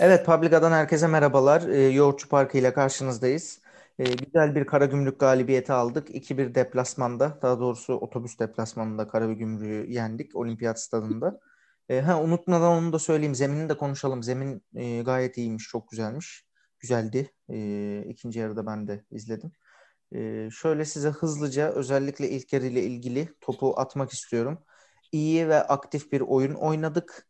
Evet, 0.00 0.26
Publica'dan 0.26 0.72
herkese 0.72 1.06
merhabalar. 1.06 1.68
E, 1.68 1.88
Yoğurtçu 1.88 2.28
Parkı 2.28 2.58
ile 2.58 2.72
karşınızdayız. 2.72 3.60
E, 3.98 4.04
güzel 4.04 4.54
bir 4.54 4.66
Karagümrük 4.66 5.20
galibiyeti 5.20 5.72
aldık. 5.72 6.14
2-1 6.14 6.54
deplasmanda, 6.54 7.38
daha 7.42 7.60
doğrusu 7.60 7.94
otobüs 7.94 8.38
deplasmanında 8.38 9.08
Karagümrük'ü 9.08 9.92
yendik 9.92 10.36
Olimpiyat 10.36 10.80
Stadında. 10.80 11.40
E, 11.88 12.00
ha, 12.00 12.22
unutmadan 12.22 12.72
onu 12.72 12.92
da 12.92 12.98
söyleyeyim, 12.98 13.34
zemini 13.34 13.68
de 13.68 13.76
konuşalım. 13.76 14.22
Zemin 14.22 14.62
e, 14.74 15.02
gayet 15.02 15.38
iyiymiş, 15.38 15.68
çok 15.68 15.90
güzelmiş. 15.90 16.44
Güzeldi. 16.78 17.30
E, 17.50 18.04
ikinci 18.08 18.38
yarıda 18.38 18.66
ben 18.66 18.88
de 18.88 19.04
izledim. 19.10 19.52
E, 20.14 20.48
şöyle 20.50 20.84
size 20.84 21.08
hızlıca 21.08 21.72
özellikle 21.72 22.28
ilk 22.30 22.52
yarı 22.52 22.66
ile 22.66 22.82
ilgili 22.82 23.28
topu 23.40 23.74
atmak 23.76 24.12
istiyorum. 24.12 24.58
İyi 25.12 25.48
ve 25.48 25.62
aktif 25.62 26.12
bir 26.12 26.20
oyun 26.20 26.54
oynadık. 26.54 27.29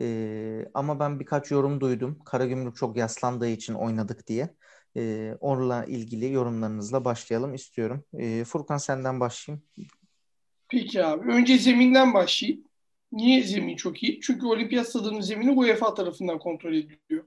Ee, 0.00 0.68
ama 0.74 1.00
ben 1.00 1.20
birkaç 1.20 1.50
yorum 1.50 1.80
duydum. 1.80 2.18
Karagümrük 2.24 2.76
çok 2.76 2.96
yaslandığı 2.96 3.48
için 3.48 3.74
oynadık 3.74 4.26
diye. 4.26 4.54
Ee, 4.96 5.34
onunla 5.40 5.84
ilgili 5.84 6.32
yorumlarınızla 6.32 7.04
başlayalım 7.04 7.54
istiyorum. 7.54 8.04
Ee, 8.18 8.44
Furkan 8.44 8.76
senden 8.76 9.20
başlayayım. 9.20 9.64
Peki 10.68 11.04
abi. 11.04 11.32
Önce 11.32 11.58
zeminden 11.58 12.14
başlayayım. 12.14 12.64
Niye 13.12 13.42
zemin 13.42 13.76
çok 13.76 14.02
iyi? 14.02 14.20
Çünkü 14.20 14.46
olimpiyat 14.46 14.88
stadının 14.88 15.20
zemini 15.20 15.50
UEFA 15.50 15.94
tarafından 15.94 16.38
kontrol 16.38 16.72
ediliyor. 16.72 17.24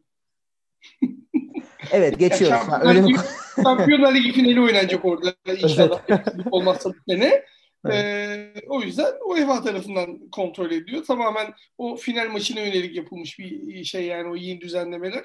Evet 1.91 2.19
geçiyoruz. 2.19 2.57
Şampiyonlar, 2.57 2.85
Öyle 2.85 3.01
mi? 3.01 3.15
Şampiyonlar 3.63 4.15
Ligi 4.15 4.31
finali 4.31 4.61
oynanacak 4.61 5.05
orada 5.05 5.35
inşallah. 5.61 6.01
Evet. 6.07 6.27
olmazsa 6.51 6.89
bu 6.89 7.11
sene. 7.11 7.45
Evet. 7.85 8.05
Ee, 8.05 8.53
o 8.67 8.81
yüzden 8.81 9.13
UEFA 9.25 9.63
tarafından 9.63 10.29
kontrol 10.29 10.71
ediyor. 10.71 11.03
Tamamen 11.03 11.53
o 11.77 11.95
final 11.95 12.29
maçına 12.29 12.59
yönelik 12.59 12.95
yapılmış 12.95 13.39
bir 13.39 13.83
şey 13.83 14.05
yani 14.05 14.29
o 14.29 14.35
yeni 14.35 14.61
düzenlemeler. 14.61 15.23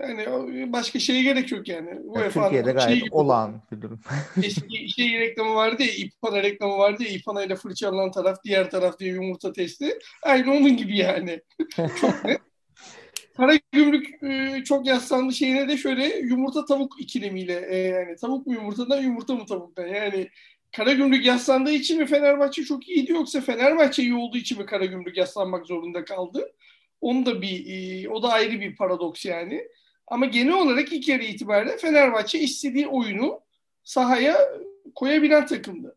Yani 0.00 0.72
başka 0.72 0.98
şeye 0.98 1.22
gerek 1.22 1.52
yok 1.52 1.68
yani. 1.68 1.90
yani 2.14 2.32
Türkiye'de 2.32 2.72
gayet 2.72 3.00
şey 3.00 3.08
olağan 3.10 3.62
bir 3.72 3.82
durum. 3.82 4.00
Eski 4.42 4.88
şey 4.88 5.20
reklamı 5.20 5.54
vardı 5.54 5.82
ya, 5.82 5.92
İPANA 5.94 6.42
reklamı 6.42 6.78
vardı 6.78 7.02
ya, 7.02 7.08
İPANA 7.08 7.44
ile 7.44 7.56
fırçalanan 7.56 8.10
taraf, 8.10 8.44
diğer 8.44 8.70
taraf 8.70 8.98
diye 8.98 9.12
yumurta 9.12 9.52
testi. 9.52 9.98
Aynı 10.22 10.52
onun 10.52 10.76
gibi 10.76 10.96
yani. 10.98 11.40
çok 12.00 12.24
net. 12.24 12.40
Karagümrük 13.36 14.22
e, 14.22 14.64
çok 14.64 14.86
yaslandı 14.86 15.32
şeyine 15.32 15.68
de 15.68 15.76
şöyle 15.76 16.16
yumurta 16.16 16.64
tavuk 16.64 17.00
ikilemiyle 17.00 17.66
e, 17.70 17.76
yani 17.76 18.16
tavuk 18.16 18.46
mu 18.46 18.52
yumurtadan 18.52 19.02
yumurta 19.02 19.34
mı 19.34 19.46
tavuktan 19.46 19.86
yani 19.86 20.28
Karagümrük 20.72 21.26
yaslandığı 21.26 21.72
için 21.72 21.98
mi 21.98 22.06
Fenerbahçe 22.06 22.64
çok 22.64 22.88
iyiydi 22.88 23.12
yoksa 23.12 23.40
Fenerbahçe 23.40 24.02
iyi 24.02 24.14
olduğu 24.14 24.36
için 24.36 24.58
mi 24.58 24.66
Karagümrük 24.66 25.16
yaslanmak 25.16 25.66
zorunda 25.66 26.04
kaldı? 26.04 26.52
Onu 27.00 27.26
da 27.26 27.42
bir 27.42 27.66
e, 27.66 28.08
o 28.08 28.22
da 28.22 28.28
ayrı 28.28 28.60
bir 28.60 28.76
paradoks 28.76 29.24
yani. 29.24 29.68
Ama 30.06 30.26
genel 30.26 30.54
olarak 30.54 30.92
ilk 30.92 31.08
yarı 31.08 31.24
itibariyle 31.24 31.76
Fenerbahçe 31.76 32.38
istediği 32.38 32.86
oyunu 32.86 33.40
sahaya 33.84 34.38
koyabilen 34.94 35.46
takımdı. 35.46 35.96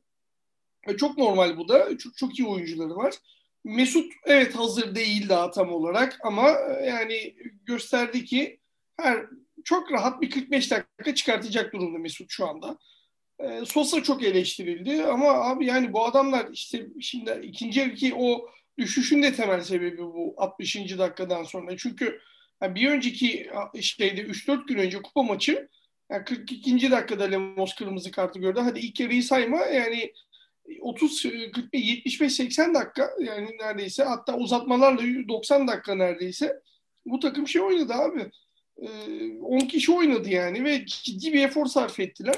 Ve 0.88 0.98
çok 0.98 1.17
normal 1.17 1.58
bu 1.58 1.67
da. 1.67 1.98
Çok, 1.98 2.17
çok 2.17 2.39
iyi 2.39 2.48
oyuncuları 2.48 2.95
var. 2.95 3.14
Mesut 3.64 4.14
evet 4.26 4.56
hazır 4.56 4.95
değil 4.95 5.30
daha 5.30 5.52
tam 5.52 5.73
olarak 5.73 6.20
ama 6.23 6.50
e, 6.50 6.86
yani 6.86 7.36
gösterdi 7.66 8.26
ki 8.26 8.59
her 8.98 9.26
çok 9.64 9.92
rahat 9.92 10.22
bir 10.22 10.30
45 10.30 10.72
dakika 10.72 11.16
çıkartacak 11.16 11.73
durumda 11.73 12.00
Mesut 12.00 12.31
şu 12.31 12.48
anda. 12.48 12.78
E, 13.40 13.66
Sosa 13.66 14.04
çok 14.04 14.23
eleştirildi 14.23 15.04
ama 15.04 15.28
abi 15.32 15.66
yani 15.66 15.94
bu 15.94 16.06
adamlar 16.06 16.48
işte 16.52 16.88
şimdi 17.02 17.40
ikinci 17.44 17.80
yarıki 17.80 18.16
o 18.16 18.50
düşüşün 18.78 19.23
de 19.23 19.34
temel 19.34 19.62
sebebi 19.62 19.98
bu 19.98 20.34
60. 20.38 20.98
dakikadan 20.98 21.44
sonra. 21.44 21.78
Çünkü 21.78 22.20
yani 22.62 22.76
bir 22.76 22.90
önceki 22.90 23.50
şeyde 23.82 24.22
3-4 24.22 24.67
gün 24.67 24.78
önce 24.78 25.02
kupa 25.02 25.23
maçı 25.23 25.70
yani 26.12 26.26
42. 26.26 26.92
dakikada 26.92 27.23
Lemos 27.23 27.76
kırmızı 27.76 28.11
kartı 28.11 28.39
gördü. 28.39 28.60
Hadi 28.64 28.80
ilk 28.80 28.99
yarıyı 28.99 29.23
sayma 29.23 29.58
yani 29.58 30.14
30 30.82 31.23
45 31.54 31.83
75 31.86 32.33
80 32.33 32.73
dakika 32.73 33.10
yani 33.20 33.58
neredeyse 33.61 34.04
hatta 34.04 34.38
uzatmalarla 34.38 35.28
90 35.28 35.67
dakika 35.67 35.95
neredeyse 35.95 36.60
bu 37.05 37.20
takım 37.20 37.48
şey 37.48 37.61
oynadı 37.61 37.94
abi. 37.94 38.32
10 39.42 39.60
kişi 39.60 39.92
oynadı 39.92 40.30
yani 40.30 40.64
ve 40.64 40.86
ciddi 40.86 41.33
bir 41.33 41.44
efor 41.44 41.66
sarf 41.66 41.99
ettiler. 41.99 42.36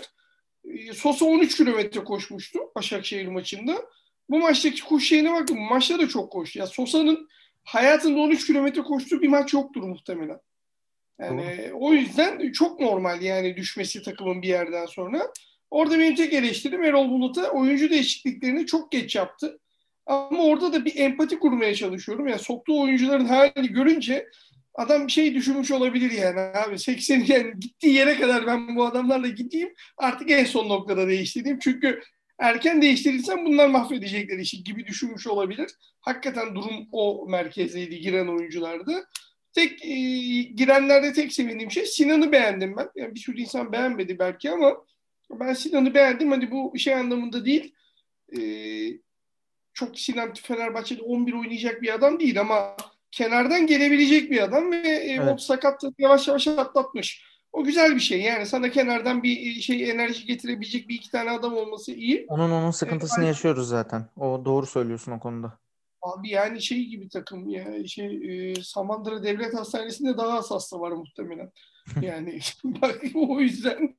Ee, 0.65 0.93
Sosa 0.93 1.25
13 1.25 1.57
kilometre 1.57 2.03
koşmuştu 2.03 2.59
Başakşehir 2.75 3.27
maçında. 3.27 3.85
Bu 4.29 4.39
maçtaki 4.39 4.83
koşu 4.83 5.05
şeyine 5.05 5.33
bakın. 5.33 5.59
Maçta 5.59 5.99
da 5.99 6.07
çok 6.07 6.31
koştu. 6.31 6.59
Ya 6.59 6.67
Sosa'nın 6.67 7.29
hayatında 7.63 8.19
13 8.19 8.47
kilometre 8.47 8.81
koştuğu 8.81 9.21
bir 9.21 9.27
maç 9.27 9.53
yoktur 9.53 9.83
muhtemelen. 9.83 10.39
Yani 11.19 11.69
Doğru. 11.69 11.77
o 11.79 11.93
yüzden 11.93 12.51
çok 12.51 12.79
normal 12.79 13.21
yani 13.21 13.57
düşmesi 13.57 14.03
takımın 14.03 14.41
bir 14.41 14.47
yerden 14.47 14.85
sonra. 14.85 15.33
Orada 15.71 15.99
benim 15.99 16.15
tek 16.15 16.33
eleştirim 16.33 16.83
Erol 16.83 17.09
Bulut'a 17.09 17.51
oyuncu 17.51 17.89
değişikliklerini 17.89 18.65
çok 18.65 18.91
geç 18.91 19.15
yaptı. 19.15 19.59
Ama 20.05 20.43
orada 20.43 20.73
da 20.73 20.85
bir 20.85 20.95
empati 20.95 21.39
kurmaya 21.39 21.75
çalışıyorum. 21.75 22.27
Yani 22.27 22.39
soktuğu 22.39 22.81
oyuncuların 22.81 23.25
halini 23.25 23.67
görünce 23.67 24.27
adam 24.81 25.09
şey 25.09 25.35
düşünmüş 25.35 25.71
olabilir 25.71 26.11
yani 26.11 26.39
abi. 26.39 26.79
80 26.79 27.19
yani 27.27 27.53
gittiği 27.59 27.93
yere 27.93 28.19
kadar 28.19 28.47
ben 28.47 28.75
bu 28.75 28.85
adamlarla 28.85 29.27
gideyim 29.27 29.73
artık 29.97 30.31
en 30.31 30.45
son 30.45 30.69
noktada 30.69 31.07
değiştireyim. 31.07 31.59
Çünkü 31.59 32.01
erken 32.39 32.81
değiştirirsem 32.81 33.45
bunlar 33.45 33.67
mahvedecekler 33.67 34.37
işi 34.37 34.63
gibi 34.63 34.87
düşünmüş 34.87 35.27
olabilir. 35.27 35.71
Hakikaten 36.01 36.55
durum 36.55 36.87
o 36.91 37.25
merkezdeydi 37.29 37.99
giren 37.99 38.27
oyunculardı. 38.27 39.07
Tek 39.53 39.85
e, 39.85 39.95
girenlerde 40.41 41.13
tek 41.13 41.33
sevindiğim 41.33 41.71
şey 41.71 41.85
Sinan'ı 41.85 42.31
beğendim 42.31 42.77
ben. 42.77 42.89
Yani 42.95 43.15
bir 43.15 43.19
sürü 43.19 43.41
insan 43.41 43.71
beğenmedi 43.71 44.19
belki 44.19 44.51
ama 44.51 44.85
ben 45.31 45.53
Sinan'ı 45.53 45.93
beğendim. 45.93 46.31
Hani 46.31 46.51
bu 46.51 46.73
şey 46.77 46.95
anlamında 46.95 47.45
değil. 47.45 47.75
E, 48.37 48.41
çok 49.73 49.99
Sinan 49.99 50.33
Fenerbahçe'de 50.33 51.01
11 51.01 51.33
oynayacak 51.33 51.81
bir 51.81 51.93
adam 51.93 52.19
değil 52.19 52.41
ama 52.41 52.75
kenardan 53.11 53.67
gelebilecek 53.67 54.31
bir 54.31 54.41
adam 54.41 54.71
ve 54.71 54.77
e, 54.77 55.11
evet. 55.11 55.33
o 55.33 55.37
sakatlığı 55.37 55.93
yavaş 55.97 56.27
yavaş 56.27 56.47
atlatmış. 56.47 57.31
O 57.53 57.63
güzel 57.63 57.95
bir 57.95 57.99
şey. 57.99 58.21
Yani 58.21 58.45
sana 58.45 58.69
kenardan 58.69 59.23
bir 59.23 59.57
e, 59.57 59.61
şey 59.61 59.89
enerji 59.89 60.25
getirebilecek 60.25 60.89
bir 60.89 60.95
iki 60.95 61.11
tane 61.11 61.31
adam 61.31 61.53
olması 61.53 61.91
iyi. 61.91 62.25
Onun 62.27 62.51
onun 62.51 62.71
sıkıntısını 62.71 63.25
ee, 63.25 63.27
yaşıyoruz 63.27 63.67
zaten. 63.67 64.05
O 64.17 64.41
doğru 64.45 64.65
söylüyorsun 64.65 65.11
o 65.11 65.19
konuda. 65.19 65.57
Abi 66.01 66.29
yani 66.29 66.61
şey 66.61 66.85
gibi 66.85 67.09
takım 67.09 67.49
ya 67.49 67.87
şey 67.87 68.51
e, 68.51 68.55
Samandıra 68.63 69.23
Devlet 69.23 69.53
Hastanesi'nde 69.53 70.17
daha 70.17 70.37
az 70.37 70.51
hasta 70.51 70.79
var 70.79 70.91
muhtemelen. 70.91 71.51
Yani 72.01 72.39
bak 72.63 73.01
o 73.15 73.39
yüzden 73.39 73.95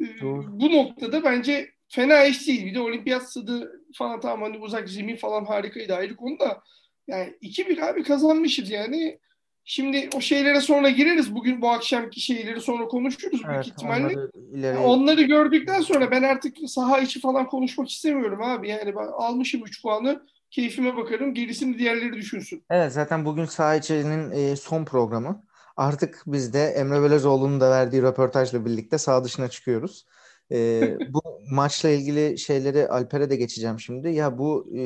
e, 0.00 0.06
bu 0.48 0.72
noktada 0.72 1.24
bence 1.24 1.70
fena 1.88 2.24
iş 2.24 2.48
değil. 2.48 2.66
Bir 2.66 2.74
de 2.74 2.80
olimpiyat 2.80 3.30
stadı 3.30 3.82
falan 3.94 4.20
tamam 4.20 4.42
hani 4.42 4.58
uzak 4.58 4.88
zemin 4.88 5.16
falan 5.16 5.44
harikaydı 5.44 5.94
ayrı 5.94 6.16
konu 6.16 6.38
da 6.38 6.62
yani 7.08 7.34
2-1 7.42 7.90
abi 7.90 8.02
kazanmışız 8.02 8.70
yani. 8.70 9.18
Şimdi 9.68 10.08
o 10.16 10.20
şeylere 10.20 10.60
sonra 10.60 10.90
gireriz. 10.90 11.34
Bugün 11.34 11.62
bu 11.62 11.70
akşamki 11.70 12.20
şeyleri 12.20 12.60
sonra 12.60 12.88
konuşuruz 12.88 13.42
evet, 13.44 13.54
büyük 13.54 13.66
ihtimalle. 13.66 14.06
Onları, 14.06 14.30
ileri... 14.52 14.78
onları 14.78 15.22
gördükten 15.22 15.80
sonra 15.80 16.10
ben 16.10 16.22
artık 16.22 16.56
saha 16.66 17.00
içi 17.00 17.20
falan 17.20 17.46
konuşmak 17.46 17.90
istemiyorum 17.90 18.42
abi. 18.42 18.68
Yani 18.68 18.96
ben 18.96 19.06
almışım 19.06 19.62
3 19.64 19.82
puanı. 19.82 20.22
Keyfime 20.50 20.96
bakarım. 20.96 21.34
Gerisini 21.34 21.78
diğerleri 21.78 22.12
düşünsün. 22.12 22.64
Evet 22.70 22.92
zaten 22.92 23.24
bugün 23.24 23.44
saha 23.44 23.76
içinin 23.76 24.30
e, 24.30 24.56
son 24.56 24.84
programı. 24.84 25.44
Artık 25.76 26.22
biz 26.26 26.52
de 26.52 26.64
Emre 26.64 27.02
Belezoğlu'nun 27.02 27.60
da 27.60 27.70
verdiği 27.70 28.02
röportajla 28.02 28.64
birlikte 28.64 28.98
saha 28.98 29.24
dışına 29.24 29.48
çıkıyoruz. 29.48 30.06
E, 30.52 30.80
bu 31.08 31.22
maçla 31.50 31.88
ilgili 31.88 32.38
şeyleri 32.38 32.88
Alper'e 32.88 33.30
de 33.30 33.36
geçeceğim 33.36 33.80
şimdi. 33.80 34.08
Ya 34.08 34.38
bu 34.38 34.68
e, 34.76 34.82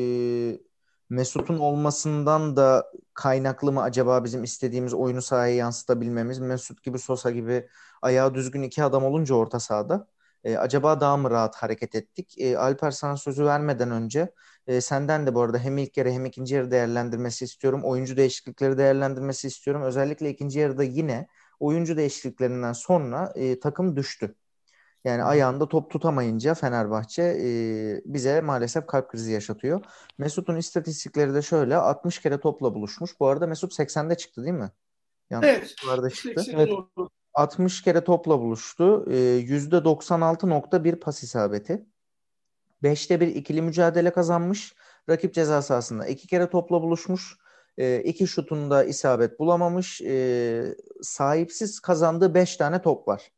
Mesut'un 1.10 1.58
olmasından 1.58 2.56
da 2.56 2.92
kaynaklı 3.14 3.72
mı 3.72 3.82
acaba 3.82 4.24
bizim 4.24 4.44
istediğimiz 4.44 4.94
oyunu 4.94 5.22
sahaya 5.22 5.54
yansıtabilmemiz? 5.54 6.38
Mesut 6.38 6.82
gibi 6.82 6.98
Sosa 6.98 7.30
gibi 7.30 7.68
ayağı 8.02 8.34
düzgün 8.34 8.62
iki 8.62 8.84
adam 8.84 9.04
olunca 9.04 9.34
orta 9.34 9.60
sahada 9.60 10.08
e, 10.44 10.56
acaba 10.56 11.00
daha 11.00 11.16
mı 11.16 11.30
rahat 11.30 11.56
hareket 11.56 11.94
ettik? 11.94 12.34
E, 12.38 12.58
Alper 12.58 12.90
sana 12.90 13.16
sözü 13.16 13.44
vermeden 13.44 13.90
önce 13.90 14.32
e, 14.66 14.80
senden 14.80 15.26
de 15.26 15.34
bu 15.34 15.40
arada 15.42 15.58
hem 15.58 15.78
ilk 15.78 15.96
yarı 15.96 16.10
hem 16.10 16.24
ikinci 16.24 16.54
yarı 16.54 16.70
değerlendirmesi 16.70 17.44
istiyorum. 17.44 17.80
Oyuncu 17.84 18.16
değişiklikleri 18.16 18.78
değerlendirmesi 18.78 19.48
istiyorum. 19.48 19.82
Özellikle 19.82 20.30
ikinci 20.30 20.58
yarıda 20.58 20.82
yine 20.84 21.28
oyuncu 21.60 21.96
değişikliklerinden 21.96 22.72
sonra 22.72 23.32
e, 23.36 23.60
takım 23.60 23.96
düştü. 23.96 24.34
Yani 25.04 25.22
ayağında 25.22 25.68
top 25.68 25.90
tutamayınca 25.90 26.54
Fenerbahçe 26.54 27.22
e, 27.22 27.48
bize 28.04 28.40
maalesef 28.40 28.86
kalp 28.86 29.08
krizi 29.08 29.32
yaşatıyor. 29.32 29.84
Mesut'un 30.18 30.56
istatistikleri 30.56 31.34
de 31.34 31.42
şöyle 31.42 31.76
60 31.76 32.18
kere 32.18 32.40
topla 32.40 32.74
buluşmuş. 32.74 33.20
Bu 33.20 33.26
arada 33.26 33.46
Mesut 33.46 33.72
80'de 33.78 34.16
çıktı 34.16 34.42
değil 34.42 34.54
mi? 34.54 34.70
Yanlış 35.30 35.48
evet. 35.48 36.14
çıktı. 36.14 36.44
Evet. 36.52 36.70
60 37.34 37.82
kere 37.82 38.04
topla 38.04 38.40
buluştu. 38.40 39.04
E, 39.10 39.14
%96.1 39.14 40.96
pas 40.96 41.22
isabeti. 41.22 41.86
5'te 42.82 43.20
bir 43.20 43.26
ikili 43.26 43.62
mücadele 43.62 44.12
kazanmış. 44.12 44.74
Rakip 45.08 45.34
ceza 45.34 45.62
sahasında 45.62 46.06
iki 46.06 46.26
kere 46.26 46.50
topla 46.50 46.82
buluşmuş. 46.82 47.36
E, 47.78 48.02
iki 48.04 48.26
şutunda 48.26 48.84
isabet 48.84 49.38
bulamamış. 49.38 50.00
E, 50.00 50.74
sahipsiz 51.02 51.80
kazandığı 51.80 52.34
beş 52.34 52.56
tane 52.56 52.82
top 52.82 53.08
var. 53.08 53.30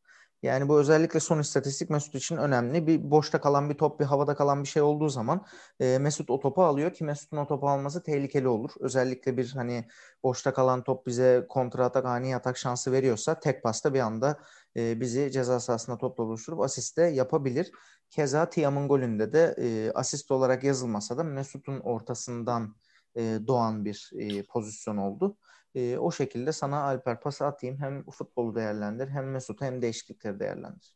Yani 0.42 0.68
bu 0.68 0.80
özellikle 0.80 1.20
son 1.20 1.38
istatistik 1.38 1.90
Mesut 1.90 2.14
için 2.14 2.36
önemli. 2.36 2.86
Bir 2.86 3.10
boşta 3.10 3.40
kalan 3.40 3.70
bir 3.70 3.74
top, 3.74 4.00
bir 4.00 4.04
havada 4.04 4.34
kalan 4.34 4.62
bir 4.62 4.68
şey 4.68 4.82
olduğu 4.82 5.08
zaman 5.08 5.46
e, 5.80 5.98
Mesut 5.98 6.30
o 6.30 6.40
topu 6.40 6.64
alıyor 6.64 6.92
ki 6.92 7.04
Mesut'un 7.04 7.36
o 7.36 7.46
topu 7.46 7.68
alması 7.68 8.02
tehlikeli 8.02 8.48
olur. 8.48 8.70
Özellikle 8.80 9.36
bir 9.36 9.52
hani 9.52 9.88
boşta 10.22 10.52
kalan 10.52 10.84
top 10.84 11.06
bize 11.06 11.46
kontra 11.48 11.84
atak, 11.84 12.04
ani 12.04 12.36
atak 12.36 12.58
şansı 12.58 12.92
veriyorsa 12.92 13.40
tek 13.40 13.62
pasta 13.62 13.94
bir 13.94 14.00
anda 14.00 14.38
e, 14.76 15.00
bizi 15.00 15.30
ceza 15.30 15.60
sahasında 15.60 15.98
topla 15.98 16.24
buluşturup 16.24 16.60
asiste 16.60 17.02
yapabilir. 17.02 17.72
Keza 18.10 18.50
Tiam'ın 18.50 18.88
golünde 18.88 19.32
de 19.32 19.54
e, 19.58 19.92
asist 19.94 20.30
olarak 20.30 20.64
yazılmasa 20.64 21.18
da 21.18 21.24
Mesut'un 21.24 21.80
ortasından 21.80 22.76
e, 23.16 23.38
doğan 23.46 23.84
bir 23.84 24.10
e, 24.18 24.42
pozisyon 24.42 24.96
oldu. 24.96 25.36
E, 25.74 25.98
o 25.98 26.12
şekilde 26.12 26.52
sana 26.52 26.82
Alper 26.82 27.20
pası 27.20 27.46
atayım. 27.46 27.78
Hem 27.78 28.04
futbolu 28.10 28.54
değerlendir 28.54 29.08
hem 29.08 29.30
Mesut 29.30 29.60
hem 29.60 29.82
değişiklikleri 29.82 30.40
değerlendir. 30.40 30.94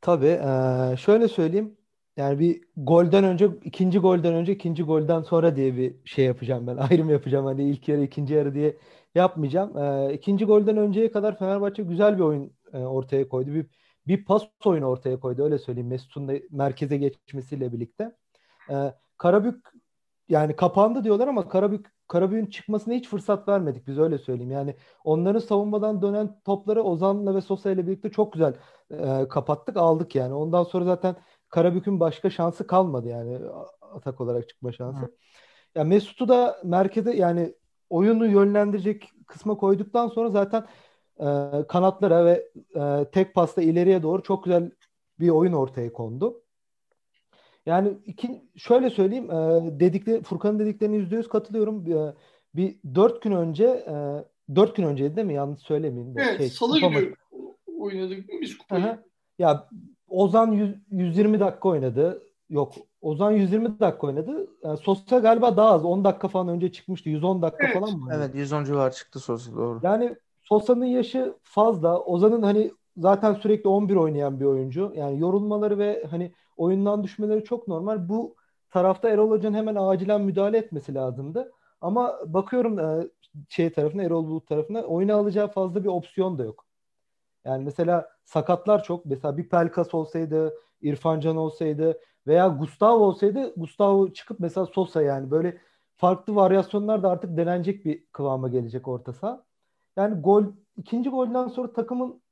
Tabii. 0.00 0.26
E, 0.26 0.96
şöyle 0.96 1.28
söyleyeyim. 1.28 1.76
Yani 2.16 2.38
bir 2.38 2.60
golden 2.76 3.24
önce, 3.24 3.50
ikinci 3.64 3.98
golden 3.98 4.34
önce, 4.34 4.52
ikinci 4.52 4.82
golden 4.82 5.22
sonra 5.22 5.56
diye 5.56 5.76
bir 5.76 5.96
şey 6.04 6.24
yapacağım 6.24 6.66
ben. 6.66 6.76
Ayrım 6.90 7.10
yapacağım. 7.10 7.46
Hani 7.46 7.70
ilk 7.70 7.88
yarı, 7.88 8.02
ikinci 8.02 8.34
yarı 8.34 8.54
diye 8.54 8.76
yapmayacağım. 9.14 9.78
E, 9.78 10.14
ikinci 10.14 10.44
golden 10.44 10.76
önceye 10.76 11.10
kadar 11.12 11.38
Fenerbahçe 11.38 11.82
güzel 11.82 12.18
bir 12.18 12.22
oyun 12.22 12.52
e, 12.72 12.78
ortaya 12.78 13.28
koydu. 13.28 13.54
Bir, 13.54 13.66
bir 14.06 14.24
pas 14.24 14.42
oyunu 14.64 14.86
ortaya 14.86 15.20
koydu. 15.20 15.44
Öyle 15.44 15.58
söyleyeyim. 15.58 15.88
Mesut'un 15.88 16.28
da 16.28 16.32
merkeze 16.50 16.96
geçmesiyle 16.96 17.72
birlikte. 17.72 18.16
E, 18.70 18.94
Karabük 19.18 19.66
yani 20.28 20.56
kapandı 20.56 21.04
diyorlar 21.04 21.28
ama 21.28 21.48
Karabük 21.48 21.86
Karabük'ün 22.08 22.46
çıkmasına 22.46 22.94
hiç 22.94 23.08
fırsat 23.08 23.48
vermedik 23.48 23.86
biz 23.86 23.98
öyle 23.98 24.18
söyleyeyim. 24.18 24.50
Yani 24.50 24.74
onların 25.04 25.40
savunmadan 25.40 26.02
dönen 26.02 26.40
topları 26.44 26.82
Ozan'la 26.82 27.34
ve 27.34 27.40
Sosa 27.40 27.70
ile 27.70 27.86
birlikte 27.86 28.10
çok 28.10 28.32
güzel 28.32 28.54
e, 28.90 29.28
kapattık 29.28 29.76
aldık 29.76 30.14
yani. 30.14 30.34
Ondan 30.34 30.64
sonra 30.64 30.84
zaten 30.84 31.16
Karabük'ün 31.48 32.00
başka 32.00 32.30
şansı 32.30 32.66
kalmadı 32.66 33.08
yani 33.08 33.38
atak 33.80 34.20
olarak 34.20 34.48
çıkma 34.48 34.72
şansı. 34.72 35.04
Hı. 35.04 35.10
Ya 35.74 35.84
Mesut'u 35.84 36.28
da 36.28 36.58
merkeze 36.64 37.16
yani 37.16 37.54
oyunu 37.90 38.26
yönlendirecek 38.26 39.10
kısma 39.26 39.56
koyduktan 39.56 40.08
sonra 40.08 40.30
zaten 40.30 40.66
e, 41.20 41.26
kanatlara 41.68 42.24
ve 42.24 42.48
e, 42.76 43.10
tek 43.12 43.34
pasta 43.34 43.62
ileriye 43.62 44.02
doğru 44.02 44.22
çok 44.22 44.44
güzel 44.44 44.70
bir 45.20 45.28
oyun 45.28 45.52
ortaya 45.52 45.92
kondu. 45.92 46.42
Yani 47.68 47.92
iki, 48.06 48.42
şöyle 48.56 48.90
söyleyeyim, 48.90 49.30
e, 49.30 49.60
dedikleri 49.80 50.22
Furkan'ın 50.22 50.58
dediklerine 50.58 50.96
yüzde 50.96 51.16
yüz 51.16 51.28
katılıyorum. 51.28 51.92
E, 51.92 52.14
bir 52.54 52.76
dört 52.94 53.22
gün 53.22 53.32
önce, 53.32 53.64
e, 53.64 53.94
dört 54.54 54.76
gün 54.76 54.84
önceydi 54.84 55.16
değil 55.16 55.26
mi? 55.26 55.34
Yanlış 55.34 55.60
söylemeyeyim. 55.60 56.14
De. 56.14 56.22
Evet, 56.22 56.38
şey, 56.38 56.48
salı 56.48 56.80
günü 56.80 57.14
oynadık 57.78 58.24
biz 58.40 58.58
kupayı. 58.58 58.84
Aha. 58.84 58.98
Ya 59.38 59.68
Ozan 60.08 60.52
100, 60.52 60.74
120 60.90 61.40
dakika 61.40 61.68
oynadı. 61.68 62.22
Yok, 62.50 62.74
Ozan 63.00 63.30
120 63.30 63.80
dakika 63.80 64.06
oynadı. 64.06 64.46
Yani 64.62 64.76
Sosa 64.76 65.18
galiba 65.18 65.56
daha 65.56 65.70
az. 65.70 65.84
10 65.84 66.04
dakika 66.04 66.28
falan 66.28 66.48
önce 66.48 66.72
çıkmıştı. 66.72 67.08
110 67.08 67.42
dakika 67.42 67.66
evet. 67.66 67.74
falan 67.74 67.98
mı? 67.98 68.10
Evet, 68.16 68.34
110 68.34 68.64
civar 68.64 68.92
çıktı 68.92 69.20
Sosa 69.20 69.56
doğru. 69.56 69.80
Yani 69.82 70.16
Sosa'nın 70.42 70.84
yaşı 70.84 71.34
fazla. 71.42 72.00
Ozan'ın 72.00 72.42
hani 72.42 72.70
zaten 72.96 73.34
sürekli 73.34 73.68
11 73.68 73.96
oynayan 73.96 74.40
bir 74.40 74.44
oyuncu. 74.44 74.92
Yani 74.96 75.20
yorulmaları 75.20 75.78
ve 75.78 76.04
hani 76.10 76.32
oyundan 76.58 77.04
düşmeleri 77.04 77.44
çok 77.44 77.68
normal. 77.68 78.08
Bu 78.08 78.36
tarafta 78.70 79.08
Erol 79.10 79.30
Hoca'nın 79.30 79.56
hemen 79.56 79.74
acilen 79.74 80.20
müdahale 80.20 80.58
etmesi 80.58 80.94
lazımdı. 80.94 81.52
Ama 81.80 82.18
bakıyorum 82.26 82.78
e, 82.78 83.08
şey 83.48 83.72
tarafına 83.72 84.02
Erol 84.02 84.26
Bulut 84.26 84.46
tarafına 84.48 84.82
oyuna 84.82 85.14
alacağı 85.14 85.48
fazla 85.48 85.84
bir 85.84 85.88
opsiyon 85.88 86.38
da 86.38 86.44
yok. 86.44 86.66
Yani 87.44 87.64
mesela 87.64 88.10
sakatlar 88.24 88.84
çok. 88.84 89.06
Mesela 89.06 89.36
bir 89.36 89.48
Pelkas 89.48 89.94
olsaydı, 89.94 90.54
İrfan 90.82 91.20
Can 91.20 91.36
olsaydı 91.36 92.00
veya 92.26 92.48
Gustavo 92.48 93.04
olsaydı 93.04 93.54
Gustavo 93.56 94.12
çıkıp 94.12 94.40
mesela 94.40 94.66
Sosa 94.66 95.02
yani 95.02 95.30
böyle 95.30 95.58
farklı 95.96 96.34
varyasyonlar 96.36 97.02
da 97.02 97.10
artık 97.10 97.36
denenecek 97.36 97.84
bir 97.84 98.06
kıvama 98.12 98.48
gelecek 98.48 98.88
orta 98.88 99.12
saha. 99.12 99.44
Yani 99.96 100.20
gol 100.20 100.44
ikinci 100.76 101.10
golden 101.10 101.48
sonra 101.48 101.72
takımın 101.72 102.22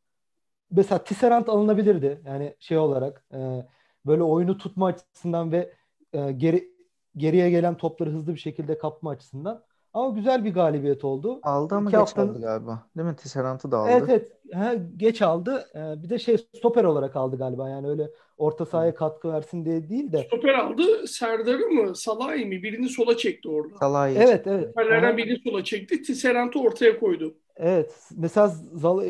mesela 0.71 1.05
Tisserand 1.05 1.47
alınabilirdi. 1.47 2.23
Yani 2.27 2.57
şey 2.61 2.79
olarak 2.79 3.25
e, 3.35 3.67
böyle 4.07 4.23
oyunu 4.23 4.59
tutma 4.59 4.87
açısından 4.87 5.53
ve 5.53 5.73
e, 6.13 6.33
geri 6.33 6.77
geriye 7.17 7.51
gelen 7.51 7.77
topları 7.77 8.11
hızlı 8.11 8.35
bir 8.35 8.41
şekilde 8.41 8.79
kapma 8.79 9.11
açısından. 9.11 9.63
Ama 9.97 10.15
güzel 10.15 10.45
bir 10.45 10.55
galibiyet 10.55 11.05
oldu. 11.05 11.41
Aldı 11.43 11.75
ama 11.75 11.91
İki 11.91 11.97
geç 11.97 12.01
haftanın... 12.01 12.29
aldı 12.29 12.41
galiba. 12.41 12.87
Değil 12.97 13.09
mi? 13.09 13.17
Tisserant'ı 13.17 13.71
da 13.71 13.79
aldı. 13.79 13.91
Evet 13.93 14.09
evet. 14.09 14.33
Ha, 14.55 14.75
geç 14.97 15.23
aldı. 15.23 15.67
Ee, 15.75 16.03
bir 16.03 16.11
de 16.11 16.19
şey 16.19 16.39
stoper 16.39 16.85
olarak 16.85 17.17
aldı 17.17 17.39
galiba. 17.39 17.69
Yani 17.69 17.89
öyle 17.89 18.11
orta 18.39 18.67
sahaya 18.67 18.95
katkı 18.95 19.33
versin 19.33 19.65
diye 19.65 19.89
değil 19.89 20.13
de. 20.13 20.23
Stoper 20.23 20.55
aldı. 20.55 21.09
Serdar'ı 21.09 21.67
mı? 21.67 21.97
Salah'ı 21.97 22.47
mı? 22.47 22.51
Birini 22.51 22.89
sola 22.89 23.17
çekti 23.17 23.49
orada. 23.49 23.77
Salah'ı. 23.77 24.11
Evet 24.11 24.47
evet. 24.47 24.65
Stoperlerden 24.65 25.17
birini 25.17 25.39
sola 25.39 25.65
çekti. 25.65 26.03
Tisserant'ı 26.03 26.61
ortaya 26.61 27.01
koydu. 27.01 27.35
Evet. 27.57 27.95
Mesela 28.17 28.55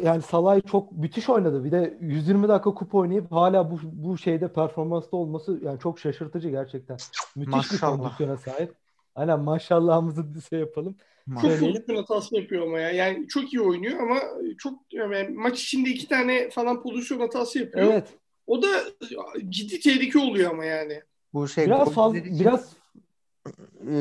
yani 0.02 0.22
Salay 0.22 0.60
çok 0.60 0.92
müthiş 0.92 1.28
oynadı. 1.28 1.64
Bir 1.64 1.72
de 1.72 1.98
120 2.00 2.48
dakika 2.48 2.74
kupa 2.74 2.98
oynayıp 2.98 3.32
hala 3.32 3.70
bu 3.70 3.78
bu 3.82 4.18
şeyde 4.18 4.52
performansta 4.52 5.16
olması 5.16 5.60
yani 5.64 5.78
çok 5.80 5.98
şaşırtıcı 5.98 6.48
gerçekten. 6.48 6.96
Müthiş 7.36 7.54
Maşallah. 7.54 7.92
bir 7.92 8.02
kondisyona 8.02 8.36
sahip. 8.36 8.74
Aynen 9.14 9.40
maşallahımızı 9.40 10.24
şey 10.50 10.60
yapalım. 10.60 10.96
Çok 11.88 11.98
hatası 11.98 12.36
yapıyor 12.36 12.66
ama 12.66 12.78
ya. 12.78 12.90
Yani 12.90 13.28
çok 13.28 13.52
iyi 13.54 13.60
oynuyor 13.60 14.00
ama 14.00 14.20
çok 14.58 14.78
yani 14.92 15.28
maç 15.28 15.62
içinde 15.62 15.90
iki 15.90 16.08
tane 16.08 16.50
falan 16.50 16.82
pozisyon 16.82 17.20
hatası 17.20 17.58
yapıyor. 17.58 17.86
Evet. 17.92 18.08
O 18.46 18.62
da 18.62 18.68
ciddi 19.48 19.80
tehlike 19.80 20.18
oluyor 20.18 20.50
ama 20.50 20.64
yani. 20.64 21.02
Bu 21.34 21.48
şey 21.48 21.66
biraz 21.66 21.92
fazla 21.92 22.24
biraz 22.24 22.75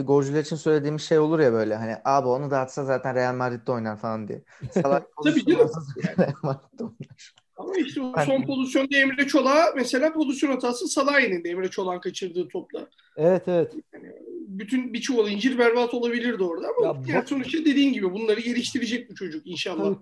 golcüler 0.04 0.42
için 0.42 0.56
söylediğimiz 0.56 1.02
şey 1.02 1.20
olur 1.20 1.40
ya 1.40 1.54
böyle 1.54 1.76
hani 1.76 1.96
abi 2.06 2.28
onu 2.28 2.52
da 2.52 2.60
atsa 2.60 2.86
zaten 2.86 3.16
Real 3.16 3.36
Madrid'de 3.36 3.72
oynar 3.72 3.98
falan 3.98 4.28
diye. 4.28 4.44
Salak 4.72 5.08
Tabii 5.24 5.46
canım. 5.46 5.72
Real 6.20 6.34
Madrid'de 6.44 6.84
oynar. 6.84 7.34
Ama 7.58 7.76
işte 7.78 8.02
o 8.02 8.14
son 8.26 8.42
pozisyonda 8.42 8.98
Emre 8.98 9.28
Çolak'a 9.28 9.74
mesela 9.76 10.14
pozisyon 10.14 10.52
hatası 10.52 10.88
Salah'ın 10.88 11.46
Emre 11.46 11.70
Çolak'ın 11.70 12.00
kaçırdığı 12.00 12.48
topla. 12.48 12.88
Evet 13.18 13.48
evet. 13.48 13.74
Yani 13.94 14.12
bütün 14.48 14.94
bir 14.94 15.02
çuval 15.02 15.32
incir 15.32 15.58
berbat 15.58 15.94
olabilirdi 15.94 16.44
orada 16.44 16.68
ama 16.78 16.88
ya, 16.88 17.16
yani 17.16 17.28
sonuçta 17.28 17.60
dediğin 17.60 17.94
gibi 17.94 18.14
bunları 18.14 18.40
geliştirecek 18.40 19.10
bu 19.10 19.16
çocuk 19.16 19.48
inşallah. 19.48 19.84
Tabii, 19.84 19.98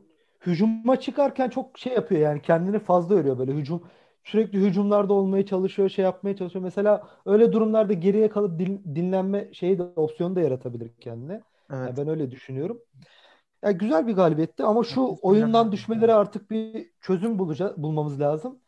hücuma 0.46 1.00
çıkarken 1.00 1.50
çok 1.50 1.80
şey 1.80 1.94
yapıyor 1.94 2.22
yani 2.22 2.42
kendini 2.42 2.80
fazla 2.80 3.16
örüyor 3.16 3.40
böyle 3.40 3.52
hücum 3.52 3.84
sürekli 4.24 4.60
hücumlarda 4.60 5.14
olmaya 5.14 5.46
çalışıyor, 5.46 5.90
şey 5.90 6.06
yapmaya 6.06 6.36
çalışıyor. 6.36 6.64
Mesela 6.64 7.08
öyle 7.26 7.54
durumlarda 7.54 7.94
geriye 7.94 8.30
kalıp 8.30 8.60
din, 8.60 8.84
dinlenme 8.96 9.54
şeyi 9.54 9.78
de 9.78 9.84
opsiyonu 9.84 10.36
da 10.36 10.42
yaratabilir 10.42 10.92
kendine. 11.00 11.34
Evet. 11.34 11.44
Yani 11.70 11.98
ben 11.98 12.08
öyle 12.08 12.32
düşünüyorum. 12.32 12.80
Yani 13.64 13.78
güzel 13.78 14.08
bir 14.08 14.14
galibiyetti 14.14 14.64
ama 14.64 14.84
şu 14.84 15.18
oyundan 15.22 15.72
düşmeleri 15.72 16.14
artık 16.14 16.52
bir 16.52 16.90
çözüm 17.02 17.40
bulacağız, 17.40 17.78
bulmamız 17.78 18.20
lazım. 18.20 18.60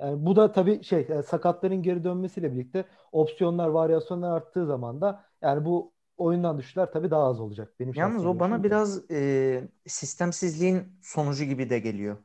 Yani 0.00 0.26
bu 0.26 0.36
da 0.36 0.52
tabii 0.52 0.84
şey 0.84 1.06
yani 1.08 1.22
sakatların 1.22 1.82
geri 1.82 2.04
dönmesiyle 2.04 2.52
birlikte 2.52 2.84
opsiyonlar, 3.12 3.68
varyasyonlar 3.68 4.36
arttığı 4.36 4.66
zaman 4.66 5.00
da 5.00 5.24
yani 5.42 5.64
bu 5.64 5.92
oyundan 6.16 6.58
düşüşler 6.58 6.92
tabii 6.92 7.10
daha 7.10 7.22
az 7.22 7.40
olacak. 7.40 7.74
Benim 7.80 7.94
Yalnız 7.94 8.26
o 8.26 8.40
bana 8.40 8.64
biraz 8.64 9.10
e, 9.10 9.68
sistemsizliğin 9.86 10.82
sonucu 11.02 11.44
gibi 11.44 11.70
de 11.70 11.78
geliyor. 11.78 12.16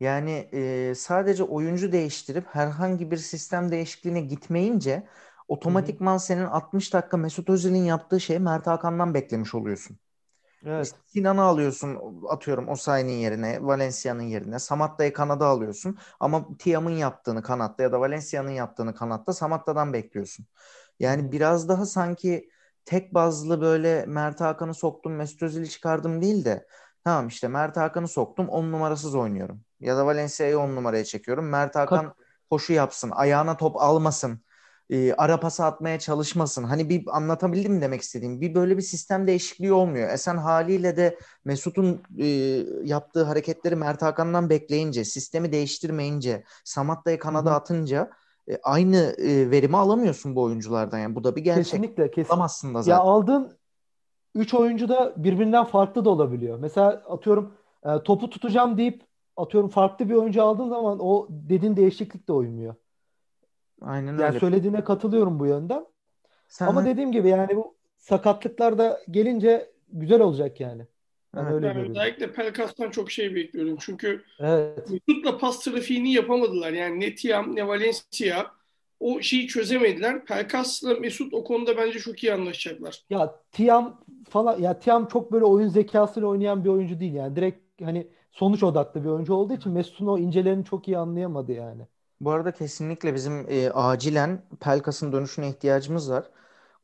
Yani 0.00 0.48
e, 0.52 0.94
sadece 0.94 1.42
oyuncu 1.42 1.92
değiştirip 1.92 2.46
herhangi 2.46 3.10
bir 3.10 3.16
sistem 3.16 3.70
değişikliğine 3.70 4.20
gitmeyince 4.20 5.06
otomatikman 5.48 6.18
senin 6.18 6.44
60 6.44 6.92
dakika 6.94 7.16
Mesut 7.16 7.50
Özil'in 7.50 7.84
yaptığı 7.84 8.20
şeyi 8.20 8.38
Mert 8.38 8.66
Hakan'dan 8.66 9.14
beklemiş 9.14 9.54
oluyorsun. 9.54 9.98
Evet. 10.66 10.94
Sinan'ı 11.06 11.42
alıyorsun 11.42 11.98
atıyorum 12.28 12.68
Osayi'nin 12.68 13.12
yerine, 13.12 13.62
Valencia'nın 13.62 14.22
yerine. 14.22 14.58
Samatta'yı 14.58 15.12
kanada 15.12 15.46
alıyorsun. 15.46 15.98
Ama 16.20 16.56
Tiam'ın 16.58 16.90
yaptığını 16.90 17.42
kanatta 17.42 17.82
ya 17.82 17.92
da 17.92 18.00
Valencia'nın 18.00 18.50
yaptığını 18.50 18.94
kanatta 18.94 19.32
Samatta'dan 19.32 19.92
bekliyorsun. 19.92 20.46
Yani 21.00 21.32
biraz 21.32 21.68
daha 21.68 21.86
sanki 21.86 22.50
tek 22.84 23.14
bazlı 23.14 23.60
böyle 23.60 24.06
Mert 24.06 24.40
Hakan'ı 24.40 24.74
soktum, 24.74 25.14
Mesut 25.14 25.42
Özil'i 25.42 25.70
çıkardım 25.70 26.22
değil 26.22 26.44
de 26.44 26.66
tamam 27.04 27.28
işte 27.28 27.48
Mert 27.48 27.76
Hakan'ı 27.76 28.08
soktum 28.08 28.48
10 28.48 28.72
numarasız 28.72 29.14
oynuyorum. 29.14 29.65
Ya 29.80 29.96
da 29.96 30.06
Valencia'yı 30.06 30.58
10 30.58 30.76
numaraya 30.76 31.04
çekiyorum. 31.04 31.48
Mert 31.48 31.76
Hakan 31.76 32.14
koşu 32.50 32.72
yapsın, 32.72 33.10
ayağına 33.10 33.56
top 33.56 33.76
almasın 33.76 34.40
e, 34.90 35.12
ara 35.12 35.40
pası 35.40 35.64
atmaya 35.64 35.98
çalışmasın. 35.98 36.64
Hani 36.64 36.88
bir 36.88 37.16
anlatabildim 37.16 37.72
mi 37.72 37.80
demek 37.80 38.00
istediğim? 38.00 38.40
Bir 38.40 38.54
böyle 38.54 38.76
bir 38.76 38.82
sistem 38.82 39.26
değişikliği 39.26 39.72
olmuyor. 39.72 40.10
Esen 40.10 40.36
haliyle 40.36 40.96
de 40.96 41.18
Mesut'un 41.44 42.02
e, 42.18 42.26
yaptığı 42.84 43.24
hareketleri 43.24 43.76
Mert 43.76 44.02
Hakan'dan 44.02 44.50
bekleyince, 44.50 45.04
sistemi 45.04 45.52
değiştirmeyince, 45.52 46.44
Samatta'yı 46.64 47.18
kanada 47.18 47.50
Hı-hı. 47.50 47.56
atınca 47.56 48.10
e, 48.48 48.58
aynı 48.62 48.96
e, 49.18 49.50
verimi 49.50 49.76
alamıyorsun 49.76 50.36
bu 50.36 50.42
oyunculardan. 50.42 50.98
Yani 50.98 51.14
bu 51.14 51.24
da 51.24 51.36
bir 51.36 51.44
gerçek. 51.44 51.64
Kesinlikle. 51.64 52.10
Kesin. 52.10 52.30
Alamazsın 52.30 52.74
da 52.74 52.82
zaten. 52.82 52.96
Ya 52.96 53.10
aldığın 53.10 53.58
üç 54.34 54.54
oyuncu 54.54 54.88
da 54.88 55.14
birbirinden 55.16 55.64
farklı 55.64 56.04
da 56.04 56.10
olabiliyor. 56.10 56.58
Mesela 56.58 56.90
atıyorum 57.08 57.54
e, 57.84 58.02
topu 58.02 58.30
tutacağım 58.30 58.78
deyip 58.78 59.02
atıyorum 59.36 59.70
farklı 59.70 60.08
bir 60.08 60.14
oyuncu 60.14 60.42
aldığın 60.42 60.68
zaman 60.68 60.98
o 61.00 61.26
dediğin 61.30 61.76
değişiklik 61.76 62.28
de 62.28 62.32
uymuyor. 62.32 62.74
Aynen 63.80 64.06
Yani 64.12 64.24
öyle. 64.24 64.40
söylediğine 64.40 64.84
katılıyorum 64.84 65.38
bu 65.40 65.46
yönden. 65.46 65.86
Sen 66.48 66.66
Ama 66.66 66.84
dediğim 66.84 67.12
gibi 67.12 67.28
yani 67.28 67.56
bu 67.56 67.74
sakatlıklar 67.98 68.78
da 68.78 69.00
gelince 69.10 69.70
güzel 69.88 70.20
olacak 70.20 70.60
yani. 70.60 70.86
Ben 71.34 71.42
Evet. 71.42 71.52
öyle 71.54 71.66
Ben 71.66 71.74
görüyorum. 71.74 71.90
özellikle 71.90 72.32
Pelkas'tan 72.32 72.90
çok 72.90 73.10
şey 73.10 73.34
bekliyorum. 73.34 73.76
Çünkü 73.80 74.24
Evet. 74.40 74.90
Mesut'la 74.90 75.38
pas 75.38 75.64
trafiğini 75.64 76.12
yapamadılar. 76.12 76.72
Yani 76.72 77.00
ne 77.00 77.14
Tiam 77.14 77.56
ne 77.56 77.68
Valencia 77.68 78.46
o 79.00 79.20
şeyi 79.20 79.48
çözemediler. 79.48 80.24
Pelkas'la 80.24 80.94
Mesut 80.94 81.34
o 81.34 81.44
konuda 81.44 81.76
bence 81.76 81.98
çok 81.98 82.24
iyi 82.24 82.32
anlaşacaklar. 82.32 83.02
Ya 83.10 83.34
Tiam 83.52 84.00
falan 84.30 84.60
ya 84.60 84.78
Tiam 84.78 85.08
çok 85.08 85.32
böyle 85.32 85.44
oyun 85.44 85.68
zekasıyla 85.68 86.28
oynayan 86.28 86.64
bir 86.64 86.68
oyuncu 86.68 87.00
değil 87.00 87.14
yani. 87.14 87.36
Direkt 87.36 87.82
hani 87.82 88.08
sonuç 88.38 88.62
odaklı 88.62 89.04
bir 89.04 89.08
oyuncu 89.08 89.34
olduğu 89.34 89.54
için 89.54 89.72
Mesut'un 89.72 90.06
o 90.06 90.18
incelerini 90.18 90.64
çok 90.64 90.88
iyi 90.88 90.98
anlayamadı 90.98 91.52
yani. 91.52 91.86
Bu 92.20 92.30
arada 92.30 92.52
kesinlikle 92.52 93.14
bizim 93.14 93.46
e, 93.50 93.70
acilen 93.70 94.42
Pelkas'ın 94.60 95.12
dönüşüne 95.12 95.48
ihtiyacımız 95.48 96.10
var. 96.10 96.30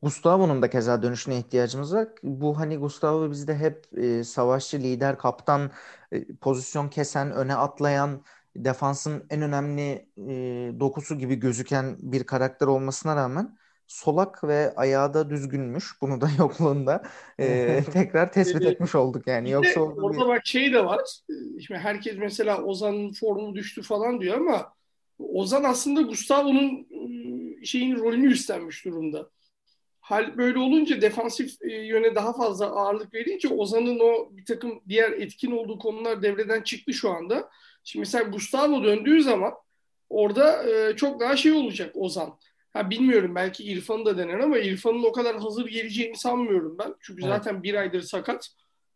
Gustavo'nun 0.01 0.61
da 0.61 0.69
keza 0.69 1.03
dönüşüne 1.03 1.37
ihtiyacımız 1.39 1.93
var. 1.93 2.07
Bu 2.23 2.59
hani 2.59 2.77
Gustavo 2.77 3.31
bizde 3.31 3.55
hep 3.57 3.87
e, 3.97 4.23
savaşçı, 4.23 4.79
lider, 4.79 5.17
kaptan, 5.17 5.71
e, 6.11 6.35
pozisyon 6.35 6.89
kesen, 6.89 7.31
öne 7.31 7.55
atlayan, 7.55 8.25
defansın 8.55 9.25
en 9.29 9.41
önemli 9.41 10.07
e, 10.17 10.79
dokusu 10.79 11.17
gibi 11.17 11.35
gözüken 11.35 11.97
bir 11.99 12.23
karakter 12.23 12.67
olmasına 12.67 13.15
rağmen 13.15 13.57
solak 13.93 14.43
ve 14.43 14.73
ayağı 14.75 15.13
da 15.13 15.29
düzgünmüş. 15.29 16.01
Bunu 16.01 16.21
da 16.21 16.27
yokluğunda 16.37 17.03
e, 17.39 17.79
tekrar 17.93 18.31
tespit 18.31 18.61
Evet. 18.61 18.73
etmiş 18.73 18.95
olduk 18.95 19.27
yani. 19.27 19.49
Yoksa 19.51 19.79
orada 19.81 20.21
bir- 20.21 20.27
bak 20.27 20.41
şey 20.45 20.73
de 20.73 20.85
var. 20.85 21.01
Ee, 21.29 21.59
Şimdi 21.61 21.79
herkes 21.79 22.15
mesela 22.17 22.63
Ozan'ın 22.63 23.13
formu 23.13 23.55
düştü 23.55 23.81
falan 23.81 24.21
diyor 24.21 24.37
ama 24.37 24.73
Ozan 25.19 25.63
aslında 25.63 26.01
Gustavo'nun 26.01 26.87
şeyin 27.63 27.95
rolünü 27.95 28.31
üstlenmiş 28.31 28.85
durumda. 28.85 29.29
Hal 30.01 30.37
böyle 30.37 30.59
olunca 30.59 31.01
defansif 31.01 31.53
yöne 31.61 32.15
daha 32.15 32.33
fazla 32.33 32.65
ağırlık 32.65 33.13
verince 33.13 33.47
Ozan'ın 33.47 33.99
o 33.99 34.29
bir 34.31 34.45
takım 34.45 34.81
diğer 34.89 35.11
etkin 35.11 35.51
olduğu 35.51 35.79
konular 35.79 36.21
devreden 36.21 36.61
çıktı 36.61 36.93
şu 36.93 37.09
anda. 37.09 37.49
Şimdi 37.83 38.01
mesela 38.01 38.23
Gustavo 38.23 38.83
döndüğü 38.83 39.23
zaman 39.23 39.53
orada 40.09 40.65
çok 40.95 41.19
daha 41.19 41.37
şey 41.37 41.51
olacak 41.51 41.91
Ozan. 41.95 42.37
Ha 42.73 42.89
bilmiyorum 42.89 43.35
belki 43.35 43.63
İrfan'ı 43.63 44.05
da 44.05 44.17
dener 44.17 44.39
ama 44.39 44.57
İrfan'ın 44.57 45.03
o 45.03 45.11
kadar 45.11 45.39
hazır 45.39 45.65
geleceğini 45.67 46.17
sanmıyorum 46.17 46.77
ben. 46.79 46.95
Çünkü 46.99 47.23
Evet. 47.23 47.33
zaten 47.35 47.63
bir 47.63 47.73
aydır 47.73 48.01
sakat. 48.01 48.49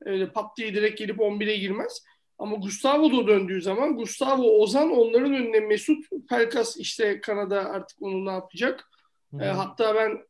Öyle 0.06 0.32
pat 0.32 0.58
diye 0.58 0.76
direkt 0.76 1.00
gelip 1.00 1.20
11'e 1.20 1.58
girmez. 1.58 2.04
Ama 2.40 2.56
Gustavo 2.56 3.12
da 3.12 3.28
döndüğü 3.28 3.62
zaman 3.62 3.96
Gustavo, 3.98 4.44
Ozan 4.44 4.92
onların 4.92 5.34
önüne 5.34 5.60
Mesut, 5.60 6.06
Pelkas 6.30 6.78
işte 6.78 7.22
Kanada 7.22 7.66
artık 7.66 8.02
onu 8.02 8.26
ne 8.26 8.32
yapacak? 8.32 8.90
Hı. 9.34 9.44
E, 9.44 9.46
hatta 9.46 9.96
ben 9.96 10.28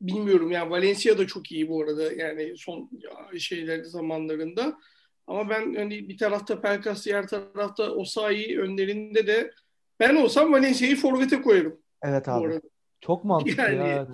bilmiyorum 0.00 0.50
yani 0.50 0.70
Valencia 0.70 1.18
da 1.18 1.26
çok 1.26 1.52
iyi 1.52 1.68
bu 1.68 1.82
arada 1.82 2.12
yani 2.12 2.54
son 2.56 2.90
şeyler 3.38 3.82
zamanlarında. 3.82 4.78
Ama 5.26 5.50
ben 5.50 5.74
hani 5.74 6.08
bir 6.08 6.18
tarafta 6.18 6.60
Pelkas, 6.60 7.06
diğer 7.06 7.28
tarafta 7.28 7.90
Osayi 7.90 8.60
önlerinde 8.60 9.26
de 9.26 9.50
ben 10.00 10.16
olsam 10.16 10.52
Valencia'yı 10.52 10.96
forvete 10.96 11.42
koyarım 11.42 11.82
Evet 12.02 12.28
abi. 12.28 12.60
Çok 13.00 13.24
mantıklı 13.24 13.62
Yani- 13.62 13.88
ya. 13.90 14.06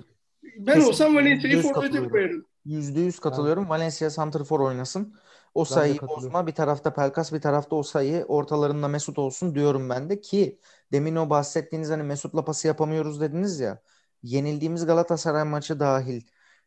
Ben 0.43 0.65
Kesinlikle, 0.65 0.89
olsam 0.89 1.15
Valencia'yı 1.15 1.61
forvete 1.61 1.73
katılıyorum. 1.79 2.09
koyarım. 2.11 2.45
Yüzde 2.65 2.99
yüz 2.99 3.19
katılıyorum. 3.19 3.69
Valencia 3.69 4.09
santrfor 4.09 4.59
oynasın. 4.59 5.15
O 5.53 5.65
sayıyı 5.65 6.01
bozma. 6.01 6.47
Bir 6.47 6.51
tarafta 6.51 6.93
Pelkas, 6.93 7.33
bir 7.33 7.41
tarafta 7.41 7.75
o 7.75 7.83
sayı. 7.83 8.25
Ortalarında 8.27 8.87
Mesut 8.87 9.19
olsun 9.19 9.55
diyorum 9.55 9.89
ben 9.89 10.09
de 10.09 10.21
ki 10.21 10.59
demin 10.91 11.15
o 11.15 11.29
bahsettiğiniz 11.29 11.89
hani 11.89 12.03
Mesut'la 12.03 12.45
pası 12.45 12.67
yapamıyoruz 12.67 13.21
dediniz 13.21 13.59
ya. 13.59 13.81
Yenildiğimiz 14.23 14.85
Galatasaray 14.85 15.43
maçı 15.43 15.79
dahil 15.79 16.21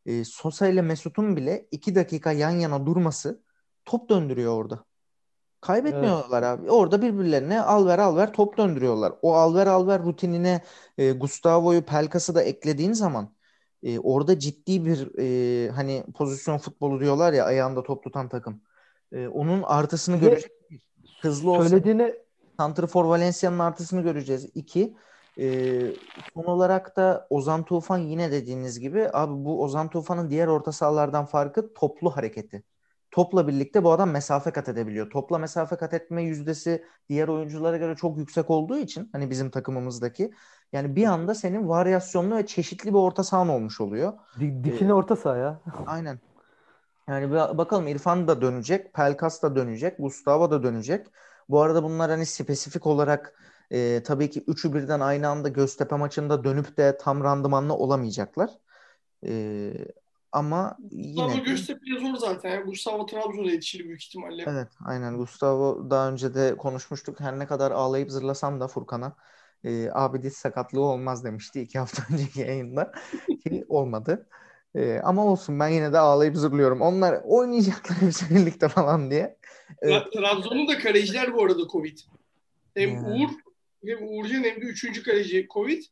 e, 0.07 0.25
Sosa 0.25 0.67
ile 0.69 0.83
Mesut'un 0.83 1.37
bile 1.37 1.69
iki 1.71 1.95
dakika 1.95 2.33
yan 2.33 2.51
yana 2.51 2.87
durması 2.87 3.43
top 3.85 4.09
döndürüyor 4.09 4.57
orada. 4.57 4.85
Kaybetmiyorlar 5.63 6.43
abi. 6.43 6.71
Orada 6.71 7.03
birbirlerine 7.03 7.61
alver 7.61 7.99
alver 7.99 8.33
top 8.33 8.59
döndürüyorlar. 8.59 9.13
O 9.23 9.35
alver 9.35 9.67
alver 9.67 10.03
rutinine 10.03 10.63
e, 10.99 11.13
Gustavo'yu, 11.13 11.83
Pelkas'ı 11.83 12.35
da 12.35 12.43
eklediğin 12.43 12.93
zaman 12.93 13.35
e, 13.83 13.99
orada 13.99 14.39
ciddi 14.39 14.87
bir 14.87 15.19
e, 15.19 15.71
hani 15.71 16.05
pozisyon 16.15 16.59
futbolu 16.59 17.01
diyorlar 17.01 17.33
ya 17.33 17.45
ayağında 17.45 17.83
top 17.83 18.05
tutan 18.05 18.29
takım. 18.29 18.61
E, 19.13 19.29
onun 19.29 19.63
artısını 19.63 20.17
de 20.17 20.21
görecek. 20.21 20.53
Hızlı 21.23 21.51
olsa 21.51 21.69
Söylediğine 21.69 22.15
Santrfor 22.59 23.05
Valencia'nın 23.05 23.59
artısını 23.59 24.03
göreceğiz. 24.03 24.51
İki, 24.55 24.97
e, 25.39 25.45
son 26.35 26.45
olarak 26.45 26.97
da 26.97 27.27
Ozan 27.31 27.65
Tufan 27.65 27.99
yine 27.99 28.33
dediğiniz 28.33 28.81
gibi 28.81 29.09
abi 29.13 29.45
bu 29.45 29.63
Ozan 29.63 29.91
Tufan'ın 29.91 30.31
diğer 30.31 30.47
orta 30.47 30.73
sahalardan 30.73 31.25
farkı 31.27 31.75
toplu 31.75 32.11
hareketi. 32.11 32.63
Topla 33.13 33.49
birlikte 33.49 33.85
bu 33.85 33.93
adam 33.93 34.11
mesafe 34.11 34.51
kat 34.51 34.69
edebiliyor. 34.69 35.11
Topla 35.11 35.39
mesafe 35.39 35.77
kat 35.77 35.95
etme 35.95 36.23
yüzdesi 36.23 36.85
diğer 37.09 37.29
oyunculara 37.29 37.77
göre 37.77 37.97
çok 37.97 38.19
yüksek 38.19 38.51
olduğu 38.51 38.79
için 38.79 39.09
hani 39.13 39.31
bizim 39.31 39.51
takımımızdaki 39.51 40.31
yani 40.73 40.97
bir 40.97 41.07
anda 41.07 41.35
senin 41.35 41.69
varyasyonlu 41.69 42.37
ve 42.37 42.47
çeşitli 42.47 42.91
bir 42.91 42.99
orta 42.99 43.25
sahan 43.25 43.49
olmuş 43.49 43.81
oluyor. 43.81 44.13
di- 44.41 44.65
dikine 44.65 44.95
orta 44.95 45.17
saha 45.17 45.37
ya. 45.37 45.61
Aynen. 45.87 46.19
Yani 47.09 47.33
bakalım 47.33 47.89
İrfan 47.89 48.29
da 48.29 48.43
dönecek, 48.43 48.95
Pelkas 48.95 49.43
da 49.43 49.57
dönecek, 49.57 49.99
Gustavo 49.99 50.51
da 50.51 50.63
dönecek. 50.63 51.07
Bu 51.49 51.61
arada 51.61 51.83
bunlar 51.83 52.11
hani 52.11 52.27
spesifik 52.27 52.87
olarak 52.87 53.35
e, 53.71 54.03
tabii 54.03 54.31
ki 54.31 54.45
üçü 54.47 54.75
birden 54.75 55.01
aynı 55.01 55.29
anda 55.29 55.49
Göztepe 55.49 55.97
maçında 55.97 56.45
dönüp 56.45 56.77
de 56.77 56.97
tam 57.01 57.25
randımanlı 57.25 57.75
olamayacaklar. 57.75 58.51
E, 59.27 59.73
ama 60.33 60.77
yine 60.91 61.23
Gustavo 61.23 61.37
de- 61.37 61.51
Göztepe'ye 61.51 62.01
zor 62.01 62.15
zaten. 62.17 62.51
Yani 62.51 62.65
Gustavo 62.65 63.07
Trabzon'a 63.07 63.51
yetişir 63.51 63.85
büyük 63.85 64.03
ihtimalle. 64.05 64.45
Evet, 64.47 64.69
aynen. 64.85 65.17
Gustavo 65.17 65.91
daha 65.91 66.11
önce 66.11 66.35
de 66.35 66.57
konuşmuştuk. 66.57 67.21
Her 67.21 67.39
ne 67.39 67.47
kadar 67.47 67.71
ağlayıp 67.71 68.11
zırlasam 68.11 68.61
da 68.61 68.69
Furkan'a 68.69 69.17
e, 69.65 69.91
abi 69.93 70.23
diz 70.23 70.35
sakatlığı 70.35 70.81
olmaz 70.81 71.25
demişti 71.25 71.61
iki 71.61 71.79
hafta 71.79 72.03
önceki 72.13 72.41
yayında 72.41 72.93
ki 73.45 73.65
olmadı. 73.69 74.29
E, 74.75 74.99
ama 74.99 75.27
olsun 75.27 75.61
ben 75.61 75.69
yine 75.69 75.93
de 75.93 75.99
ağlayıp 75.99 76.37
zırlıyorum. 76.37 76.81
Onlar 76.81 77.21
oynayacaklar 77.25 78.03
hepsi 78.03 78.31
birlikte 78.35 78.69
falan 78.69 79.11
diye. 79.11 79.37
Evet. 79.83 80.03
Tra- 80.03 80.11
Trabzon'un 80.21 80.69
da 80.69 80.79
kaleciler 80.79 81.35
bu 81.35 81.45
arada 81.45 81.69
Covid. 81.73 81.99
Hem 82.75 82.91
Hmm. 82.97 83.05
Uğur 83.13 83.29
hem 83.87 83.99
Uğurcan 84.09 84.45
hem 84.45 84.57
de 84.61 84.65
üçüncü 84.65 85.03
kaleci 85.03 85.47
Covid. 85.55 85.83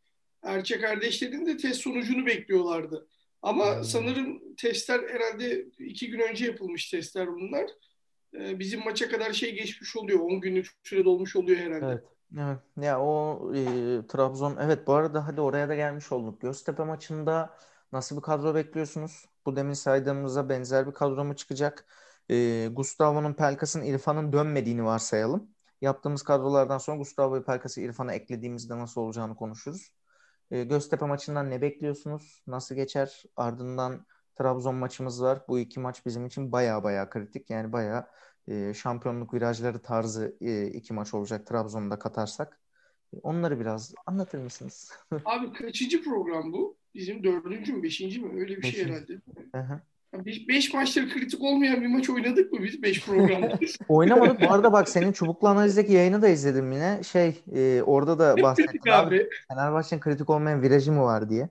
Erçe 0.42 0.80
kardeşlerin 0.80 1.46
de 1.46 1.56
test 1.56 1.80
sonucunu 1.80 2.26
bekliyorlardı. 2.26 3.06
Ama 3.42 3.76
Hmm. 3.76 3.84
sanırım 3.84 4.54
testler 4.56 5.00
herhalde 5.08 5.64
iki 5.78 6.10
gün 6.10 6.20
önce 6.20 6.46
yapılmış 6.46 6.90
testler 6.90 7.28
bunlar. 7.28 7.66
Ee, 8.34 8.58
bizim 8.58 8.84
maça 8.84 9.08
kadar 9.08 9.32
şey 9.32 9.54
geçmiş 9.54 9.96
oluyor. 9.96 10.20
10 10.20 10.40
günlük 10.40 10.66
süre 10.82 11.04
dolmuş 11.04 11.36
oluyor 11.36 11.58
herhalde. 11.58 11.86
Evet. 11.86 12.04
Evet. 12.38 12.58
Ya 12.76 13.00
o 13.00 13.40
e, 13.54 14.06
Trabzon 14.08 14.56
evet 14.60 14.86
bu 14.86 14.92
arada 14.94 15.26
hadi 15.26 15.40
oraya 15.40 15.68
da 15.68 15.74
gelmiş 15.74 16.12
olduk. 16.12 16.40
Göztepe 16.40 16.84
maçında 16.84 17.56
nasıl 17.92 18.16
bir 18.16 18.22
kadro 18.22 18.54
bekliyorsunuz? 18.54 19.24
Bu 19.46 19.56
demin 19.56 19.72
saydığımıza 19.72 20.48
benzer 20.48 20.86
bir 20.86 20.92
kadro 20.92 21.24
mu 21.24 21.36
çıkacak? 21.36 21.86
E, 22.30 22.68
Gustavo'nun, 22.72 23.32
Pelkas'ın, 23.34 23.82
İrfan'ın 23.82 24.32
dönmediğini 24.32 24.84
varsayalım. 24.84 25.50
Yaptığımız 25.80 26.22
kadrolardan 26.22 26.78
sonra 26.78 26.96
Gustavo'yu, 26.98 27.44
Pelkas'ı, 27.44 27.80
İrfan'a 27.80 28.14
eklediğimizde 28.14 28.78
nasıl 28.78 29.00
olacağını 29.00 29.36
konuşuruz. 29.36 29.92
E, 30.50 30.64
Göztepe 30.64 31.06
maçından 31.06 31.50
ne 31.50 31.62
bekliyorsunuz? 31.62 32.42
Nasıl 32.46 32.74
geçer? 32.74 33.22
Ardından 33.36 34.06
Trabzon 34.36 34.74
maçımız 34.74 35.22
var. 35.22 35.42
Bu 35.48 35.58
iki 35.58 35.80
maç 35.80 36.06
bizim 36.06 36.26
için 36.26 36.52
baya 36.52 36.84
baya 36.84 37.10
kritik. 37.10 37.50
Yani 37.50 37.72
baya 37.72 38.10
e, 38.48 38.74
şampiyonluk 38.74 39.34
virajları 39.34 39.82
tarzı 39.82 40.36
e, 40.40 40.66
iki 40.66 40.92
maç 40.92 41.14
olacak 41.14 41.46
Trabzon'da 41.46 41.98
katarsak. 41.98 42.60
Onları 43.22 43.60
biraz 43.60 43.94
anlatır 44.06 44.38
mısınız? 44.38 44.92
Abi 45.24 45.52
kaçıncı 45.52 46.02
program 46.04 46.52
bu? 46.52 46.76
Bizim 46.94 47.24
dördüncü 47.24 47.72
mü, 47.72 47.82
beşinci 47.82 48.20
mi? 48.20 48.40
Öyle 48.40 48.56
bir 48.56 48.62
şey 48.62 48.72
Beşinci. 48.72 48.92
herhalde. 48.92 49.20
Hı 49.54 49.60
hı. 49.60 49.80
Beş, 50.14 50.48
beş 50.48 50.74
maçtır 50.74 51.10
kritik 51.10 51.42
olmayan 51.42 51.80
bir 51.80 51.86
maç 51.86 52.10
oynadık 52.10 52.52
mı 52.52 52.62
biz? 52.62 52.82
Beş 52.82 53.06
programda. 53.06 53.58
Oynamadık. 53.88 54.40
Bu 54.40 54.52
arada 54.52 54.72
bak 54.72 54.88
senin 54.88 55.12
Çubuklu 55.12 55.48
Analiz'deki 55.48 55.92
yayını 55.92 56.22
da 56.22 56.28
izledim 56.28 56.72
yine. 56.72 57.00
Şey 57.02 57.42
e, 57.54 57.82
orada 57.82 58.18
da 58.18 58.42
bahsettin 58.42 58.68
Kritik 58.68 58.92
abi. 58.92 59.16
abi. 59.16 59.28
Fenerbahçe'nin 59.48 60.00
kritik 60.00 60.30
olmayan 60.30 60.62
virajı 60.62 60.92
mı 60.92 61.02
var 61.02 61.30
diye. 61.30 61.48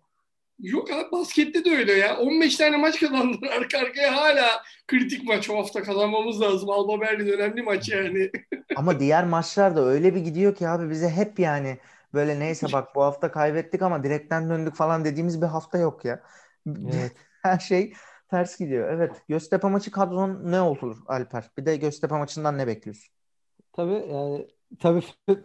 Yok 0.59 0.91
abi 0.91 1.11
baskette 1.11 1.65
de 1.65 1.69
öyle 1.77 1.93
ya. 1.93 2.17
15 2.17 2.55
tane 2.55 2.77
maç 2.77 2.99
kazandılar 2.99 3.51
arka 3.51 3.77
arkaya 3.77 4.15
hala 4.15 4.63
kritik 4.87 5.23
maç 5.23 5.49
o 5.49 5.57
hafta 5.57 5.83
kazanmamız 5.83 6.41
lazım. 6.41 6.69
Alba 6.69 7.01
Berlin 7.01 7.27
önemli 7.27 7.61
maç 7.61 7.89
yani. 7.89 8.31
Ama 8.75 8.99
diğer 8.99 9.25
maçlar 9.25 9.75
da 9.75 9.85
öyle 9.85 10.15
bir 10.15 10.19
gidiyor 10.19 10.55
ki 10.55 10.67
abi 10.67 10.89
bize 10.89 11.09
hep 11.09 11.39
yani 11.39 11.77
böyle 12.13 12.39
neyse 12.39 12.67
bak 12.73 12.95
bu 12.95 13.03
hafta 13.03 13.31
kaybettik 13.31 13.81
ama 13.81 14.03
direkten 14.03 14.49
döndük 14.49 14.75
falan 14.75 15.05
dediğimiz 15.05 15.41
bir 15.41 15.47
hafta 15.47 15.77
yok 15.77 16.05
ya. 16.05 16.23
Evet. 16.67 17.11
Her 17.43 17.59
şey 17.59 17.93
Ters 18.29 18.57
gidiyor. 18.59 18.89
Evet. 18.89 19.21
Göztepe 19.27 19.67
maçı 19.67 19.91
kadron 19.91 20.51
ne 20.51 20.61
olur 20.61 20.97
Alper? 21.07 21.51
Bir 21.57 21.65
de 21.65 21.77
Göztepe 21.77 22.17
maçından 22.17 22.57
ne 22.57 22.67
bekliyorsun? 22.67 23.13
Tabii 23.73 23.93
yani 24.13 24.47
tabii 24.79 25.01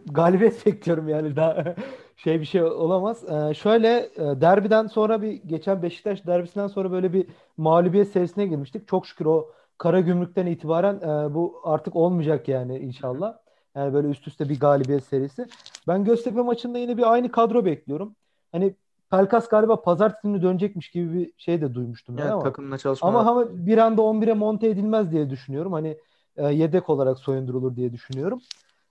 galibiyet 0.07 0.67
bekliyorum 0.67 1.09
yani 1.09 1.37
daha 1.37 1.75
şey 2.17 2.41
bir 2.41 2.45
şey 2.45 2.63
olamaz. 2.63 3.25
Ee, 3.51 3.55
şöyle 3.55 3.99
e, 4.17 4.41
derbiden 4.41 4.87
sonra 4.87 5.23
bir 5.23 5.33
geçen 5.33 5.83
Beşiktaş 5.83 6.27
derbisinden 6.27 6.67
sonra 6.67 6.93
böyle 6.93 7.13
bir 7.13 7.27
mağlubiyet 7.57 8.09
serisine 8.13 8.47
girmiştik. 8.47 8.89
Çok 8.89 9.07
şükür 9.07 9.27
o 9.27 9.51
Kara 9.79 10.01
Gümrük'ten 10.01 10.47
itibaren 10.47 10.97
e, 11.31 11.35
bu 11.35 11.61
artık 11.65 11.97
olmayacak 11.97 12.49
yani 12.49 12.79
inşallah. 12.79 13.39
Yani 13.77 13.95
böyle 13.95 14.09
üst 14.09 14.29
üste 14.29 14.49
bir 14.49 14.61
galibiyet 14.61 15.05
serisi. 15.05 15.47
Ben 15.89 16.05
Göztepe 16.05 16.41
maçında 16.43 16.79
yine 16.79 16.97
bir 16.97 17.13
aynı 17.13 17.31
kadro 17.33 17.65
bekliyorum. 17.65 18.17
Hani 18.53 18.77
Pelkas 19.17 19.49
galiba 19.49 19.83
pazartesi 19.83 20.23
günü 20.23 20.43
dönecekmiş 20.43 20.91
gibi 20.91 21.15
bir 21.15 21.33
şey 21.39 21.61
de 21.61 21.75
duymuştum 21.75 22.19
ben 22.19 22.23
Evet, 22.23 22.31
ama. 22.31 22.43
takımla 22.43 22.79
çalışmalar. 22.79 23.27
Ama 23.27 23.31
ama 23.31 23.67
bir 23.67 23.79
anda 23.79 24.03
11'e 24.03 24.33
monte 24.35 24.69
edilmez 24.69 25.11
diye 25.13 25.31
düşünüyorum. 25.31 25.73
Hani 25.73 25.99
e, 26.37 26.47
yedek 26.47 26.91
olarak 26.91 27.19
soyundurulur 27.19 27.77
diye 27.77 27.93
düşünüyorum. 27.93 28.43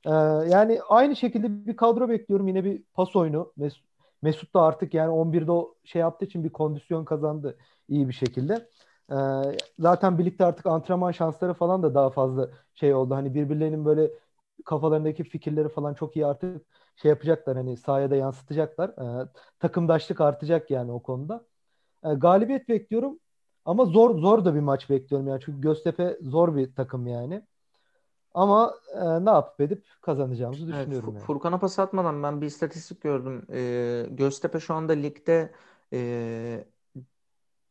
E, 0.06 0.10
yani 0.50 0.82
aynı 0.90 1.16
şekilde 1.16 1.66
bir 1.68 1.76
kadro 1.78 2.10
bekliyorum. 2.10 2.48
Yine 2.48 2.64
bir 2.64 2.84
pas 2.94 3.16
oyunu. 3.16 3.54
Mes- 3.60 3.82
Mesut 4.22 4.54
da 4.54 4.62
artık 4.62 4.94
yani 4.94 5.10
11'de 5.12 5.52
o 5.52 5.76
şey 5.84 6.00
yaptığı 6.02 6.26
için 6.26 6.44
bir 6.44 6.50
kondisyon 6.50 7.06
kazandı 7.06 7.58
iyi 7.90 8.08
bir 8.10 8.14
şekilde. 8.14 8.70
E, 9.12 9.16
zaten 9.80 10.18
birlikte 10.20 10.46
artık 10.46 10.66
antrenman 10.66 11.12
şansları 11.12 11.54
falan 11.54 11.84
da 11.84 11.94
daha 11.96 12.10
fazla 12.10 12.50
şey 12.76 12.94
oldu. 12.94 13.16
Hani 13.16 13.34
birbirlerinin 13.36 13.86
böyle 13.86 14.12
kafalarındaki 14.66 15.24
fikirleri 15.24 15.70
falan 15.70 15.94
çok 15.94 16.16
iyi 16.16 16.26
artık 16.26 16.66
şey 16.96 17.10
yapacaklar. 17.10 17.58
Hani 17.58 17.78
sahaya 17.78 18.12
da 18.12 18.16
yansıtacaklar. 18.16 18.90
E, 19.24 19.30
takımdaşlık 19.60 20.22
artacak 20.22 20.72
yani 20.72 20.92
o 20.92 21.04
konuda. 21.04 21.46
E, 22.04 22.14
galibiyet 22.14 22.70
bekliyorum. 22.70 23.20
Ama 23.66 23.86
zor 23.86 24.20
zor 24.20 24.46
da 24.46 24.56
bir 24.56 24.60
maç 24.60 24.90
bekliyorum 24.90 25.28
yani. 25.28 25.42
Çünkü 25.46 25.62
Göztepe 25.62 26.18
zor 26.22 26.56
bir 26.56 26.76
takım 26.76 27.08
yani. 27.08 27.44
Ama 28.34 28.76
e, 28.96 29.26
ne 29.26 29.30
yapıp 29.30 29.62
edip 29.62 29.86
kazanacağımızı 30.02 30.68
Evet, 30.72 30.78
düşünüyorum 30.78 31.10
Fu- 31.10 31.16
yani. 31.16 31.26
Furkan'a 31.26 31.60
pas 31.60 31.80
atmadan 31.80 32.24
ben 32.24 32.42
bir 32.42 32.46
istatistik 32.48 33.02
gördüm. 33.02 33.46
Ee, 33.54 34.08
Göztepe 34.12 34.60
şu 34.60 34.74
anda 34.74 34.94
ligde 34.94 35.54
e, 35.94 36.66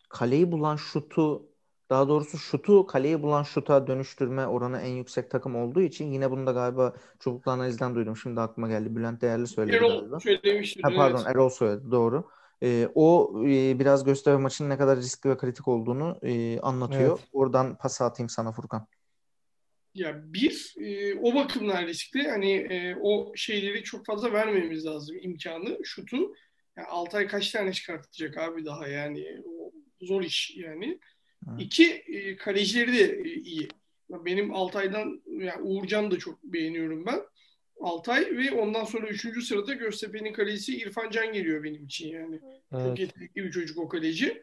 kaleyi 0.09 0.53
bulan 0.53 0.77
şutu 0.77 1.52
daha 1.93 2.09
doğrusu 2.09 2.39
şutu 2.39 2.87
kaleyi 2.87 3.23
bulan 3.23 3.43
şuta 3.43 3.87
dönüştürme 3.87 4.47
oranı 4.47 4.81
en 4.81 4.91
yüksek 4.91 5.31
takım 5.31 5.57
olduğu 5.57 5.81
için 5.81 6.13
yine 6.13 6.31
bunu 6.31 6.47
da 6.47 6.53
galiba 6.53 6.95
çubuklu 7.19 7.53
analizden 7.53 7.95
duydum. 7.95 8.17
Şimdi 8.17 8.41
aklıma 8.41 8.69
geldi. 8.69 8.97
Bülent 8.97 9.21
Değerli 9.21 9.47
söyledi 9.47 9.77
Erol 9.77 10.01
galiba. 10.01 10.21
söylemiştir. 10.21 10.83
Ha, 10.83 10.91
pardon 10.97 11.17
evet. 11.17 11.29
Erol 11.29 11.49
söyledi 11.49 11.91
doğru. 11.91 12.31
Ee, 12.63 12.89
o 12.95 13.35
e, 13.47 13.79
biraz 13.79 14.05
Göztepe 14.05 14.37
maçının 14.37 14.71
ne 14.71 14.79
kadar 14.79 14.97
riskli 14.99 15.31
ve 15.31 15.37
kritik 15.37 15.69
olduğunu 15.69 16.19
e, 16.23 16.61
anlatıyor. 16.61 17.19
Evet. 17.19 17.29
Oradan 17.33 17.77
pas 17.77 18.01
atayım 18.01 18.29
sana 18.29 18.53
Furkan. 18.53 18.87
Ya 19.95 20.33
bir 20.33 20.75
e, 20.81 21.19
o 21.19 21.35
bakımdan 21.35 21.87
riskli. 21.87 22.29
Hani 22.29 22.53
e, 22.53 22.97
o 23.03 23.33
şeyleri 23.37 23.83
çok 23.83 24.07
fazla 24.07 24.33
vermemiz 24.33 24.87
lazım 24.87 25.17
imkanı, 25.21 25.79
şutu. 25.85 26.35
Yani 26.77 26.89
Altay 26.89 27.27
kaç 27.27 27.51
tane 27.51 27.73
çıkartacak 27.73 28.39
abi 28.39 28.65
daha 28.65 28.89
yani 28.89 29.43
o 29.47 29.73
zor 30.01 30.23
iş 30.23 30.57
yani. 30.57 30.99
İki 31.59 31.93
e, 31.93 32.37
kalecileri 32.37 32.93
de 32.93 33.21
e, 33.25 33.35
iyi. 33.35 33.69
Benim 34.11 34.55
Altay'dan 34.55 35.23
yani 35.27 35.63
Uğurcan'ı 35.63 36.11
da 36.11 36.19
çok 36.19 36.45
beğeniyorum 36.45 37.07
ben. 37.07 37.21
Altay 37.81 38.37
ve 38.37 38.53
ondan 38.53 38.85
sonra 38.85 39.09
üçüncü 39.09 39.43
sırada 39.43 39.75
Göztepe'nin 39.75 40.33
kalecisi 40.33 40.77
İrfan 40.77 41.11
Can 41.11 41.33
geliyor 41.33 41.65
benim 41.65 41.85
için 41.85 42.09
yani. 42.09 42.41
Çok 42.71 42.81
Evet. 42.81 42.99
yetenekli 42.99 43.45
bir 43.45 43.51
çocuk 43.51 43.79
o 43.79 43.89
kaleci. 43.89 44.43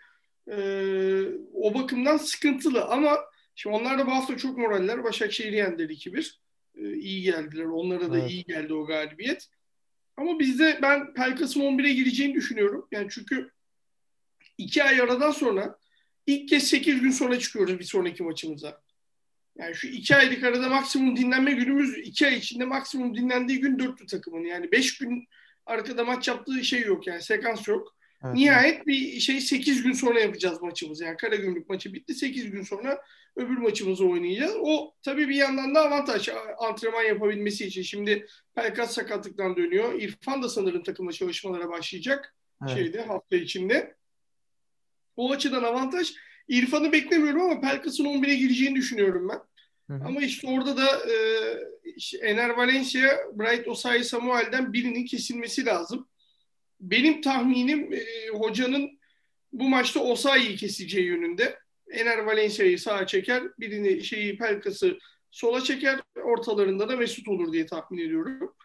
Ee, 0.52 1.24
o 1.54 1.74
bakımdan 1.74 2.18
sıkıntılı 2.18 2.86
ama 2.86 3.18
şimdi 3.56 3.76
onlar 3.76 4.00
da 4.00 4.08
bu 4.08 4.12
hafta 4.12 4.38
çok 4.38 4.58
moraller. 4.58 5.04
Başakşehir'i 5.04 5.56
yendiler 5.56 5.90
2-1. 5.90 6.40
Ee, 6.76 6.94
iyi 6.94 7.22
geldiler. 7.22 7.66
Onlara 7.66 8.12
da 8.12 8.20
Evet. 8.20 8.32
iyi 8.32 8.44
geldi 8.44 8.74
o 8.74 8.86
galibiyet. 8.86 9.48
Ama 10.18 10.40
bizde 10.40 10.80
ben 10.82 11.14
Pelkas'ın 11.14 11.62
11'e 11.62 11.94
gireceğini 11.94 12.34
düşünüyorum. 12.34 12.88
Yani 12.92 13.08
çünkü 13.10 13.52
iki 14.58 14.84
ay 14.84 15.02
aradan 15.02 15.32
sonra 15.32 15.79
ilk 16.30 16.50
kez 16.50 16.64
8 16.64 17.02
gün 17.02 17.12
sonra 17.12 17.40
çıkıyoruz 17.40 17.80
bir 17.80 17.84
sonraki 17.84 18.24
maçımıza. 18.24 18.82
Yani 19.58 19.76
şu 19.76 19.88
iki 19.88 20.16
aylık 20.16 20.44
arada 20.44 20.70
maksimum 20.70 21.16
dinlenme 21.18 21.52
günümüz 21.52 21.98
iki 21.98 22.28
ay 22.28 22.38
içinde 22.38 22.66
maksimum 22.66 23.16
dinlendiği 23.16 23.60
gün 23.60 23.80
dörtlü 23.80 24.06
takımın. 24.06 24.44
Yani 24.44 24.72
beş 24.72 24.98
gün 24.98 25.28
arkada 25.66 26.06
maç 26.06 26.28
yaptığı 26.28 26.64
şey 26.64 26.82
yok 26.82 27.08
yani 27.08 27.22
sekans 27.22 27.68
yok. 27.68 27.96
Evet, 28.24 28.36
Nihayet 28.36 28.88
bir 28.88 29.20
şey 29.20 29.42
8 29.42 29.84
gün 29.84 29.94
sonra 29.94 30.20
yapacağız 30.20 30.62
maçımızı. 30.62 31.04
Yani 31.04 31.18
Karagümrük 31.18 31.70
maçı 31.70 31.94
bitti. 31.94 32.14
8 32.14 32.52
gün 32.52 32.64
sonra 32.64 33.02
öbür 33.36 33.58
maçımızı 33.58 34.06
oynayacağız. 34.06 34.56
O 34.60 34.94
tabii 35.04 35.30
bir 35.30 35.36
yandan 35.36 35.76
da 35.76 35.82
avantaj 35.82 36.30
antrenman 36.58 37.04
yapabilmesi 37.04 37.66
için. 37.66 37.82
Şimdi 37.82 38.28
Pelkas 38.56 38.94
sakatlıktan 38.94 39.58
dönüyor. 39.58 40.02
İrfan 40.02 40.44
da 40.44 40.50
sanırım 40.50 40.84
takımla 40.84 41.12
çalışmalara 41.12 41.70
başlayacak 41.70 42.36
evet. 42.64 42.74
şeyde 42.74 43.02
hafta 43.02 43.36
içinde. 43.36 43.99
O 45.20 45.32
açıdan 45.32 45.64
avantaj. 45.64 46.14
İrfan'ı 46.48 46.92
beklemiyorum 46.92 47.42
ama 47.42 47.62
Pelkas'ın 47.62 48.06
11'e 48.06 48.36
gireceğini 48.36 48.76
düşünüyorum 48.76 49.30
ben. 49.30 49.40
Hı 49.96 50.04
hı. 50.04 50.08
Ama 50.08 50.22
işte 50.22 50.48
orada 50.48 50.78
da 50.78 51.12
e, 51.12 51.16
işte 51.96 52.18
Ener 52.18 52.50
Valencia, 52.50 53.18
Bright 53.34 53.68
Osayi 53.68 54.04
Samuel'den 54.04 54.74
birinin 54.74 55.06
kesilmesi 55.06 55.66
lazım. 55.66 56.08
Benim 56.82 57.22
tahminim 57.22 57.94
e, 57.94 58.28
hocanın 58.28 59.00
bu 59.54 59.70
maçta 59.70 60.00
Osayi'yi 60.00 60.56
keseceği 60.56 61.06
yönünde. 61.06 61.60
Ener 61.92 62.18
Valencia'yı 62.18 62.80
sağa 62.80 63.08
çeker, 63.08 63.44
birini 63.60 64.04
şeyi 64.04 64.38
Pelkas'ı 64.38 64.98
sola 65.32 65.62
çeker, 65.62 66.00
ortalarında 66.24 66.90
da 66.90 66.96
Mesut 66.96 67.28
olur 67.28 67.54
diye 67.54 67.66
tahmin 67.66 68.06
ediyorum. 68.06 68.56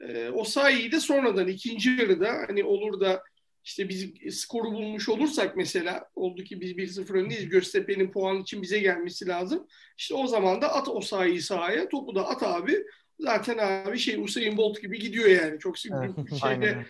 E, 0.00 0.28
Osayi'yi 0.28 0.92
de 0.92 1.00
sonradan 1.00 1.48
ikinci 1.48 1.90
yarıda 1.90 2.44
hani 2.48 2.64
olur 2.64 3.00
da 3.00 3.22
işte 3.64 3.88
biz 3.88 4.12
skoru 4.30 4.72
bulmuş 4.72 5.08
olursak 5.08 5.56
mesela 5.56 6.04
oldu 6.14 6.44
ki 6.44 6.60
biz 6.60 6.70
1-0 6.70 7.18
öndeyiz. 7.18 7.48
Göztepe'nin 7.48 8.10
puan 8.10 8.42
için 8.42 8.62
bize 8.62 8.78
gelmesi 8.78 9.26
lazım. 9.28 9.66
İşte 9.98 10.14
o 10.14 10.26
zaman 10.26 10.62
da 10.62 10.74
at 10.74 10.88
o 10.88 11.00
sahayı 11.00 11.42
sahaya. 11.42 11.88
Topu 11.88 12.14
da 12.14 12.28
at 12.28 12.42
abi. 12.42 12.84
Zaten 13.20 13.58
abi 13.58 13.98
şey 13.98 14.16
Usain 14.16 14.56
Bolt 14.56 14.82
gibi 14.82 14.98
gidiyor 14.98 15.28
yani. 15.28 15.58
Çok 15.58 15.76
Evet, 15.92 16.16
bir 16.16 16.36
şeyde 16.36 16.84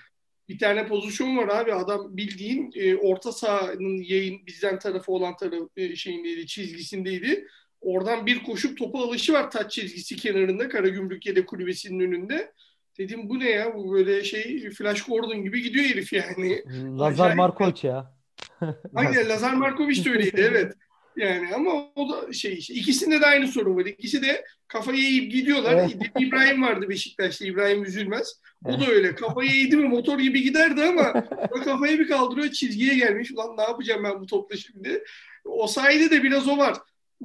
bir 0.51 0.59
tane 0.59 0.87
pozisyon 0.87 1.37
var 1.37 1.49
abi. 1.49 1.75
Adam 1.75 2.17
bildiğin 2.17 2.73
e, 2.75 2.97
orta 2.97 3.33
sahanın 3.33 4.03
yayın 4.03 4.47
bizden 4.47 4.79
tarafı 4.79 5.13
olan 5.13 5.37
taraf 5.37 5.69
e, 5.77 5.97
şeyindeydi, 5.97 6.47
çizgisindeydi. 6.47 7.47
Oradan 7.81 8.27
bir 8.27 8.43
koşup 8.43 8.79
topu 8.79 8.99
alışı 8.99 9.33
var 9.33 9.51
taç 9.51 9.73
çizgisi 9.73 10.17
kenarında 10.17 10.69
Karagümrük 10.69 11.27
yedek 11.27 11.49
kulübesinin 11.49 12.01
önünde. 12.01 12.53
Dedim 12.99 13.29
bu 13.29 13.39
ne 13.39 13.51
ya? 13.51 13.75
Bu 13.75 13.93
böyle 13.93 14.25
şey 14.25 14.71
Flash 14.71 15.03
Gordon 15.03 15.43
gibi 15.43 15.63
gidiyor 15.63 15.85
herif 15.85 16.13
yani. 16.13 16.63
Lazar. 16.99 17.35
Markovic 17.35 17.89
ya. 17.89 18.15
Aynen 18.95 19.29
Lazar 19.29 19.53
Markovic 19.53 20.05
de 20.05 20.11
öyleydi 20.11 20.41
evet. 20.51 20.73
Yani 21.17 21.55
ama 21.55 21.71
o 21.97 22.09
da 22.09 22.33
şey 22.33 22.55
işte 22.55 22.75
ikisinde 22.75 23.21
de 23.21 23.27
aynı 23.27 23.49
sorun 23.49 23.77
var. 23.77 23.87
İkisi 23.87 24.23
de 24.23 24.45
kafayı 24.69 25.03
eğip 25.03 25.33
gidiyorlar. 25.33 25.75
Evet. 25.75 25.97
İbrahim 26.19 26.63
vardı 26.63 26.89
Beşiktaş'ta 26.89 27.45
İbrahim 27.45 27.85
Üzülmez. 27.85 28.41
O 28.65 28.81
da 28.81 28.87
öyle. 28.87 29.15
Kafayı 29.15 29.51
eğdi 29.51 29.77
mi 29.77 29.89
motor 29.89 30.19
gibi 30.19 30.43
giderdi 30.43 30.83
ama 30.83 31.25
o 31.51 31.63
kafayı 31.65 31.99
bir 31.99 32.09
kaldırıyor 32.09 32.51
çizgiye 32.51 32.95
gelmiş. 32.95 33.33
Ulan 33.33 33.57
ne 33.57 33.63
yapacağım 33.63 34.05
ben 34.05 34.21
bu 34.21 34.27
topla 34.27 34.57
şimdi? 34.57 35.05
O 35.45 35.67
sayede 35.67 36.11
de 36.11 36.23
biraz 36.23 36.49
o 36.49 36.59
var. 36.59 36.77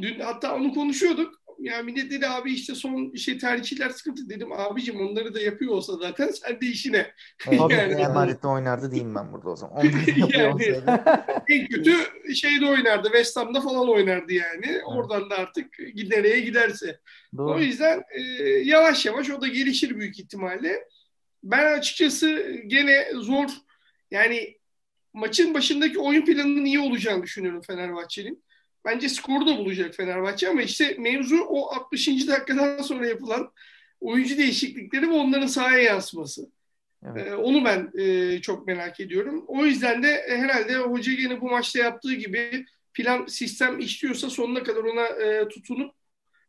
Dün 0.01 0.19
hatta 0.19 0.55
onu 0.55 0.73
konuşuyorduk. 0.73 1.41
Yani 1.59 1.83
millet 1.91 2.11
dedi 2.11 2.27
abi 2.27 2.53
işte 2.53 2.75
son 2.75 3.13
şey 3.15 3.37
tercihler 3.37 3.89
sıkıntı 3.89 4.29
dedim. 4.29 4.51
Abicim 4.51 5.01
onları 5.01 5.33
da 5.33 5.39
yapıyor 5.41 5.73
olsa 5.73 5.97
zaten 5.97 6.27
sen 6.27 6.61
de 6.61 6.65
işine. 6.65 7.11
Evet. 7.47 7.59
Yani- 7.69 8.01
Emanette 8.01 8.47
oynardı 8.47 8.91
diyeyim 8.91 9.15
ben 9.15 9.33
burada 9.33 9.49
o 9.49 9.55
zaman. 9.55 9.83
Yani- 10.33 10.63
en 11.49 11.67
kötü 11.67 11.93
şeyde 12.35 12.65
oynardı. 12.65 13.07
West 13.07 13.37
Ham'da 13.37 13.61
falan 13.61 13.89
oynardı 13.89 14.33
yani. 14.33 14.81
Oradan 14.85 15.29
da 15.29 15.37
artık 15.37 15.79
nereye 16.09 16.39
giderse. 16.39 16.99
O 17.33 17.37
Doğru. 17.37 17.63
yüzden 17.63 18.03
e, 18.11 18.21
yavaş 18.63 19.05
yavaş 19.05 19.29
o 19.29 19.41
da 19.41 19.47
gelişir 19.47 19.99
büyük 19.99 20.19
ihtimalle. 20.19 20.87
Ben 21.43 21.77
açıkçası 21.77 22.55
gene 22.67 23.07
zor 23.13 23.49
yani 24.11 24.57
maçın 25.13 25.53
başındaki 25.53 25.99
oyun 25.99 26.25
planının 26.25 26.65
iyi 26.65 26.79
olacağını 26.79 27.23
düşünüyorum 27.23 27.61
Fenerbahçe'nin. 27.67 28.44
Bence 28.85 29.09
skoru 29.09 29.47
da 29.47 29.57
bulacak 29.57 29.95
Fenerbahçe 29.95 30.49
ama 30.49 30.61
işte 30.61 30.95
mevzu 30.99 31.37
o 31.49 31.75
60. 31.75 32.27
dakikadan 32.27 32.81
sonra 32.81 33.07
yapılan 33.07 33.51
oyuncu 34.01 34.37
değişiklikleri 34.37 35.09
ve 35.09 35.13
onların 35.13 35.47
sahaya 35.47 35.79
yansıması. 35.79 36.49
Evet. 37.11 37.27
Ee, 37.27 37.35
onu 37.35 37.65
ben 37.65 37.91
e, 37.99 38.41
çok 38.41 38.67
merak 38.67 38.99
ediyorum. 38.99 39.45
O 39.47 39.65
yüzden 39.65 40.03
de 40.03 40.07
e, 40.07 40.37
herhalde 40.37 40.75
hoca 40.77 41.13
gene 41.13 41.41
bu 41.41 41.49
maçta 41.49 41.79
yaptığı 41.79 42.13
gibi 42.13 42.65
plan 42.93 43.25
sistem 43.25 43.79
işliyorsa 43.79 44.29
sonuna 44.29 44.63
kadar 44.63 44.83
ona 44.83 45.05
e, 45.05 45.47
tutunup 45.47 45.91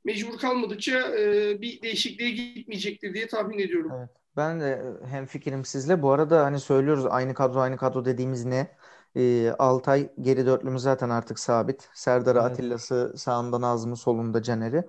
mecbur 0.04 0.38
kalmadıkça 0.38 1.16
e, 1.18 1.60
bir 1.60 1.82
değişikliğe 1.82 2.30
gitmeyecektir 2.30 3.14
diye 3.14 3.26
tahmin 3.26 3.58
ediyorum. 3.58 3.92
Evet. 3.98 4.10
Ben 4.36 4.60
de 4.60 4.82
hem 5.10 5.26
fikrim 5.26 5.64
sizle. 5.64 6.02
Bu 6.02 6.12
arada 6.12 6.44
hani 6.44 6.60
söylüyoruz 6.60 7.06
aynı 7.06 7.34
kadro 7.34 7.60
aynı 7.60 7.76
kadro 7.76 8.04
dediğimiz 8.04 8.44
ne? 8.44 8.76
E, 9.16 9.50
Altay 9.58 10.12
geri 10.20 10.46
dörtlümüz 10.46 10.82
zaten 10.82 11.10
artık 11.10 11.38
sabit. 11.38 11.88
Serdar'ı 11.94 12.38
Evet. 12.38 12.50
Atilla'sı 12.50 13.14
sağında 13.16 13.60
Nazım'ı 13.60 13.96
solunda 13.96 14.42
Caner'i. 14.42 14.84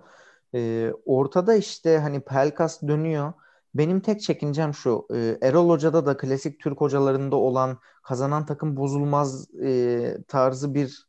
E, 0.56 0.92
ortada 1.06 1.56
işte 1.56 1.98
hani 2.00 2.22
Pelkas 2.22 2.82
dönüyor. 2.82 3.34
Benim 3.76 4.00
tek 4.00 4.22
çekincem 4.22 4.74
şu. 4.74 5.08
e, 5.14 5.38
Erol 5.42 5.70
Hoca'da 5.70 6.06
da 6.06 6.18
klasik 6.18 6.60
Türk 6.60 6.82
hocalarında 6.82 7.36
olan 7.36 7.80
kazanan 8.04 8.46
takım 8.46 8.78
bozulmaz 8.78 9.56
e, 9.56 10.18
tarzı 10.28 10.74
bir 10.74 11.08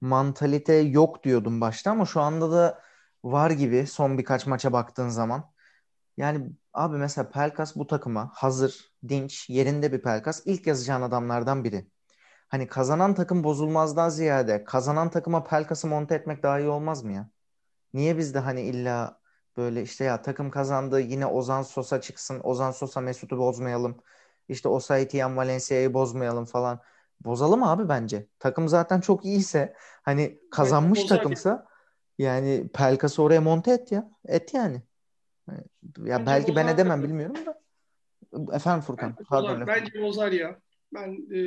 mantalite 0.00 0.74
yok 0.74 1.24
diyordum 1.24 1.60
başta 1.60 1.90
ama 1.90 2.06
şu 2.06 2.20
anda 2.20 2.52
da 2.52 2.82
var 3.24 3.50
gibi 3.50 3.86
son 3.86 4.18
birkaç 4.18 4.46
maça 4.46 4.72
baktığın 4.72 5.08
zaman. 5.08 5.52
Yani 6.16 6.50
abi 6.72 6.96
mesela 6.96 7.30
Pelkas 7.30 7.76
bu 7.76 7.86
takıma 7.86 8.30
hazır, 8.34 8.92
dinç, 9.08 9.50
yerinde 9.50 9.92
bir 9.92 10.02
Pelkas 10.02 10.42
ilk 10.46 10.66
yazacağın 10.66 11.02
adamlardan 11.02 11.64
biri. 11.64 11.88
Hani 12.48 12.66
kazanan 12.66 13.14
takım 13.14 13.44
bozulmazdan 13.44 14.08
ziyade 14.08 14.64
kazanan 14.64 15.10
takıma 15.10 15.44
Pelkas'ı 15.44 15.86
monte 15.86 16.14
etmek 16.14 16.42
daha 16.42 16.60
iyi 16.60 16.68
olmaz 16.68 17.04
mı 17.04 17.12
ya? 17.12 17.30
Niye 17.94 18.18
biz 18.18 18.34
de 18.34 18.38
hani 18.38 18.60
illa 18.62 19.20
böyle 19.56 19.82
işte 19.82 20.04
ya 20.04 20.22
takım 20.22 20.50
kazandı 20.50 21.00
yine 21.00 21.26
Ozan 21.26 21.62
Sosa 21.62 22.00
çıksın. 22.00 22.40
Ozan 22.44 22.70
Sosa 22.70 23.00
Mesut'u 23.00 23.38
bozmayalım. 23.38 23.96
İşte 24.48 24.68
Osayi 24.68 25.08
Tiyan 25.08 25.36
Valencia'yı 25.36 25.94
bozmayalım 25.94 26.44
falan. 26.44 26.80
Bozalım 27.20 27.62
abi 27.62 27.88
bence. 27.88 28.26
Takım 28.38 28.68
zaten 28.68 29.00
çok 29.00 29.24
iyiyse 29.24 29.74
hani 30.02 30.38
kazanmış 30.50 31.02
bozar. 31.02 31.16
takımsa 31.16 31.66
yani 32.18 32.68
Pelkas'ı 32.74 33.22
oraya 33.22 33.40
monte 33.40 33.72
et 33.72 33.92
ya. 33.92 34.10
Et 34.28 34.54
yani. 34.54 34.82
Ya 36.04 36.18
Bence 36.18 36.26
belki 36.26 36.56
ben 36.56 36.68
edemem 36.68 37.00
tabii. 37.00 37.08
bilmiyorum 37.08 37.36
da. 37.46 37.60
Efendim 38.56 38.80
Furkan. 38.80 39.10
Bence 39.10 39.24
Pardon 39.28 39.60
bozar, 39.60 39.66
bence 39.66 40.02
bozar 40.02 40.32
ya. 40.32 40.60
Ben 40.94 41.34
e, 41.34 41.38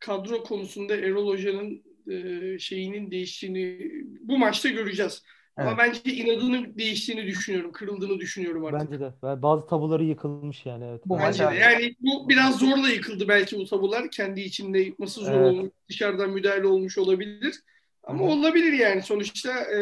kadro 0.00 0.42
konusunda 0.42 0.96
Erol 0.96 1.28
Hoca'nın 1.28 1.82
e, 2.10 2.58
şeyinin 2.58 3.10
değiştiğini 3.10 3.92
bu 4.20 4.38
maçta 4.38 4.68
göreceğiz. 4.68 5.22
Ama 5.56 5.70
Evet. 5.70 5.78
bence 6.04 6.16
inadının 6.16 6.78
değiştiğini 6.78 7.26
düşünüyorum. 7.26 7.72
Kırıldığını 7.72 8.18
düşünüyorum 8.20 8.64
artık. 8.64 8.80
Bence 8.90 9.00
de. 9.04 9.12
Ben- 9.22 9.42
Bazı 9.42 9.66
tabuları 9.66 10.04
yıkılmış 10.04 10.66
yani 10.66 10.84
evet. 10.90 11.02
Bu 11.06 11.18
Bence 11.18 11.46
de. 11.46 11.54
Yani 11.54 11.96
bu 12.00 12.28
biraz 12.28 12.58
zorla 12.58 12.88
yıkıldı 12.88 13.28
belki 13.28 13.58
bu 13.58 13.64
tabular. 13.64 14.10
Kendi 14.10 14.40
içinde 14.40 14.78
yıkması 14.78 15.20
zor 15.20 15.32
Evet. 15.32 15.52
olmuş. 15.52 15.70
Dışarıdan 15.88 16.30
müdahale 16.30 16.66
olmuş 16.66 16.98
olabilir. 16.98 17.54
Ama 18.02 18.24
hı. 18.24 18.28
olabilir 18.28 18.72
yani. 18.72 19.02
Sonuçta 19.02 19.60
e, 19.60 19.78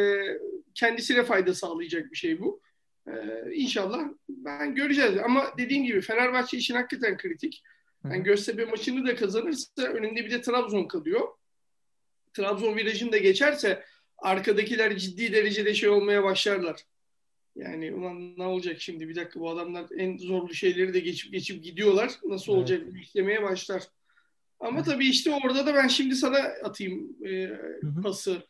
kendisine 0.74 1.22
fayda 1.24 1.54
sağlayacak 1.54 2.12
bir 2.12 2.16
şey 2.16 2.40
bu. 2.40 2.60
E, 3.06 3.12
inşallah 3.54 4.00
ben 4.28 4.74
göreceğiz. 4.74 5.18
Ama 5.24 5.44
dediğim 5.58 5.84
gibi 5.84 6.00
Fenerbahçe 6.00 6.56
için 6.56 6.74
hakikaten 6.74 7.16
kritik. 7.16 7.62
Yani 8.04 8.22
Göztepe 8.22 8.64
maçını 8.64 9.06
da 9.06 9.16
kazanırsa 9.16 9.82
önünde 9.82 10.24
bir 10.24 10.30
de 10.30 10.40
Trabzon 10.40 10.84
kalıyor. 10.84 11.28
Trabzon 12.32 12.76
virajını 12.76 13.12
da 13.12 13.18
geçerse 13.18 13.84
arkadakiler 14.18 14.96
ciddi 14.96 15.32
derecede 15.32 15.74
şey 15.74 15.88
olmaya 15.88 16.24
başlarlar. 16.24 16.84
Yani 17.56 17.94
ulan 17.94 18.38
ne 18.38 18.44
olacak 18.46 18.80
şimdi 18.80 19.08
bir 19.08 19.14
dakika 19.16 19.40
bu 19.40 19.50
adamlar 19.50 19.86
en 19.96 20.18
zorlu 20.18 20.54
şeyleri 20.54 20.94
de 20.94 21.00
geçip 21.00 21.32
geçip 21.32 21.64
gidiyorlar. 21.64 22.12
Nasıl 22.24 22.52
Evet. 22.52 22.60
olacak 22.60 22.82
istemeye 23.02 23.42
başlar. 23.42 23.82
Ama 24.60 24.82
tabii 24.82 25.08
işte 25.08 25.30
orada 25.30 25.66
da 25.66 25.74
ben 25.74 25.88
şimdi 25.88 26.14
sana 26.14 26.38
atayım 26.38 27.16
e, 27.26 27.44
hı. 27.82 28.02
pası. 28.02 28.42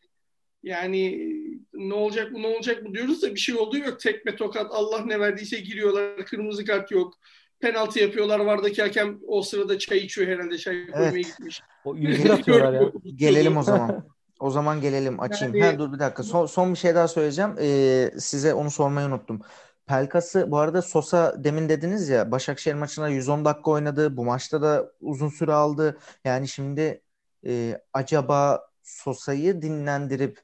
Yani 0.63 1.33
ne 1.73 1.95
olacak 1.95 2.35
bu 2.35 2.43
ne 2.43 2.47
olacak 2.47 2.85
bu 2.85 2.95
diyoruz 2.95 3.23
da 3.23 3.35
bir 3.35 3.41
şey 3.41 3.55
olduğu 3.55 3.79
yok. 3.79 4.01
Tekme 4.01 4.37
tokat 4.37 4.67
Allah 4.71 5.05
ne 5.05 5.21
verdiyse 5.21 5.61
giriyorlar. 5.61 6.27
Kırmızı 6.27 6.65
kart 6.65 6.91
yok. 6.91 7.19
Penaltı 7.61 7.99
yapıyorlar. 7.99 8.41
Vardaki 8.41 8.83
hakem 8.83 9.19
o 9.27 9.43
sırada 9.43 9.79
çay 9.79 9.99
içiyor 9.99 10.29
herhalde. 10.29 10.59
Çay 10.59 10.87
koymaya 10.91 11.21
gitmiş. 11.21 11.63
O 11.85 11.97
101 11.97 12.31
atıyorlar 12.31 12.73
ya. 12.73 12.93
Gelelim 13.17 13.57
o 13.57 13.63
zaman. 13.71 14.05
O 14.41 14.51
zaman 14.51 14.81
gelelim 14.81 15.21
açayım. 15.21 15.55
Yani- 15.55 15.73
Ha, 15.73 15.79
dur 15.79 15.93
bir 15.93 15.99
dakika. 15.99 16.23
Son, 16.23 16.47
son 16.47 16.73
bir 16.73 16.79
şey 16.79 16.95
daha 16.95 17.09
söyleyeceğim. 17.09 17.55
Ee, 17.61 18.11
size 18.19 18.55
onu 18.55 18.71
sormayı 18.71 19.07
unuttum. 19.09 19.41
Pelkas'ı 19.87 20.51
bu 20.51 20.59
arada 20.59 20.83
Sosa 20.83 21.45
demin 21.45 21.69
dediniz 21.69 22.09
ya 22.09 22.31
Başakşehir 22.31 22.75
maçına 22.75 23.09
110 23.09 23.45
dakika 23.45 23.71
oynadı. 23.71 24.17
Bu 24.17 24.25
maçta 24.25 24.63
da 24.63 24.93
uzun 25.01 25.29
süre 25.29 25.53
aldı. 25.53 25.99
Yani 26.25 26.49
şimdi 26.49 27.03
e, 27.47 27.81
acaba 27.93 28.67
Sosa'yı 28.83 29.63
dinlendirip 29.63 30.41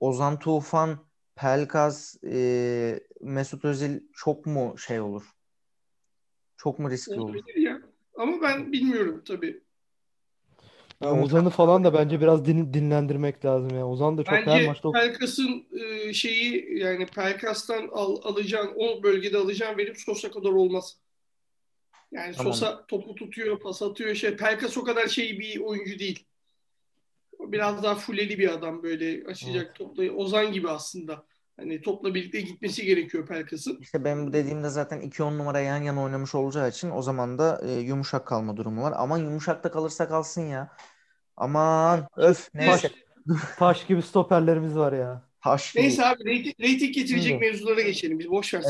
Ozan 0.00 0.38
Tufan, 0.38 0.98
Pelkas, 1.36 2.14
e, 2.24 3.00
Mesut 3.20 3.64
Özil 3.64 4.00
çok 4.14 4.46
mu 4.46 4.74
şey 4.78 5.00
olur? 5.00 5.22
Çok 6.62 6.78
mu 6.78 6.90
riskli 6.90 7.20
olur? 7.20 7.34
Olabilir 7.34 7.56
ya. 7.56 7.82
Ama 8.16 8.42
ben 8.42 8.72
bilmiyorum 8.72 9.22
tabii. 9.26 9.60
Ya 11.00 11.22
Ozan'ı 11.22 11.50
falan 11.50 11.84
da 11.84 11.94
bence 11.94 12.20
biraz 12.20 12.44
din- 12.44 12.74
dinlendirmek 12.74 13.44
lazım 13.44 13.78
ya. 13.78 13.86
Ozan 13.88 14.18
da 14.18 14.24
çok 14.24 14.32
her 14.32 14.46
Bence 14.46 14.66
maçta 14.66 14.92
Pelkas'ın 14.92 15.66
e, 15.72 16.12
şeyi 16.12 16.78
yani 16.78 17.06
Pelkas'tan 17.06 17.88
al, 17.92 18.16
alacağın 18.22 18.72
o 18.76 19.02
bölgede 19.02 19.38
alacağın 19.38 19.78
verim 19.78 19.96
Sosa 19.96 20.30
kadar 20.30 20.50
olmaz. 20.50 20.96
Yani 22.12 22.34
Tamam. 22.36 22.52
Sosa 22.52 22.86
topu 22.86 23.14
tutuyor, 23.14 23.60
pas 23.60 23.82
atıyor. 23.82 24.14
Şey, 24.14 24.36
Pelkas 24.36 24.76
o 24.76 24.84
kadar 24.84 25.06
şey 25.06 25.38
bir 25.38 25.60
oyuncu 25.60 25.98
değil. 25.98 26.24
Biraz 27.40 27.82
daha 27.82 27.94
fuleli 27.94 28.38
bir 28.38 28.52
adam 28.52 28.82
böyle 28.82 29.24
açacak 29.26 29.74
topla. 29.74 30.10
Ozan 30.10 30.52
gibi 30.52 30.70
aslında. 30.70 31.26
Hani 31.56 31.82
topla 31.82 32.14
birlikte 32.14 32.40
gitmesi 32.40 32.86
gerekiyor 32.86 33.26
Pelkas'ın. 33.26 33.78
İşte 33.80 34.04
benim 34.04 34.26
bu 34.26 34.32
dediğimde 34.32 34.68
zaten 34.68 35.00
2-10 35.00 35.38
numara 35.38 35.60
yan 35.60 35.82
yana 35.82 36.02
oynamış 36.02 36.34
olacağı 36.34 36.68
için 36.68 36.90
o 36.90 37.02
zaman 37.02 37.38
da 37.38 37.60
e, 37.66 37.72
yumuşak 37.72 38.26
kalma 38.26 38.56
durumu 38.56 38.82
var. 38.82 38.94
Aman 38.96 39.18
yumuşak 39.18 39.64
da 39.64 39.70
kalırsa 39.70 40.08
kalsın 40.08 40.42
ya. 40.42 40.76
Aman 41.36 42.08
öf 42.16 42.48
neyse. 42.54 42.90
taş 43.58 43.86
gibi 43.86 44.02
stoperlerimiz 44.02 44.76
var 44.76 44.92
ya. 44.92 45.22
Taş 45.44 45.72
gibi. 45.72 45.82
Neyse 45.82 46.06
abi 46.06 46.24
reyting, 46.24 46.60
reyting 46.60 46.94
getirecek 46.94 47.30
Şimdi. 47.30 47.40
mevzulara 47.44 47.80
geçelim. 47.80 48.18
Biz 48.18 48.30
boş 48.30 48.54
ver. 48.54 48.62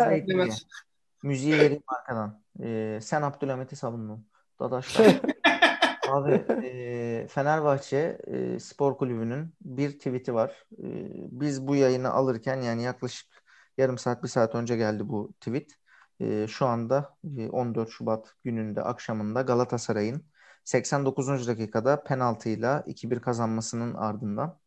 Evet, 0.00 0.28
demez. 0.28 0.66
Müziği 1.22 1.58
vereyim 1.58 1.82
arkadan. 1.86 2.42
E, 2.62 2.98
sen 3.02 3.22
Abdülhamit'i 3.22 3.76
savundun. 3.76 4.26
Dadaşlar. 4.60 5.20
Abi 6.08 6.32
e, 6.64 7.26
Fenerbahçe 7.28 8.18
e, 8.26 8.58
Spor 8.60 8.96
Kulübü'nün 8.98 9.54
bir 9.60 9.90
tweet'i 9.98 10.34
var. 10.34 10.66
E, 10.72 10.86
biz 11.40 11.66
bu 11.66 11.76
yayını 11.76 12.10
alırken 12.10 12.62
yani 12.62 12.82
yaklaşık 12.82 13.44
yarım 13.78 13.98
saat 13.98 14.22
bir 14.22 14.28
saat 14.28 14.54
önce 14.54 14.76
geldi 14.76 15.08
bu 15.08 15.32
tweet. 15.40 15.72
E, 16.20 16.46
şu 16.48 16.66
anda 16.66 17.16
e, 17.38 17.48
14 17.48 17.90
Şubat 17.90 18.34
gününde 18.44 18.82
akşamında 18.82 19.42
Galatasaray'ın 19.42 20.26
89. 20.64 21.48
dakikada 21.48 22.04
penaltıyla 22.04 22.84
2-1 22.86 23.20
kazanmasının 23.20 23.94
ardından 23.94 24.58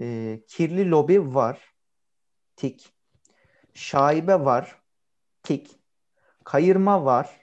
e, 0.00 0.40
kirli 0.48 0.90
lobi 0.90 1.34
var. 1.34 1.74
Tik. 2.56 2.94
Şaibe 3.74 4.40
var. 4.44 4.82
Tik. 5.42 5.80
Kayırma 6.44 7.04
var. 7.04 7.40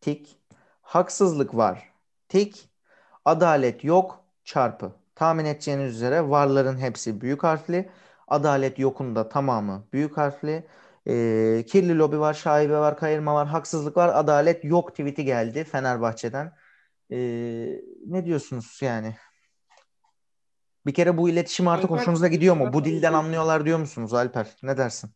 Tik. 0.00 0.40
Haksızlık 0.82 1.54
var. 1.56 1.93
Tik. 2.34 2.68
Adalet 3.24 3.84
yok. 3.84 4.24
Çarpı. 4.44 4.92
Tahmin 5.14 5.44
edeceğiniz 5.44 5.94
üzere 5.94 6.30
varların 6.30 6.78
hepsi 6.78 7.20
büyük 7.20 7.42
harfli. 7.42 7.90
Adalet 8.28 8.78
yokun 8.78 9.16
da 9.16 9.28
tamamı 9.28 9.86
büyük 9.92 10.16
harfli. 10.16 10.66
Ee, 11.06 11.64
kirli 11.68 11.98
lobi 11.98 12.20
var, 12.20 12.34
şaibe 12.34 12.76
var, 12.78 12.96
kayırma 12.96 13.34
var, 13.34 13.48
haksızlık 13.48 13.96
var. 13.96 14.10
Adalet 14.14 14.64
yok 14.64 14.90
tweet'i 14.90 15.24
geldi 15.24 15.64
Fenerbahçe'den. 15.64 16.52
Ee, 17.10 17.16
ne 18.06 18.24
diyorsunuz 18.24 18.78
yani? 18.82 19.16
Bir 20.86 20.94
kere 20.94 21.16
bu 21.16 21.28
iletişim 21.28 21.68
artık 21.68 21.90
Alper- 21.90 21.98
hoşunuza 21.98 22.28
gidiyor 22.28 22.56
mu? 22.56 22.72
Bu 22.72 22.84
dilden 22.84 23.12
anlıyorlar 23.12 23.64
diyor 23.64 23.78
musunuz 23.78 24.14
Alper? 24.14 24.56
Ne 24.62 24.76
dersin? 24.76 25.10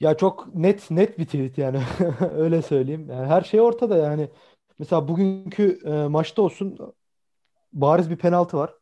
Ya 0.00 0.16
çok 0.16 0.54
net 0.54 0.90
net 0.90 1.18
bir 1.18 1.24
tweet 1.24 1.58
yani. 1.58 1.82
Öyle 2.36 2.62
söyleyeyim. 2.62 3.10
Yani 3.10 3.26
her 3.26 3.42
şey 3.42 3.60
ortada 3.60 3.96
yani. 3.96 4.30
Mesela 4.78 5.08
bugünkü 5.08 5.78
e, 5.86 6.08
maçta 6.08 6.42
olsun 6.42 6.78
bariz 7.72 8.10
bir 8.10 8.16
penaltı 8.16 8.56
var. 8.56 8.74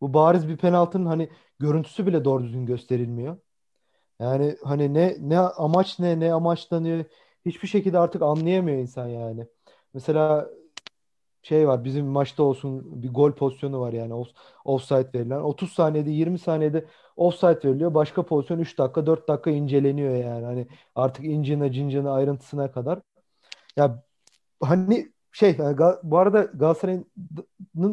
Bu 0.00 0.14
bariz 0.14 0.48
bir 0.48 0.56
penaltının 0.56 1.06
hani 1.06 1.30
görüntüsü 1.58 2.06
bile 2.06 2.24
doğru 2.24 2.44
düzgün 2.44 2.66
gösterilmiyor. 2.66 3.38
Yani 4.20 4.56
hani 4.64 4.94
ne 4.94 5.16
ne 5.20 5.38
amaç 5.38 5.98
ne 5.98 6.20
ne 6.20 6.32
amaçlanıyor 6.34 7.04
hiçbir 7.46 7.68
şekilde 7.68 7.98
artık 7.98 8.22
anlayamıyor 8.22 8.78
insan 8.78 9.08
yani. 9.08 9.46
Mesela 9.94 10.48
şey 11.42 11.68
var 11.68 11.84
bizim 11.84 12.06
maçta 12.06 12.42
olsun 12.42 13.02
bir 13.02 13.12
gol 13.14 13.32
pozisyonu 13.32 13.80
var 13.80 13.92
yani 13.92 14.14
off, 14.14 14.28
offside 14.64 15.10
verilen. 15.14 15.40
30 15.40 15.72
saniyede 15.72 16.10
20 16.10 16.38
saniyede 16.38 16.86
offside 17.16 17.60
veriliyor. 17.68 17.94
Başka 17.94 18.22
pozisyon 18.26 18.58
3 18.58 18.78
dakika 18.78 19.06
4 19.06 19.28
dakika 19.28 19.50
inceleniyor 19.50 20.14
yani. 20.16 20.44
Hani 20.44 20.68
artık 20.94 21.24
incine 21.24 21.72
cincine 21.72 22.08
ayrıntısına 22.10 22.72
kadar. 22.72 23.00
Ya 23.76 24.04
hani 24.62 25.12
şey 25.36 25.50
Ga- 25.50 26.00
bu 26.02 26.18
arada 26.18 26.42
Galatasaray'ın 26.42 27.06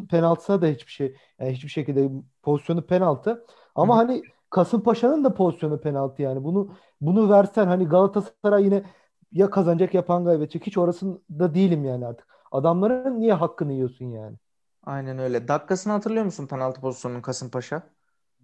penaltısına 0.10 0.62
da 0.62 0.68
hiçbir 0.68 0.92
şey 0.92 1.16
yani 1.40 1.54
hiçbir 1.54 1.70
şekilde 1.70 2.10
pozisyonu 2.44 2.86
penaltı. 2.86 3.46
Ama 3.76 3.96
Hı 3.96 3.98
hani 3.98 4.22
Kasımpaşa'nın 4.50 5.24
da 5.24 5.34
pozisyonu 5.34 5.82
penaltı 5.82 6.22
yani. 6.22 6.44
Bunu 6.44 6.76
bunu 7.02 7.30
versen 7.30 7.68
hani 7.68 7.86
Galatasaray 7.86 8.64
yine 8.64 8.84
ya 9.32 9.50
kazanacak 9.50 9.94
ya 9.94 10.06
puan 10.06 10.26
kaybedecek. 10.26 10.68
Hiç 10.68 10.78
orasında 10.78 11.56
değilim 11.56 11.86
yani 11.86 12.06
artık. 12.06 12.28
adamların 12.52 13.20
niye 13.20 13.34
hakkını 13.34 13.74
yiyorsun 13.74 14.06
yani? 14.06 14.38
Aynen 14.84 15.20
öyle. 15.20 15.48
Dakikasını 15.48 15.94
hatırlıyor 15.94 16.26
musun 16.26 16.48
penaltı 16.48 16.82
pozisyonunun 16.82 17.22
Kasımpaşa? 17.22 17.90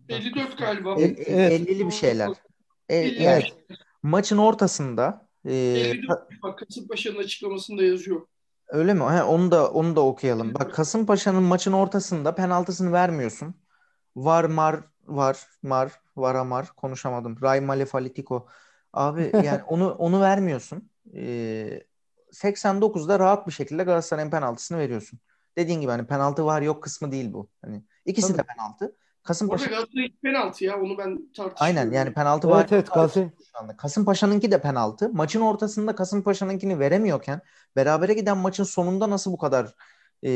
54 0.10 0.58
galiba. 0.58 0.96
El, 0.96 1.16
Evet. 1.26 1.62
50'li 1.62 1.86
bir 1.86 1.92
şeyler. 1.92 2.30
E, 2.90 2.96
50 2.96 3.24
yani 3.24 3.42
şey. 3.42 3.54
maçın 4.04 4.38
ortasında 4.38 5.28
e, 5.46 5.54
54 5.54 6.30
bak 6.44 6.60
Kasımpaşa'nın 6.60 7.18
açıklamasında 7.18 7.84
yazıyor. 7.84 8.22
Öyle 8.70 8.94
mi? 8.94 9.04
He, 9.04 9.24
onu 9.24 9.52
da 9.52 9.72
onu 9.72 9.96
da 9.96 10.02
okuyalım. 10.02 10.54
Bak 10.54 10.74
Kasımpaşa'nın 10.74 11.44
maçın 11.44 11.74
ortasında 11.74 12.36
penaltısını 12.36 12.92
vermiyorsun. 12.92 13.56
Var 14.16 14.44
mar 14.44 14.80
var 15.08 15.48
mar 15.64 15.92
var 16.18 16.36
amar 16.36 16.72
konuşamadım. 16.76 17.42
Ray 17.42 17.62
Malefalitiko. 17.62 18.48
Abi 18.94 19.32
yani 19.46 19.64
onu 19.64 19.92
onu 19.92 20.22
vermiyorsun. 20.22 20.90
E, 21.16 21.84
89'da 22.32 23.20
rahat 23.20 23.48
bir 23.48 23.52
şekilde 23.52 23.84
Galatasaray'ın 23.84 24.32
penaltısını 24.32 24.78
veriyorsun. 24.78 25.20
Dediğin 25.58 25.82
gibi 25.82 25.92
hani 25.92 26.08
penaltı 26.08 26.46
var 26.46 26.62
yok 26.62 26.84
kısmı 26.84 27.12
değil 27.12 27.34
bu. 27.34 27.50
Hani 27.62 27.84
ikisi 28.06 28.34
de 28.38 28.38
Tabii. 28.38 28.92
Penaltı. 29.34 29.46
Orada 29.54 29.64
Kasımpaşa 29.64 29.70
Galatasaray 29.70 30.12
penaltı 30.24 30.64
ya 30.66 30.82
onu 30.82 30.98
ben 30.98 31.16
tartışıyorum. 31.16 31.56
aynen 31.58 31.92
yani 31.92 32.14
penaltı 32.14 32.50
var. 32.50 32.60
Evet 32.62 32.72
evet 32.74 32.92
Galatasaray 32.94 33.30
şu 33.52 33.60
anda. 33.60 33.78
Kasımpaşa'nınki 33.78 34.52
de 34.52 34.62
penaltı. 34.62 35.10
Maçın 35.14 35.42
ortasında 35.42 35.96
Kasımpaşa'nınkini 35.96 36.80
veremiyorken 36.80 37.42
berabere 37.76 38.14
giden 38.14 38.38
maçın 38.38 38.64
sonunda 38.64 39.10
nasıl 39.10 39.32
bu 39.32 39.38
kadar 39.38 39.76
e, 40.26 40.30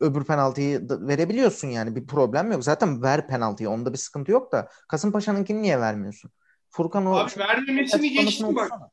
öbür 0.00 0.24
penaltıyı 0.24 0.86
verebiliyorsun 0.90 1.68
yani 1.68 1.96
bir 1.96 2.06
problem 2.06 2.52
yok. 2.52 2.64
Zaten 2.64 3.02
ver 3.02 3.28
penaltıyı 3.28 3.70
onda 3.70 3.92
bir 3.92 3.98
sıkıntı 3.98 4.32
yok 4.32 4.52
da 4.52 4.68
Kasımpaşa'nınkini 4.88 5.62
niye 5.62 5.80
vermiyorsun? 5.80 6.30
Furkan 6.68 7.06
o 7.06 7.14
Abi 7.16 7.30
vermemesini 7.38 8.10
geçtim 8.12 8.56
bak. 8.56 8.66
okusana. 8.66 8.90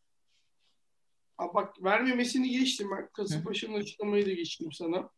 Abi 1.38 1.54
bak 1.54 1.84
vermemesini 1.84 2.50
geçtim 2.50 2.88
ben. 2.98 3.10
Kasımpaşa'nın 3.14 3.74
açıklamayı 3.74 4.26
da 4.26 4.32
geçtim 4.32 4.72
sana. 4.72 5.10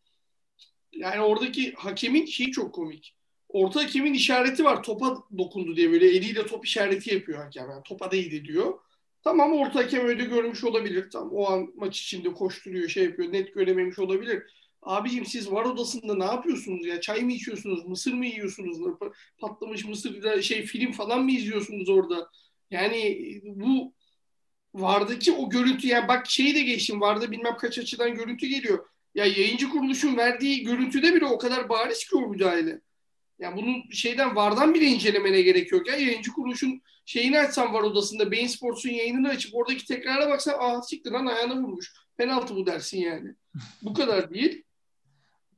Yani 0.91 1.21
oradaki 1.21 1.73
hakemin 1.73 2.25
şeyi 2.25 2.51
çok 2.51 2.75
komik. 2.75 3.14
Orta 3.55 3.83
hakemin 3.83 4.13
işareti 4.13 4.63
var. 4.63 4.83
Topa 4.83 5.23
dokundu 5.37 5.75
diye 5.75 5.91
böyle 5.91 6.07
eliyle 6.07 6.45
top 6.45 6.65
işareti 6.65 7.13
yapıyor 7.13 7.43
hakem. 7.43 7.69
Yani 7.69 7.83
topa 7.83 8.11
değdi 8.11 8.45
diyor. 8.45 8.79
Tamam 9.23 9.53
orta 9.53 9.79
hakem 9.79 10.05
öyle 10.05 10.23
görmüş 10.23 10.63
olabilir. 10.63 11.09
Tam 11.09 11.29
o 11.31 11.49
an 11.51 11.73
maç 11.75 12.01
içinde 12.01 12.33
koşturuyor 12.33 12.89
şey 12.89 13.03
yapıyor. 13.03 13.33
Net 13.33 13.53
görememiş 13.53 13.99
olabilir. 13.99 14.43
Abicim 14.81 15.25
siz 15.25 15.51
var 15.51 15.65
odasında 15.65 16.15
ne 16.15 16.23
yapıyorsunuz 16.25 16.85
ya? 16.85 17.01
Çay 17.01 17.21
mı 17.21 17.31
içiyorsunuz? 17.31 17.85
Mısır 17.85 18.13
mı 18.13 18.25
yiyorsunuz? 18.25 18.77
Patlamış 19.37 19.85
mısır 19.85 20.41
şey 20.41 20.65
film 20.65 20.91
falan 20.91 21.23
mı 21.23 21.31
izliyorsunuz 21.31 21.89
orada? 21.89 22.29
Yani 22.71 23.19
bu 23.43 23.93
Vardaki 24.73 25.31
o 25.31 25.49
görüntü 25.49 25.87
yani 25.87 26.07
bak 26.07 26.29
şeyi 26.29 26.55
de 26.55 26.61
geçtim. 26.61 27.01
Varda 27.01 27.31
bilmem 27.31 27.57
kaç 27.57 27.77
açıdan 27.77 28.15
görüntü 28.15 28.47
geliyor. 28.47 28.85
Ya 29.15 29.25
yayıncı 29.25 29.69
kuruluşun 29.69 30.17
verdiği 30.17 30.63
görüntüde 30.63 31.15
bile 31.15 31.25
o 31.25 31.37
kadar 31.37 31.69
bariz 31.69 32.05
ki 32.09 32.15
o 32.15 32.29
müdahale. 32.29 32.81
Yani 33.39 33.57
bunun 33.57 33.89
şeyden 33.91 34.35
Vardan 34.35 34.73
bile 34.73 34.85
incelemene 34.85 35.41
gerek 35.41 35.71
yok 35.71 35.87
ya. 35.87 35.95
Yayıncı 35.95 36.31
kuruluşun 36.31 36.81
şeyini 37.05 37.39
açsam 37.39 37.73
var 37.73 37.81
odasında 37.81 38.31
Bein 38.31 38.47
Sports'un 38.47 38.89
yayınını 38.89 39.29
açıp 39.29 39.55
oradaki 39.55 39.85
tekrara 39.85 40.29
baksan 40.29 40.55
ah 40.59 40.81
siktir 40.81 41.11
lan 41.11 41.25
ayağına 41.25 41.55
vurmuş. 41.55 41.93
Penaltı 42.17 42.55
bu 42.55 42.65
dersin 42.65 42.99
yani. 42.99 43.35
Bu 43.81 43.93
kadar 43.93 44.33
değil. 44.33 44.63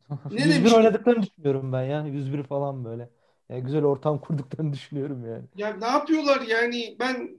Ne 0.32 0.42
101 0.42 0.54
demiş? 0.54 0.74
oynadıklarını 0.74 1.24
düşünüyorum 1.24 1.74
ben 1.74 1.84
ya. 1.84 2.06
101 2.06 2.44
falan 2.44 2.86
böyle. 2.86 3.10
Yani 3.50 3.64
güzel 3.64 3.84
ortam 3.84 4.22
kurduklarını 4.22 4.74
düşünüyorum 4.74 5.26
yani. 5.26 5.44
Ya 5.58 5.78
ne 5.78 5.86
yapıyorlar 5.86 6.42
yani 6.42 6.96
ben 7.00 7.30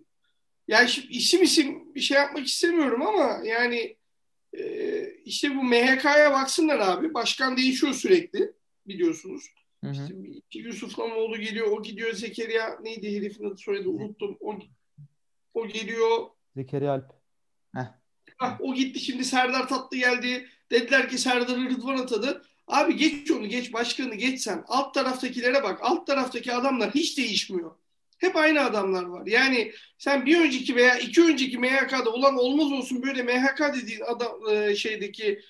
yani 0.68 0.88
şimdi 0.88 1.08
isim 1.08 1.42
isim 1.42 1.94
bir 1.94 2.00
şey 2.00 2.16
yapmak 2.16 2.46
istemiyorum 2.46 3.02
ama 3.02 3.40
yani 3.44 3.96
e, 4.58 5.02
işte 5.24 5.56
bu 5.56 5.62
MHK'ya 5.64 6.32
baksınlar 6.32 6.78
abi. 6.78 7.14
Başkan 7.14 7.56
değişiyor 7.56 7.92
sürekli 7.92 8.52
biliyorsunuz. 8.86 9.50
Hı 9.84 9.90
hı. 9.90 9.92
İşte 9.92 10.58
Yusuf 10.58 10.98
Lamoğlu 10.98 11.36
geliyor, 11.36 11.66
o 11.66 11.82
gidiyor 11.82 12.12
Zekeriya 12.12 12.78
neydi 12.80 13.16
herifin 13.16 13.44
adı 13.44 13.56
soyadı 13.56 13.88
unuttum. 13.88 14.36
O, 14.40 14.58
o 15.54 15.68
geliyor. 15.68 16.26
Zekeriya 16.56 16.92
Alp. 16.92 17.18
Hah, 18.38 18.60
o 18.60 18.74
gitti 18.74 19.00
şimdi 19.00 19.24
Serdar 19.24 19.68
Tatlı 19.68 19.96
geldi. 19.96 20.48
Dediler 20.70 21.08
ki 21.08 21.18
Serdar'ı 21.18 21.70
Rıdvan 21.70 21.98
atadı. 21.98 22.42
Abi 22.66 22.96
geç 22.96 23.30
onu 23.30 23.46
geç 23.46 23.72
başkanı 23.72 24.14
geç 24.14 24.40
sen. 24.40 24.64
Alt 24.66 24.94
taraftakilere 24.94 25.62
bak. 25.62 25.78
Alt 25.82 26.06
taraftaki 26.06 26.52
adamlar 26.52 26.94
hiç 26.94 27.18
değişmiyor. 27.18 27.70
Hep 28.18 28.36
aynı 28.36 28.60
adamlar 28.60 29.04
var. 29.04 29.26
Yani 29.26 29.72
sen 29.98 30.26
bir 30.26 30.40
önceki 30.40 30.76
veya 30.76 30.98
iki 30.98 31.22
önceki 31.22 31.58
MHK'da 31.58 32.10
olan 32.10 32.36
olmaz 32.36 32.72
olsun 32.72 33.02
böyle 33.02 33.22
MHK 33.22 33.74
dediğin 33.74 34.00
adam 34.00 34.48
e, 34.50 34.74
şeydeki 34.76 35.40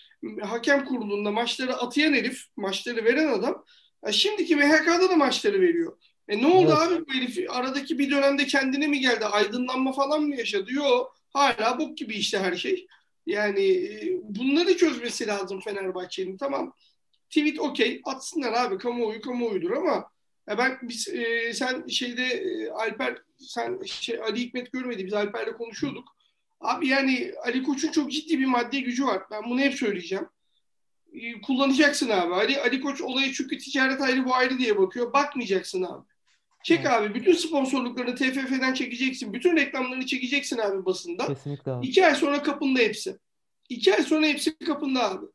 hakem 0.42 0.84
kurulunda 0.84 1.30
maçları 1.30 1.74
atayan 1.74 2.12
herif, 2.12 2.44
maçları 2.56 3.04
veren 3.04 3.28
adam 3.28 3.64
ya 4.06 4.12
şimdiki 4.12 4.56
MHK'da 4.56 5.10
da 5.10 5.16
maçları 5.16 5.60
veriyor. 5.60 5.96
E 6.28 6.42
ne 6.42 6.46
oldu 6.46 6.74
Evet. 6.78 6.92
abi 6.92 7.06
bu 7.06 7.12
herif? 7.14 7.50
Aradaki 7.50 7.98
bir 7.98 8.10
dönemde 8.10 8.46
kendine 8.46 8.86
mi 8.86 9.00
geldi? 9.00 9.24
Aydınlanma 9.24 9.92
falan 9.92 10.22
mı 10.22 10.36
yaşadı? 10.36 10.72
Yok. 10.72 11.16
Hala 11.30 11.78
bok 11.78 11.98
gibi 11.98 12.14
işte 12.14 12.38
her 12.38 12.54
şey. 12.56 12.86
Yani 13.26 13.66
e, 13.66 14.16
bunları 14.22 14.76
çözmesi 14.76 15.26
lazım 15.26 15.60
Fenerbahçe'nin. 15.60 16.36
Tamam. 16.36 16.72
Tweet 17.30 17.60
okey. 17.60 18.00
Atsınlar 18.04 18.52
abi. 18.52 18.78
Kamuoyu 18.78 19.20
kamuoyudur 19.20 19.70
ama 19.70 20.10
ya 20.48 20.58
ben 20.58 20.78
biz 20.82 21.08
e, 21.08 21.52
sen 21.54 21.86
şeyde 21.86 22.24
e, 22.24 22.70
Alper 22.70 23.18
sen 23.38 23.80
şey 23.84 24.20
Ali 24.22 24.40
Hikmet 24.40 24.72
görmedi. 24.72 25.06
Biz 25.06 25.14
Alper'le 25.14 25.52
konuşuyorduk. 25.52 26.08
Abi 26.60 26.88
yani 26.88 27.32
Ali 27.44 27.62
Koç'un 27.62 27.92
çok 27.92 28.12
ciddi 28.12 28.38
bir 28.38 28.46
maddi 28.46 28.84
gücü 28.84 29.06
var. 29.06 29.22
Ben 29.30 29.42
bunu 29.50 29.60
hep 29.60 29.74
söyleyeceğim. 29.74 30.28
E, 31.12 31.40
kullanacaksın 31.40 32.08
abi. 32.10 32.34
Ali 32.34 32.60
Ali 32.60 32.80
Koç 32.80 33.00
olayı 33.00 33.32
çünkü 33.32 33.58
ticaret 33.58 34.00
ayrı 34.00 34.24
bu 34.24 34.34
ayrı 34.34 34.58
diye 34.58 34.78
bakıyor. 34.78 35.12
Bakmayacaksın 35.12 35.82
abi. 35.82 36.06
Çek 36.64 36.78
Evet. 36.80 36.90
abi. 36.90 37.14
Bütün 37.14 37.32
sponsorluklarını 37.32 38.14
TFF'den 38.14 38.74
çekeceksin. 38.74 39.32
Bütün 39.32 39.56
reklamlarını 39.56 40.06
çekeceksin 40.06 40.58
abi 40.58 40.84
basında. 40.84 41.26
Kesinlikle 41.26 41.72
abi. 41.72 41.86
İki 41.86 42.06
ay 42.06 42.14
sonra 42.14 42.42
kapında 42.42 42.78
hepsi. 42.78 43.18
İki 43.68 43.94
ay 43.94 44.02
sonra 44.02 44.26
hepsi 44.26 44.58
kapında 44.58 45.10
abi. 45.10 45.26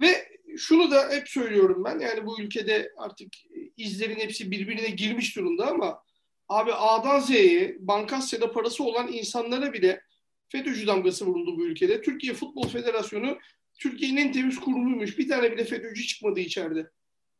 Ve 0.00 0.28
şunu 0.56 0.90
da 0.90 1.10
hep 1.10 1.28
söylüyorum 1.28 1.84
ben. 1.84 1.98
Yani 1.98 2.26
bu 2.26 2.40
ülkede 2.40 2.92
artık 2.96 3.28
izlerin 3.76 4.16
hepsi 4.16 4.50
birbirine 4.50 4.88
girmiş 4.88 5.36
durumda 5.36 5.66
ama 5.66 6.02
abi 6.48 6.72
A'dan 6.74 7.20
Z'ye 7.20 7.76
Bankasya'da 7.80 8.52
parası 8.52 8.84
olan 8.84 9.12
insanlara 9.12 9.72
bile 9.72 10.02
FETÖ'cü 10.48 10.86
damgası 10.86 11.26
vuruldu 11.26 11.56
bu 11.56 11.66
ülkede. 11.66 12.02
Türkiye 12.02 12.34
Futbol 12.34 12.68
Federasyonu 12.68 13.38
Türkiye'nin 13.82 14.16
en 14.16 14.32
temiz 14.32 14.60
kurumuymuş. 14.60 15.18
Bir 15.18 15.28
tane 15.28 15.52
bile 15.52 15.64
FETÖ'cü 15.64 16.06
çıkmadı 16.06 16.40
içeride. 16.40 16.90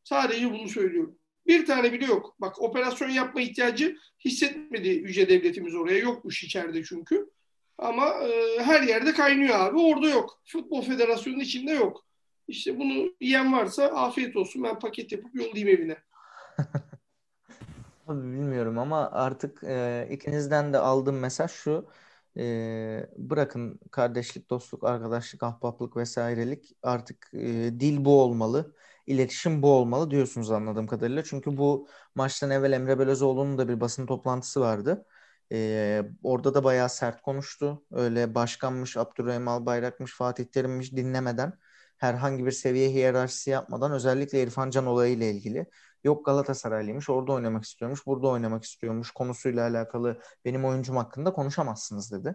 Sadece 0.05 0.53
bunu 0.53 0.69
söylüyorum. 0.69 1.19
Bir 1.47 1.67
tane 1.67 1.93
bile 1.93 2.05
yok. 2.05 2.37
Bak 2.39 2.63
operasyon 2.63 3.09
yapma 3.09 3.41
ihtiyacı 3.41 3.97
hissetmedi 4.25 4.89
yüce 4.89 5.29
devletimiz 5.29 5.75
oraya. 5.75 5.99
Yokmuş 5.99 6.45
içeride 6.45 6.85
çünkü. 6.85 7.31
Ama 7.79 8.07
e, 8.09 8.63
her 8.63 8.83
yerde 8.83 9.13
kaynıyor 9.13 9.55
abi. 9.59 9.79
Orada 9.79 10.09
yok. 10.09 10.41
Futbol 10.45 10.83
Federasyonu'nun 10.83 11.41
içinde 11.41 11.73
yok. 11.73 12.07
İşte 12.49 12.79
bunu 12.79 13.15
yiyen 13.21 13.53
varsa 13.53 13.85
afiyet 13.85 14.37
olsun. 14.37 14.63
Ben 14.63 14.79
paket 14.79 15.13
yapıp 15.13 15.35
yollayayım 15.35 15.69
evine. 15.69 15.97
Abi 18.09 18.23
bilmiyorum 18.23 18.79
ama 18.79 19.11
artık 19.11 19.65
e, 19.65 20.09
ikinizden 20.11 20.73
de 20.73 20.79
aldığım 20.79 21.19
mesaj 21.19 21.51
şu. 21.51 21.87
E, 22.39 23.07
bırakın 23.19 23.81
kardeşlik, 23.91 24.51
dostluk, 24.51 24.85
arkadaşlık, 24.85 25.43
ahbaplık 25.43 25.97
vesairelik 25.97 26.77
artık 26.83 27.31
e, 27.35 27.41
dil 27.81 28.05
bu 28.05 28.23
olmalı. 28.23 28.75
iletişim 29.07 29.63
bu 29.63 29.71
olmalı 29.73 30.11
diyorsunuz 30.11 30.51
anladığım 30.51 30.87
kadarıyla. 30.87 31.25
Çünkü 31.25 31.57
bu 31.57 31.89
maçtan 32.15 32.51
evvel 32.51 32.73
Emre 32.73 32.99
Belözoğlu'nun 32.99 33.59
da 33.59 33.69
bir 33.69 33.81
basın 33.81 34.07
toplantısı 34.07 34.61
vardı. 34.61 35.07
E, 35.53 36.03
orada 36.23 36.55
da 36.55 36.65
bayağı 36.65 36.89
sert 36.89 37.23
konuştu. 37.23 37.85
Öyle 37.93 38.35
başkanmış, 38.35 38.97
Abdurrahim 38.97 39.49
Albayrak'mış, 39.49 40.15
Fatih 40.15 40.45
Terim'miş 40.45 40.93
dinlemeden 40.93 41.53
herhangi 41.99 42.47
bir 42.47 42.51
seviye 42.51 42.91
hiyerarşisi 42.91 43.51
yapmadan 43.51 43.93
özellikle 43.93 44.43
İrfan 44.43 44.71
Can 44.71 44.87
olayıyla 44.87 45.27
ilgili 45.27 45.67
Yok 46.05 46.27
Galatasaraylıymış, 46.27 47.11
orada 47.11 47.33
oynamak 47.33 47.65
istiyormuş, 47.65 48.07
burada 48.07 48.29
oynamak 48.29 48.65
istiyormuş 48.65 49.11
konusuyla 49.11 49.69
alakalı 49.69 50.21
benim 50.45 50.65
oyuncum 50.65 50.97
hakkında 50.97 51.33
konuşamazsınız 51.33 52.13
dedi. 52.13 52.35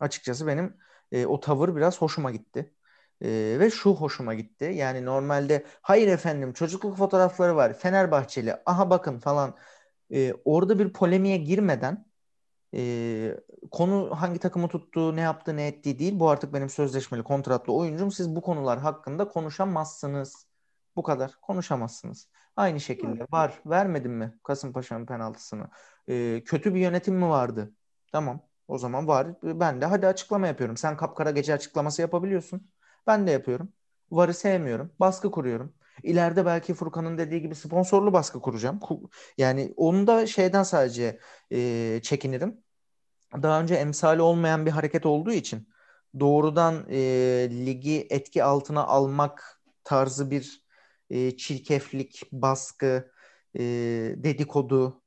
Açıkçası 0.00 0.46
benim 0.46 0.76
e, 1.12 1.26
o 1.26 1.40
tavır 1.40 1.76
biraz 1.76 2.00
hoşuma 2.00 2.30
gitti. 2.30 2.74
E, 3.22 3.56
ve 3.60 3.70
şu 3.70 3.90
hoşuma 3.94 4.34
gitti. 4.34 4.64
Yani 4.64 5.04
normalde 5.04 5.66
hayır 5.82 6.08
efendim 6.08 6.52
çocukluk 6.52 6.96
fotoğrafları 6.96 7.56
var. 7.56 7.78
Fenerbahçeli. 7.78 8.56
Aha 8.66 8.90
bakın 8.90 9.18
falan. 9.18 9.56
E, 10.12 10.34
orada 10.44 10.78
bir 10.78 10.92
polemiğe 10.92 11.36
girmeden 11.36 12.10
e, 12.74 13.36
konu 13.70 14.10
hangi 14.20 14.38
takımı 14.38 14.68
tuttuğu, 14.68 15.16
ne 15.16 15.20
yaptığı, 15.20 15.56
ne 15.56 15.66
ettiği 15.66 15.98
değil. 15.98 16.20
Bu 16.20 16.30
artık 16.30 16.54
benim 16.54 16.70
sözleşmeli, 16.70 17.22
kontratlı 17.22 17.72
oyuncum. 17.72 18.12
Siz 18.12 18.36
bu 18.36 18.42
konular 18.42 18.78
hakkında 18.78 19.28
konuşamazsınız. 19.28 20.46
Bu 20.96 21.02
kadar. 21.02 21.34
Konuşamazsınız. 21.42 22.28
Aynı 22.60 22.80
şekilde 22.80 23.26
var. 23.32 23.60
Vermedin 23.66 24.10
mi 24.10 24.38
Kasımpaşa'nın 24.44 25.06
penaltısını? 25.06 25.70
Ee, 26.08 26.42
kötü 26.44 26.74
bir 26.74 26.80
yönetim 26.80 27.14
mi 27.14 27.28
vardı? 27.28 27.72
Tamam. 28.12 28.40
O 28.68 28.78
zaman 28.78 29.08
var. 29.08 29.26
Ben 29.42 29.80
de 29.80 29.86
hadi 29.86 30.06
açıklama 30.06 30.46
yapıyorum. 30.46 30.76
Sen 30.76 30.96
kapkara 30.96 31.30
gece 31.30 31.54
açıklaması 31.54 32.02
yapabiliyorsun. 32.02 32.70
Ben 33.06 33.26
de 33.26 33.30
yapıyorum. 33.30 33.72
VAR'ı 34.10 34.34
sevmiyorum. 34.34 34.92
Baskı 35.00 35.30
kuruyorum. 35.30 35.74
İleride 36.02 36.46
belki 36.46 36.74
Furkan'ın 36.74 37.18
dediği 37.18 37.42
gibi 37.42 37.54
sponsorlu 37.54 38.12
baskı 38.12 38.40
kuracağım. 38.40 38.80
Yani 39.38 39.74
onu 39.76 40.06
da 40.06 40.26
şeyden 40.26 40.62
sadece 40.62 41.18
e, 41.52 42.00
çekinirim. 42.02 42.60
Daha 43.42 43.60
önce 43.60 43.74
emsali 43.74 44.22
olmayan 44.22 44.66
bir 44.66 44.70
hareket 44.70 45.06
olduğu 45.06 45.32
için 45.32 45.68
doğrudan 46.20 46.86
e, 46.90 46.98
ligi 47.50 48.06
etki 48.10 48.44
altına 48.44 48.84
almak 48.84 49.62
tarzı 49.84 50.30
bir 50.30 50.69
e, 51.10 51.36
çirkeflik, 51.36 52.22
baskı, 52.32 53.12
e, 53.58 53.60
dedikodu, 54.16 55.02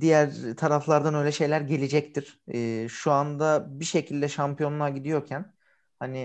diğer 0.00 0.30
taraflardan 0.56 1.14
öyle 1.14 1.32
şeyler 1.32 1.60
gelecektir. 1.60 2.40
E, 2.54 2.88
şu 2.90 3.12
anda 3.12 3.66
bir 3.80 3.84
şekilde 3.84 4.28
şampiyonluğa 4.28 4.88
gidiyorken 4.88 5.54
hani 5.98 6.18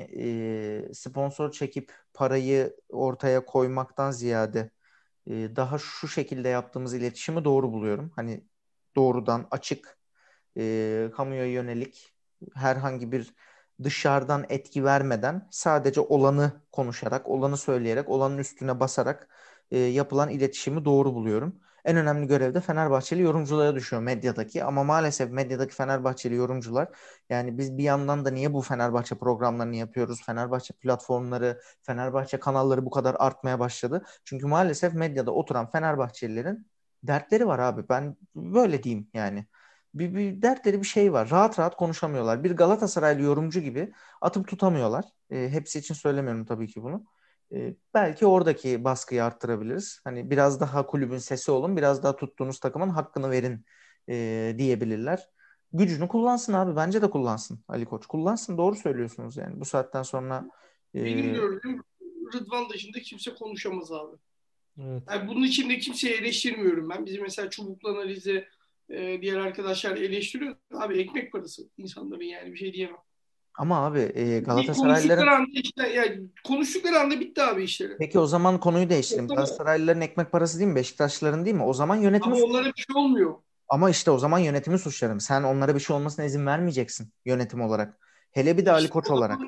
e, 0.89 0.93
sponsor 0.93 1.51
çekip 1.51 1.93
parayı 2.13 2.75
ortaya 2.89 3.45
koymaktan 3.45 4.11
ziyade 4.11 4.71
e, 5.27 5.55
daha 5.55 5.77
şu 5.79 6.07
şekilde 6.07 6.49
yaptığımız 6.49 6.93
iletişimi 6.93 7.45
doğru 7.45 7.71
buluyorum. 7.73 8.11
Hani 8.15 8.45
doğrudan 8.95 9.47
açık 9.51 9.99
e, 10.57 11.11
kamuya 11.15 11.45
yönelik 11.45 12.13
herhangi 12.55 13.11
bir 13.11 13.33
dışarıdan 13.83 14.45
etki 14.49 14.83
vermeden 14.83 15.47
sadece 15.51 16.01
olanı 16.01 16.61
konuşarak, 16.71 17.29
olanı 17.29 17.57
söyleyerek, 17.57 18.09
olanın 18.09 18.37
üstüne 18.37 18.79
basarak 18.79 19.27
e, 19.71 19.79
yapılan 19.79 20.29
iletişimi 20.29 20.85
doğru 20.85 21.13
buluyorum. 21.13 21.59
En 21.85 21.97
önemli 21.97 22.27
görev 22.27 22.53
de 22.53 22.61
Fenerbahçeli 22.61 23.21
yorumculara 23.21 23.75
düşüyor 23.75 24.01
medyadaki 24.01 24.63
ama 24.63 24.83
maalesef 24.83 25.31
medyadaki 25.31 25.75
Fenerbahçeli 25.75 26.35
yorumcular 26.35 26.87
yani 27.29 27.57
biz 27.57 27.77
bir 27.77 27.83
yandan 27.83 28.25
da 28.25 28.29
niye 28.29 28.53
bu 28.53 28.61
Fenerbahçe 28.61 29.15
programlarını 29.15 29.75
yapıyoruz? 29.75 30.25
Fenerbahçe 30.25 30.73
platformları, 30.73 31.61
Fenerbahçe 31.81 32.39
kanalları 32.39 32.85
bu 32.85 32.89
kadar 32.89 33.15
artmaya 33.19 33.59
başladı. 33.59 34.05
Çünkü 34.23 34.47
maalesef 34.47 34.93
medyada 34.93 35.31
oturan 35.31 35.69
Fenerbahçelilerin 35.69 36.67
dertleri 37.03 37.47
var 37.47 37.59
abi. 37.59 37.89
Ben 37.89 38.17
böyle 38.35 38.83
diyeyim 38.83 39.09
yani 39.13 39.45
bir, 39.95 40.15
bir 40.15 40.41
dertleri 40.41 40.81
bir 40.81 40.87
şey 40.87 41.13
var. 41.13 41.29
Rahat 41.31 41.59
rahat 41.59 41.75
konuşamıyorlar. 41.75 42.43
Bir 42.43 42.51
Galatasaraylı 42.51 43.21
yorumcu 43.21 43.59
gibi 43.59 43.93
atıp 44.21 44.47
tutamıyorlar. 44.47 45.05
E, 45.29 45.49
hepsi 45.49 45.79
için 45.79 45.93
söylemiyorum 45.93 46.45
tabii 46.45 46.67
ki 46.67 46.83
bunu. 46.83 47.05
E, 47.53 47.75
belki 47.93 48.25
oradaki 48.25 48.83
baskıyı 48.83 49.23
arttırabiliriz. 49.23 49.99
Hani 50.03 50.31
biraz 50.31 50.59
daha 50.59 50.85
kulübün 50.85 51.17
sesi 51.17 51.51
olun, 51.51 51.77
biraz 51.77 52.03
daha 52.03 52.15
tuttuğunuz 52.15 52.59
takımın 52.59 52.89
hakkını 52.89 53.31
verin 53.31 53.65
e, 54.09 54.55
diyebilirler. 54.57 55.29
Gücünü 55.73 56.07
kullansın 56.07 56.53
abi. 56.53 56.75
Bence 56.75 57.01
de 57.01 57.09
kullansın 57.09 57.59
Ali 57.67 57.85
Koç. 57.85 58.05
Kullansın. 58.05 58.57
Doğru 58.57 58.75
söylüyorsunuz 58.75 59.37
yani. 59.37 59.59
Bu 59.59 59.65
saatten 59.65 60.03
sonra 60.03 60.49
e... 60.95 61.05
benim 61.05 61.33
gördüğüm 61.33 61.83
Rıdvan 62.33 62.69
dışında 62.69 62.99
kimse 62.99 63.35
konuşamaz 63.35 63.91
abi. 63.91 64.17
Evet. 64.81 65.03
Yani 65.09 65.27
bunun 65.27 65.43
içinde 65.43 65.77
kimseyi 65.77 66.13
eleştirmiyorum 66.13 66.89
ben. 66.89 67.05
Bizim 67.05 67.21
mesela 67.21 67.49
çubuklu 67.49 67.89
analize 67.89 68.47
e, 68.89 69.21
diğer 69.21 69.37
arkadaşlar 69.37 69.97
eleştiriyor. 69.97 70.55
Abi 70.73 70.99
ekmek 70.99 71.31
parası 71.31 71.61
insanların 71.77 72.23
yani 72.23 72.51
bir 72.51 72.57
şey 72.57 72.73
diyemem. 72.73 72.97
Ama 73.57 73.85
abi 73.85 73.99
e, 73.99 74.39
Galatasaraylıların... 74.39 75.25
Konuştukları 75.25 75.31
anda 75.31 75.49
işte, 75.53 75.87
yani 75.87 76.21
konuştukları 76.43 76.99
anda 76.99 77.19
bitti 77.19 77.41
abi 77.41 77.63
işleri. 77.63 77.97
Peki 77.99 78.19
o 78.19 78.25
zaman 78.25 78.59
konuyu 78.59 78.89
değiştirelim. 78.89 79.27
Galatasaraylıların 79.27 80.01
ekmek 80.01 80.31
parası 80.31 80.59
değil 80.59 80.69
mi? 80.69 80.75
Beşiktaşlıların 80.75 81.45
değil 81.45 81.55
mi? 81.55 81.63
O 81.63 81.73
zaman 81.73 81.95
yönetimi... 81.95 82.35
Ama 82.35 82.45
onlara 82.45 82.65
bir 82.65 82.85
şey 82.87 82.95
olmuyor. 82.95 83.35
Ama 83.69 83.89
işte 83.89 84.11
o 84.11 84.17
zaman 84.17 84.39
yönetimi 84.39 84.79
suçlarım. 84.79 85.19
Sen 85.19 85.43
onlara 85.43 85.75
bir 85.75 85.79
şey 85.79 85.95
olmasına 85.95 86.25
izin 86.25 86.45
vermeyeceksin 86.45 87.09
yönetim 87.25 87.61
olarak. 87.61 87.97
Hele 88.31 88.57
bir 88.57 88.65
de 88.65 88.71
Ali 88.71 88.89
Koç 88.89 89.09
olarak. 89.09 89.39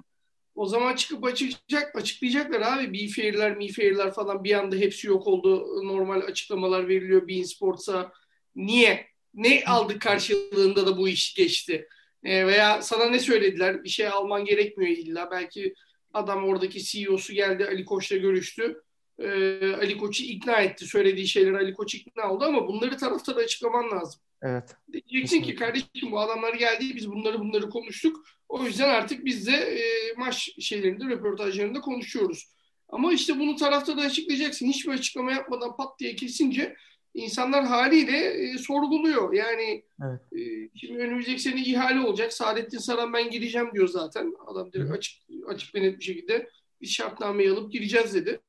O 0.55 0.65
zaman 0.65 0.95
çıkıp 0.95 1.23
açıklayacak, 1.23 1.95
açıklayacaklar 1.95 2.61
abi. 2.61 2.93
Bifeir'ler, 2.93 3.57
Mifeir'ler 3.57 4.11
falan 4.11 4.43
bir 4.43 4.53
anda 4.53 4.75
hepsi 4.75 5.07
yok 5.07 5.27
oldu. 5.27 5.65
Normal 5.87 6.21
açıklamalar 6.21 6.87
veriliyor 6.87 7.27
Bein 7.27 7.43
Sports'a. 7.43 8.11
Niye? 8.55 9.07
Ne 9.37 9.63
aldık 9.65 10.01
karşılığında 10.01 10.87
da 10.87 10.97
bu 10.97 11.09
iş 11.09 11.33
geçti? 11.33 11.87
E, 12.23 12.47
veya 12.47 12.81
sana 12.81 13.05
ne 13.05 13.19
söylediler? 13.19 13.83
Bir 13.83 13.89
şey 13.89 14.07
alman 14.07 14.45
gerekmiyor 14.45 14.97
illa. 14.97 15.31
Belki 15.31 15.73
adam 16.13 16.45
oradaki 16.45 16.83
CEO'su 16.83 17.33
geldi 17.33 17.65
Ali 17.65 17.85
Koç'la 17.85 18.17
görüştü. 18.17 18.81
E, 19.19 19.27
Ali 19.73 19.97
Koç'u 19.97 20.23
ikna 20.23 20.61
etti. 20.61 20.85
Söylediği 20.85 21.27
şeyler 21.27 21.53
Ali 21.53 21.73
Koç 21.73 21.95
ikna 21.95 22.31
oldu 22.31 22.45
ama 22.45 22.67
bunları 22.67 22.97
taraftara 22.97 23.39
açıklaman 23.39 23.91
lazım. 23.91 24.21
Evet. 24.41 24.75
Diyeceksin 25.09 25.41
ki 25.41 25.55
kardeşim 25.55 26.11
bu 26.11 26.19
adamlar 26.19 26.53
geldi 26.53 26.95
biz 26.95 27.11
bunları 27.11 27.39
bunları 27.39 27.69
konuştuk. 27.69 28.25
O 28.49 28.63
yüzden 28.63 28.89
artık 28.89 29.25
biz 29.25 29.47
de 29.47 29.55
e, 29.55 30.13
maç 30.17 30.49
şeylerinde 30.59 31.05
röportajlarında 31.05 31.81
konuşuyoruz. 31.81 32.47
Ama 32.89 33.13
işte 33.13 33.39
bunu 33.39 33.55
tarafta 33.55 33.97
da 33.97 34.01
açıklayacaksın. 34.01 34.67
Hiçbir 34.67 34.91
açıklama 34.91 35.31
yapmadan 35.31 35.75
pat 35.77 35.99
diye 35.99 36.15
kesince 36.15 36.75
insanlar 37.13 37.65
haliyle 37.65 38.17
e, 38.17 38.57
sorguluyor. 38.57 39.33
Yani 39.33 39.83
evet. 40.03 40.21
e, 40.33 40.69
şimdi 40.75 40.99
önümüzdeki 40.99 41.41
sene 41.41 41.61
ihale 41.61 41.99
olacak. 41.99 42.33
Saadettin 42.33 42.77
Saran 42.77 43.13
ben 43.13 43.29
gireceğim 43.29 43.69
diyor 43.73 43.87
zaten. 43.87 44.33
Adam 44.47 44.73
direkt 44.73 44.91
açık, 44.91 45.23
açık 45.47 45.75
ve 45.75 45.81
net 45.81 45.99
bir 45.99 46.03
şekilde 46.03 46.49
bir 46.81 46.87
şartnameyi 46.87 47.51
alıp 47.51 47.71
gireceğiz 47.71 48.13
dedi. 48.13 48.39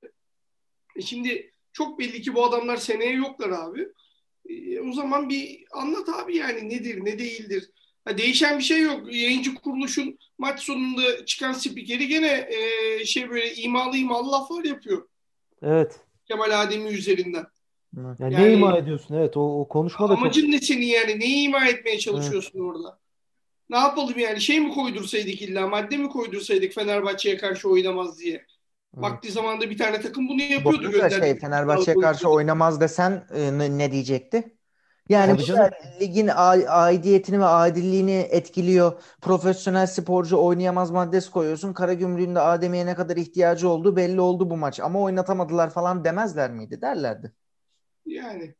E 0.96 1.00
şimdi 1.02 1.52
çok 1.72 1.98
belli 1.98 2.22
ki 2.22 2.34
bu 2.34 2.44
adamlar 2.44 2.76
seneye 2.76 3.12
yoklar 3.12 3.50
abi. 3.50 3.88
E, 4.48 4.80
o 4.80 4.92
zaman 4.92 5.28
bir 5.28 5.64
anlat 5.72 6.08
abi 6.08 6.36
yani 6.36 6.68
nedir 6.68 7.04
ne 7.04 7.18
değildir. 7.18 7.70
Ha, 8.04 8.18
değişen 8.18 8.58
bir 8.58 8.64
şey 8.64 8.80
yok. 8.80 9.14
Yayıncı 9.14 9.54
kuruluşun 9.54 10.18
maç 10.38 10.60
sonunda 10.60 11.26
çıkan 11.26 11.52
spikeri 11.52 12.08
gene 12.08 12.48
e, 12.50 13.04
şey 13.04 13.30
böyle 13.30 13.54
imalı 13.54 13.96
imalı 13.96 14.32
laflar 14.32 14.64
yapıyor. 14.64 15.08
Evet. 15.62 16.00
Kemal 16.28 16.62
Ademi 16.62 16.88
üzerinden. 16.88 17.46
Yani, 17.96 18.16
yani 18.34 18.44
ne 18.44 18.52
ima 18.52 18.76
ediyorsun? 18.76 19.14
Evet 19.14 19.36
o, 19.36 19.60
o 19.60 19.68
konuşma 19.68 20.08
da 20.08 20.12
Amacın 20.12 20.40
çok... 20.40 20.50
ne 20.50 20.60
senin 20.60 20.86
yani? 20.86 21.20
Neyi 21.20 21.48
ima 21.48 21.66
etmeye 21.66 21.98
çalışıyorsun 21.98 22.58
evet. 22.58 22.70
orada? 22.70 22.98
Ne 23.70 23.78
yapalım 23.78 24.18
yani? 24.18 24.40
Şey 24.40 24.60
mi 24.60 24.74
koydursaydık 24.74 25.42
illa? 25.42 25.66
Madde 25.66 25.96
mi 25.96 26.08
koydursaydık 26.08 26.72
Fenerbahçe'ye 26.72 27.36
karşı 27.36 27.68
oynamaz 27.68 28.18
diye? 28.18 28.34
Evet. 28.34 28.46
Vakti 28.94 29.32
zamanında 29.32 29.70
bir 29.70 29.78
tane 29.78 30.00
takım 30.00 30.28
bunu 30.28 30.42
yapıyordu. 30.42 30.92
Bu 30.92 31.10
şey 31.10 31.38
Fenerbahçe'ye 31.38 31.96
karşı 31.96 32.28
oynamaz 32.28 32.80
desen 32.80 33.24
e, 33.34 33.58
ne, 33.58 33.78
ne 33.78 33.92
diyecekti? 33.92 34.58
Yani 35.08 35.38
bu 35.38 35.42
ligin 36.00 36.30
aidiyetini 36.68 37.40
ve 37.40 37.44
adilliğini 37.44 38.12
etkiliyor. 38.12 39.02
Profesyonel 39.20 39.86
sporcu 39.86 40.36
oynayamaz 40.36 40.90
maddesi 40.90 41.30
koyuyorsun. 41.30 41.72
Karagümrük'ün 41.72 42.34
de 42.34 42.40
Adem'e 42.40 42.86
ne 42.86 42.94
kadar 42.94 43.16
ihtiyacı 43.16 43.68
olduğu 43.68 43.96
belli 43.96 44.20
oldu 44.20 44.50
bu 44.50 44.56
maç. 44.56 44.80
Ama 44.80 45.00
oynatamadılar 45.00 45.70
falan 45.70 46.04
demezler 46.04 46.50
miydi? 46.50 46.80
Derlerdi. 46.82 47.32
Yani 48.08 48.54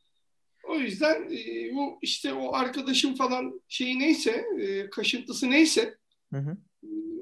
o 0.69 0.75
yüzden 0.75 1.23
e, 1.23 1.75
bu 1.75 1.99
işte 2.03 2.35
o 2.35 2.55
arkadaşım 2.55 3.15
falan 3.15 3.61
şeyi 3.69 3.99
neyse, 3.99 4.45
e, 4.61 4.91
kaşıntısı 4.91 5.51
neyse 5.51 5.95
hı 6.33 6.39
hı. 6.39 6.57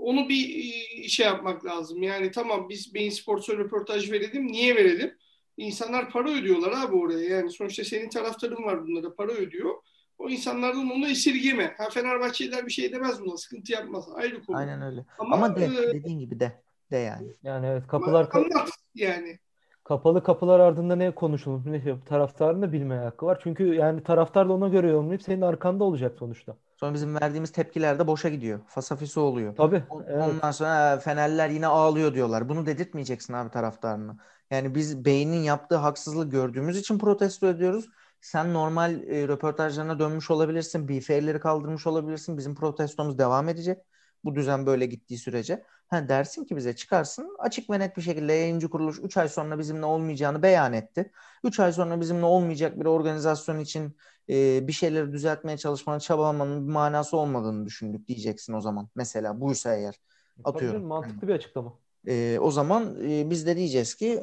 onu 0.01 0.29
bir 0.29 0.65
e, 1.05 1.09
şey 1.09 1.27
yapmak 1.27 1.65
lazım. 1.65 2.03
Yani 2.03 2.31
tamam 2.31 2.69
biz 2.69 2.95
Beyin 2.95 3.11
Sports'a 3.11 3.53
röportaj 3.53 4.11
verelim. 4.11 4.47
Niye 4.47 4.77
verelim? 4.77 5.17
İnsanlar 5.57 6.11
para 6.11 6.31
ödüyorlar 6.31 6.73
abi 6.73 6.97
oraya. 6.97 7.29
Yani 7.29 7.51
sonuçta 7.51 7.85
senin 7.85 8.09
taraftarın 8.09 8.65
var 8.65 8.87
bunlara 8.87 9.15
para 9.15 9.33
ödüyor. 9.33 9.75
O 10.19 10.31
insanlardan 10.31 10.91
onu 10.91 11.09
esirgeme. 11.09 11.75
Ha 11.79 11.91
Fenerbahçeliler 11.91 12.67
bir 12.67 12.73
şey 12.73 12.93
demez 12.93 13.21
buna. 13.21 13.37
Sıkıntı 13.37 13.73
yapmaz. 13.73 14.09
Ayrı 14.15 14.43
konu. 14.43 14.57
Aynen 14.57 14.83
öyle. 14.83 15.05
Ama, 15.19 15.37
Ama 15.37 15.57
de, 15.57 15.65
e, 15.65 15.95
dediğin 15.95 16.19
gibi 16.19 16.41
de. 16.41 16.62
De 16.91 16.97
yani. 16.97 17.29
Yani 17.43 17.67
evet 17.67 17.87
kapılar... 17.87 18.29
Anlat 18.33 18.71
yani 18.95 19.39
kapalı 19.88 20.22
kapılar 20.22 20.61
ardında 20.61 20.96
ne 20.96 21.11
konuşulur, 21.11 21.61
ne 21.66 21.81
şey, 21.81 21.94
taraftarın 22.07 22.62
da 22.62 22.72
bilmeye 22.72 23.01
hakkı 23.01 23.27
var. 23.27 23.38
Çünkü 23.42 23.75
yani 23.75 24.03
taraftar 24.03 24.49
da 24.49 24.53
ona 24.53 24.68
göre 24.68 24.90
yorumlayıp 24.90 25.22
senin 25.22 25.40
arkanda 25.40 25.85
olacak 25.85 26.16
sonuçta. 26.18 26.57
Sonra 26.77 26.94
bizim 26.94 27.14
verdiğimiz 27.14 27.53
tepkiler 27.53 27.99
de 27.99 28.07
boşa 28.07 28.29
gidiyor. 28.29 28.61
Fasafisi 28.66 29.20
oluyor. 29.20 29.57
Tabii. 29.57 29.83
Evet. 30.09 30.29
Ondan 30.29 30.51
sonra 30.51 30.99
Fenerler 30.99 31.49
yine 31.49 31.66
ağlıyor 31.66 32.14
diyorlar. 32.14 32.49
Bunu 32.49 32.66
dedirtmeyeceksin 32.66 33.32
abi 33.32 33.51
taraftarını. 33.51 34.16
Yani 34.51 34.74
biz 34.74 35.05
beynin 35.05 35.43
yaptığı 35.43 35.76
haksızlığı 35.76 36.30
gördüğümüz 36.30 36.78
için 36.78 36.99
protesto 36.99 37.47
ediyoruz. 37.47 37.89
Sen 38.20 38.55
normal 38.55 39.03
e, 39.03 39.28
röportajlarına 39.28 39.99
dönmüş 39.99 40.30
olabilirsin. 40.30 40.89
BF'leri 40.89 41.41
kaldırmış 41.41 41.87
olabilirsin. 41.87 42.39
Bizim 42.39 42.55
protestomuz 42.55 43.18
devam 43.18 43.49
edecek. 43.49 43.78
Bu 44.27 44.35
düzen 44.35 44.66
böyle 44.66 44.87
gittiği 44.87 45.18
sürece. 45.18 45.64
Ha, 45.89 46.09
dersin 46.09 46.45
ki 46.45 46.57
bize 46.57 46.77
çıkarsın 46.77 47.37
açık 47.39 47.70
ve 47.70 47.79
net 47.79 47.97
bir 47.97 48.03
şekilde 48.03 48.33
yayıncı 48.33 48.70
kuruluş 48.70 48.99
3 49.03 49.16
ay 49.16 49.29
sonra 49.29 49.59
bizimle 49.59 49.85
olmayacağını 49.85 50.43
beyan 50.43 50.72
etti. 50.72 51.12
3 51.45 51.61
ay 51.61 51.72
sonra 51.72 52.01
bizimle 52.01 52.24
olmayacak 52.24 52.81
bir 52.81 52.85
organizasyon 52.85 53.59
için 53.59 53.97
e, 54.29 54.68
bir 54.68 54.72
şeyleri 54.72 55.12
düzeltmeye 55.12 55.59
çalışmanın 55.59 55.99
çabalamanın 55.99 56.68
bir 56.68 56.72
manası 56.72 57.16
olmadığını 57.16 57.66
düşündük 57.66 58.09
diyeceksin 58.09 58.53
o 58.53 58.61
zaman. 58.61 58.89
Mesela 58.95 59.41
buysa 59.41 59.77
eğer. 59.77 60.01
Atıyorum. 60.45 60.79
Tabii 60.79 60.87
mantıklı 60.87 61.29
bir 61.29 61.33
açıklama. 61.33 61.79
E, 62.09 62.39
o 62.41 62.51
zaman 62.51 63.11
e, 63.11 63.31
biz 63.31 63.47
de 63.47 63.57
diyeceğiz 63.57 63.95
ki 63.95 64.20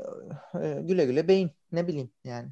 e, 0.63 0.79
güle 0.81 1.05
güle 1.05 1.27
beyin 1.27 1.51
ne 1.71 1.87
bileyim 1.87 2.11
yani. 2.23 2.49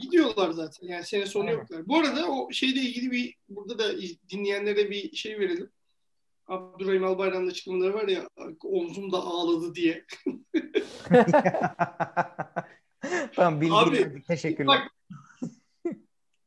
Gidiyorlar 0.00 0.50
zaten 0.50 0.86
yani 0.86 1.04
sene 1.04 1.26
sonu 1.26 1.50
yoklar. 1.50 1.88
Bu 1.88 1.96
arada 1.96 2.30
o 2.30 2.52
şeyle 2.52 2.80
ilgili 2.80 3.10
bir 3.10 3.34
burada 3.48 3.78
da 3.78 3.92
dinleyenlere 4.30 4.90
bir 4.90 5.16
şey 5.16 5.38
verelim 5.38 5.70
Abdurrahim 6.50 7.04
Albayrak'ın 7.04 7.46
açıklamaları 7.46 7.94
var 7.94 8.08
ya 8.08 8.28
omzum 8.64 9.12
da 9.12 9.16
ağladı 9.16 9.74
diye. 9.74 10.04
tamam 13.34 13.60
bilgi 13.60 14.22
Teşekkürler. 14.26 14.66
Bak, 14.66 14.92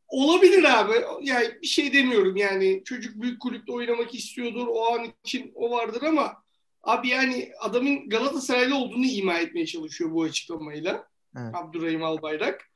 olabilir 0.08 0.64
abi. 0.64 0.93
Yani 1.22 1.47
bir 1.62 1.68
şey 1.68 1.93
demiyorum 1.93 2.36
yani. 2.36 2.82
Çocuk 2.86 3.22
büyük 3.22 3.41
kulüpte 3.41 3.72
oynamak 3.72 4.16
istiyordur. 4.16 4.68
O 4.68 4.93
an 4.93 5.08
için 5.26 5.51
o 5.56 5.72
vardır 5.72 6.01
ama 6.01 6.43
abi 6.84 7.08
yani 7.08 7.51
adamın 7.60 8.10
Galatasaraylı 8.10 8.76
olduğunu 8.76 9.06
ima 9.06 9.39
etmeye 9.39 9.66
çalışıyor 9.66 10.12
bu 10.12 10.24
açıklamayla. 10.24 11.08
Evet. 11.38 11.56
Abdurrahim 11.56 12.04
Albayrak. 12.04 12.70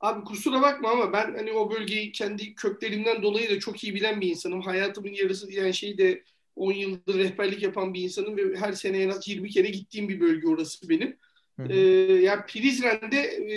Abi 0.00 0.24
kusura 0.24 0.62
bakma 0.62 0.90
ama 0.90 1.12
ben 1.12 1.34
hani 1.34 1.52
o 1.52 1.70
bölgeyi 1.70 2.12
kendi 2.12 2.54
köklerimden 2.54 3.22
dolayı 3.22 3.50
da 3.50 3.58
çok 3.58 3.84
iyi 3.84 3.94
bilen 3.94 4.20
bir 4.20 4.28
insanım. 4.28 4.60
Hayatımın 4.60 5.12
yarısı 5.12 5.48
diyen 5.48 5.70
şey 5.70 5.98
de 5.98 6.22
10 6.56 6.72
yıldır 6.72 7.18
rehberlik 7.18 7.62
yapan 7.62 7.94
bir 7.94 8.02
insanım 8.02 8.36
ve 8.36 8.56
her 8.56 8.72
sene 8.72 9.02
en 9.02 9.08
az 9.08 9.28
20 9.28 9.50
kere 9.50 9.68
gittiğim 9.68 10.08
bir 10.08 10.20
bölge 10.20 10.48
orası 10.48 10.88
benim. 10.88 11.16
Hı 11.56 11.62
hı. 11.62 11.72
Ee, 11.72 12.12
yani 12.22 12.46
Prizren'de 12.46 13.20
e, 13.20 13.56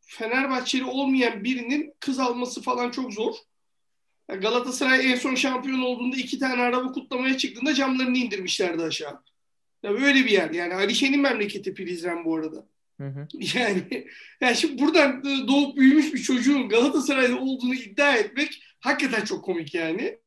Fenerbahçeli 0.00 0.84
olmayan 0.84 1.44
birinin 1.44 1.94
kız 2.00 2.18
alması 2.18 2.62
falan 2.62 2.90
çok 2.90 3.12
zor. 3.14 3.34
Yani 4.30 4.40
Galatasaray 4.40 5.12
en 5.12 5.16
son 5.16 5.34
şampiyon 5.34 5.80
olduğunda 5.80 6.16
iki 6.16 6.38
tane 6.38 6.62
araba 6.62 6.92
kutlamaya 6.92 7.36
çıktığında 7.36 7.74
camlarını 7.74 8.16
indirmişlerdi 8.16 8.82
aşağı. 8.82 9.22
Ya 9.82 9.92
böyle 9.92 10.24
bir 10.24 10.30
yer 10.30 10.50
yani 10.50 10.74
Alişe'nin 10.74 11.20
memleketi 11.20 11.74
Prizren 11.74 12.24
bu 12.24 12.36
arada. 12.36 12.66
Hı 13.00 13.06
hı. 13.06 13.26
Yani, 13.58 14.06
yani 14.40 14.56
şimdi 14.56 14.82
buradan 14.82 15.24
doğup 15.48 15.76
büyümüş 15.76 16.14
bir 16.14 16.18
çocuğun 16.18 16.68
Galatasaray'da 16.68 17.38
olduğunu 17.40 17.74
iddia 17.74 18.16
etmek 18.16 18.62
hakikaten 18.80 19.24
çok 19.24 19.44
komik 19.44 19.74
yani. 19.74 20.18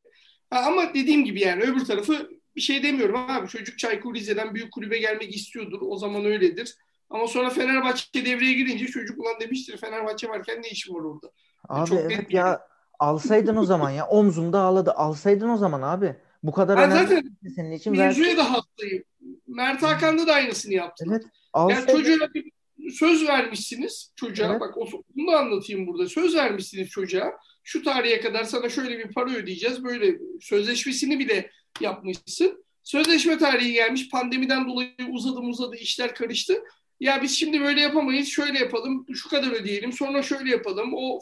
Ha, 0.52 0.62
ama 0.66 0.94
dediğim 0.94 1.24
gibi 1.24 1.40
yani 1.40 1.62
öbür 1.62 1.84
tarafı 1.84 2.30
bir 2.56 2.60
şey 2.60 2.82
demiyorum 2.82 3.16
abi. 3.16 3.48
Çocuk 3.48 3.78
Çaykur 3.78 4.14
Rize'den 4.14 4.54
büyük 4.54 4.72
kulübe 4.72 4.98
gelmek 4.98 5.34
istiyordur. 5.34 5.78
O 5.82 5.96
zaman 5.96 6.24
öyledir. 6.24 6.76
Ama 7.10 7.26
sonra 7.26 7.50
Fenerbahçe 7.50 8.24
devreye 8.24 8.52
girince 8.52 8.86
çocuk 8.86 9.18
ulan 9.18 9.40
demiştir 9.40 9.76
Fenerbahçe 9.76 10.28
varken 10.28 10.62
ne 10.62 10.68
işim 10.68 10.94
var 10.94 11.00
orada. 11.00 11.30
Abi 11.68 11.88
çok 11.88 11.98
evet 11.98 12.32
ya 12.32 12.66
alsaydın 12.98 13.56
o 13.56 13.64
zaman 13.64 13.90
ya 13.90 14.06
omzumda 14.06 14.60
ağladı. 14.60 14.90
Alsaydın 14.90 15.48
o 15.48 15.56
zaman 15.56 15.82
abi. 15.82 16.16
Bu 16.42 16.52
kadar 16.52 16.76
ben 16.76 16.90
önemli 16.90 17.08
zaten 17.08 17.36
senin 17.54 17.72
için. 17.72 17.96
Mevzuya 17.96 18.36
da 18.36 18.52
hastayım. 18.52 19.04
Mert 19.46 19.82
Hakan'da 19.82 20.26
da 20.26 20.32
aynısını 20.32 20.74
yaptım. 20.74 21.08
Evet. 21.12 21.24
Alsaydın... 21.52 21.92
Yani 21.92 22.04
çocuğa 22.04 22.34
bir 22.34 22.52
söz 22.90 23.28
vermişsiniz 23.28 24.12
çocuğa. 24.16 24.50
Evet. 24.50 24.60
Bak 24.60 24.74
bunu 25.16 25.32
da 25.32 25.38
anlatayım 25.38 25.86
burada. 25.86 26.08
Söz 26.08 26.36
vermişsiniz 26.36 26.88
çocuğa. 26.88 27.32
Şu 27.64 27.82
tarihe 27.82 28.20
kadar 28.20 28.44
sana 28.44 28.68
şöyle 28.68 28.98
bir 28.98 29.12
para 29.12 29.30
ödeyeceğiz. 29.30 29.84
Böyle 29.84 30.18
sözleşmesini 30.40 31.18
bile 31.18 31.50
yapmışsın. 31.80 32.64
Sözleşme 32.82 33.38
tarihi 33.38 33.72
gelmiş. 33.72 34.08
Pandemiden 34.08 34.68
dolayı 34.68 34.90
uzadı 35.10 35.38
uzadı 35.38 35.76
işler 35.76 36.14
karıştı. 36.14 36.62
Ya 37.00 37.22
biz 37.22 37.38
şimdi 37.38 37.60
böyle 37.60 37.80
yapamayız. 37.80 38.28
Şöyle 38.28 38.58
yapalım. 38.58 39.06
Şu 39.14 39.28
kadar 39.28 39.50
ödeyelim. 39.50 39.92
Sonra 39.92 40.22
şöyle 40.22 40.50
yapalım. 40.50 40.90
O 40.94 41.20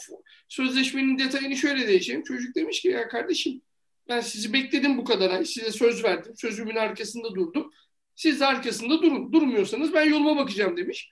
sözleşmenin 0.49 1.19
detayını 1.19 1.57
şöyle 1.57 1.89
değişelim. 1.89 2.23
Çocuk 2.23 2.55
demiş 2.55 2.81
ki 2.81 2.89
ya 2.89 3.09
kardeşim 3.09 3.63
ben 4.09 4.21
sizi 4.21 4.53
bekledim 4.53 4.99
bu 4.99 5.05
kadar 5.05 5.31
ay. 5.31 5.45
Size 5.45 5.73
söz 5.73 6.05
verdim. 6.05 6.33
Sözümün 6.37 6.77
arkasında 6.77 7.35
durdum. 7.35 7.73
Siz 8.17 8.41
de 8.41 8.47
arkasında 8.47 9.03
durun. 9.03 9.33
Durmuyorsanız 9.33 9.95
ben 9.95 10.05
yoluma 10.05 10.37
bakacağım 10.37 10.77
demiş 10.77 11.11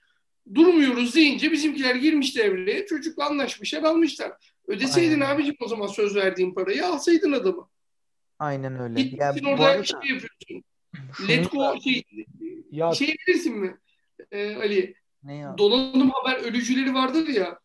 durmuyoruz 0.55 1.15
deyince 1.15 1.51
bizimkiler 1.51 1.95
girmiş 1.95 2.37
devreye. 2.37 2.85
Çocukla 2.85 3.25
anlaşmışlar 3.25 3.83
almışlar. 3.83 4.31
Ödeseydin 4.69 5.19
Aynen. 5.19 5.35
abicim 5.35 5.55
o 5.59 5.67
zaman 5.67 5.87
söz 5.87 6.15
verdiğin 6.15 6.53
parayı 6.53 6.85
alsaydın 6.85 7.31
adamı. 7.31 7.69
Aynen 8.39 8.79
öyle. 8.79 9.01
Gittin 9.01 9.17
yani 9.17 9.47
orada 9.47 9.63
arada... 9.63 9.83
şey 9.83 9.99
yapıyorsun. 9.99 10.63
Let 11.27 11.51
go 11.51 11.81
şey, 11.83 12.03
ya... 12.71 12.93
şey 12.93 13.15
bilirsin 13.27 13.57
mi 13.57 13.77
ee, 14.31 14.55
Ali? 14.55 14.95
Ne 15.23 15.35
ya? 15.35 15.57
Donanım 15.57 16.09
haber 16.09 16.43
ölücüleri 16.43 16.93
vardır 16.93 17.27
ya. 17.27 17.59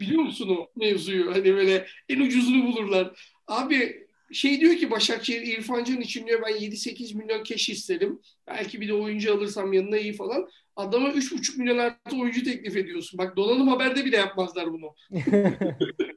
Biliyor 0.00 0.22
musun 0.22 0.56
o 0.58 0.70
mevzuyu? 0.76 1.30
Hani 1.34 1.44
böyle 1.44 1.86
en 2.08 2.20
ucuzunu 2.20 2.66
bulurlar. 2.66 3.32
Abi 3.46 4.06
şey 4.32 4.60
diyor 4.60 4.74
ki 4.74 4.90
Başakşehir 4.90 5.42
İrfan 5.42 5.84
Can 5.84 6.00
için 6.00 6.26
diyor 6.26 6.42
ben 6.46 6.52
7-8 6.52 7.16
milyon 7.16 7.42
keş 7.42 7.68
isterim. 7.68 8.20
Belki 8.46 8.80
bir 8.80 8.88
de 8.88 8.94
oyuncu 8.94 9.34
alırsam 9.34 9.72
yanına 9.72 9.96
iyi 9.96 10.12
falan. 10.12 10.48
Adama 10.80 11.08
3,5 11.08 11.58
milyon 11.58 11.78
artı 11.78 12.20
oyuncu 12.20 12.44
teklif 12.44 12.76
ediyorsun. 12.76 13.18
Bak 13.18 13.36
donanım 13.36 13.68
haberde 13.68 14.04
bile 14.04 14.16
yapmazlar 14.16 14.72
bunu. 14.72 14.94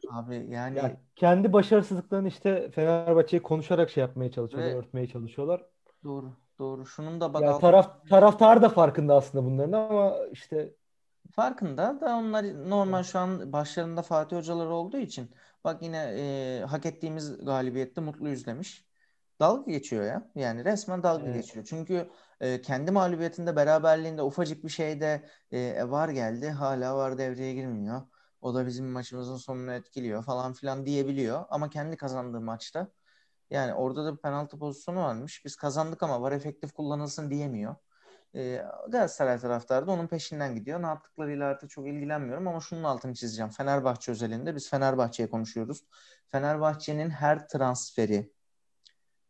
Abi 0.09 0.45
yani 0.49 0.78
ya, 0.78 0.97
kendi 1.16 1.53
başarısızlıklarını 1.53 2.28
işte 2.28 2.72
Fenerbahçe'ye 2.72 3.41
konuşarak 3.41 3.89
şey 3.89 4.01
yapmaya 4.01 4.32
çalışıyorlar, 4.32 4.72
Ve... 4.72 4.78
örtmeye 4.78 5.07
çalışıyorlar. 5.07 5.66
Doğru. 6.03 6.34
Doğru. 6.59 6.86
Şunun 6.86 7.22
da 7.22 7.34
bak 7.34 7.41
ya, 7.41 7.57
taraf 7.59 8.09
taraftar 8.09 8.61
da 8.61 8.70
farkında 8.70 9.16
aslında 9.16 9.45
bunların 9.45 9.72
ama 9.72 10.16
işte 10.32 10.74
farkında 11.32 12.01
da 12.01 12.16
onlar 12.16 12.70
normal 12.70 13.03
şu 13.03 13.20
an 13.20 13.53
başlarında 13.53 14.01
Fatih 14.01 14.38
hocaları 14.38 14.70
olduğu 14.70 14.97
için 14.97 15.32
bak 15.64 15.82
yine 15.82 16.16
e, 16.18 16.59
hak 16.66 16.86
ettiğimiz 16.86 17.45
galibiyette 17.45 18.01
mutluyuz 18.01 18.45
demiş. 18.45 18.86
Dalga 19.43 19.71
geçiyor 19.71 20.03
ya. 20.05 20.31
Yani 20.35 20.65
resmen 20.65 21.03
dalga 21.03 21.25
evet. 21.25 21.35
geçiyor. 21.35 21.65
Çünkü 21.69 22.09
e, 22.41 22.61
kendi 22.61 22.91
mağlubiyetinde 22.91 23.55
beraberliğinde 23.55 24.21
ufacık 24.21 24.63
bir 24.63 24.69
şeyde 24.69 25.25
e, 25.51 25.89
var 25.89 26.09
geldi. 26.09 26.49
Hala 26.49 26.95
var 26.95 27.17
devreye 27.17 27.53
girmiyor. 27.53 28.01
O 28.41 28.55
da 28.55 28.67
bizim 28.67 28.85
maçımızın 28.85 29.37
sonunu 29.37 29.73
etkiliyor 29.73 30.23
falan 30.23 30.53
filan 30.53 30.85
diyebiliyor. 30.85 31.45
Ama 31.49 31.69
kendi 31.69 31.97
kazandığı 31.97 32.41
maçta 32.41 32.87
yani 33.49 33.73
orada 33.73 34.05
da 34.05 34.13
bir 34.15 34.21
penaltı 34.21 34.59
pozisyonu 34.59 34.99
varmış. 34.99 35.45
Biz 35.45 35.55
kazandık 35.55 36.03
ama 36.03 36.21
var 36.21 36.31
efektif 36.31 36.73
kullanılsın 36.73 37.31
diyemiyor. 37.31 37.75
E, 38.35 38.65
Galatasaray 38.89 39.39
taraftarı 39.39 39.87
da 39.87 39.91
onun 39.91 40.07
peşinden 40.07 40.55
gidiyor. 40.55 40.81
Ne 40.81 40.87
yaptıklarıyla 40.87 41.47
artık 41.47 41.69
çok 41.69 41.87
ilgilenmiyorum 41.87 42.47
ama 42.47 42.59
şunun 42.59 42.83
altını 42.83 43.13
çizeceğim. 43.13 43.51
Fenerbahçe 43.51 44.11
özelinde 44.11 44.55
biz 44.55 44.69
Fenerbahçe'ye 44.69 45.29
konuşuyoruz. 45.29 45.85
Fenerbahçe'nin 46.27 47.09
her 47.09 47.47
transferi 47.47 48.33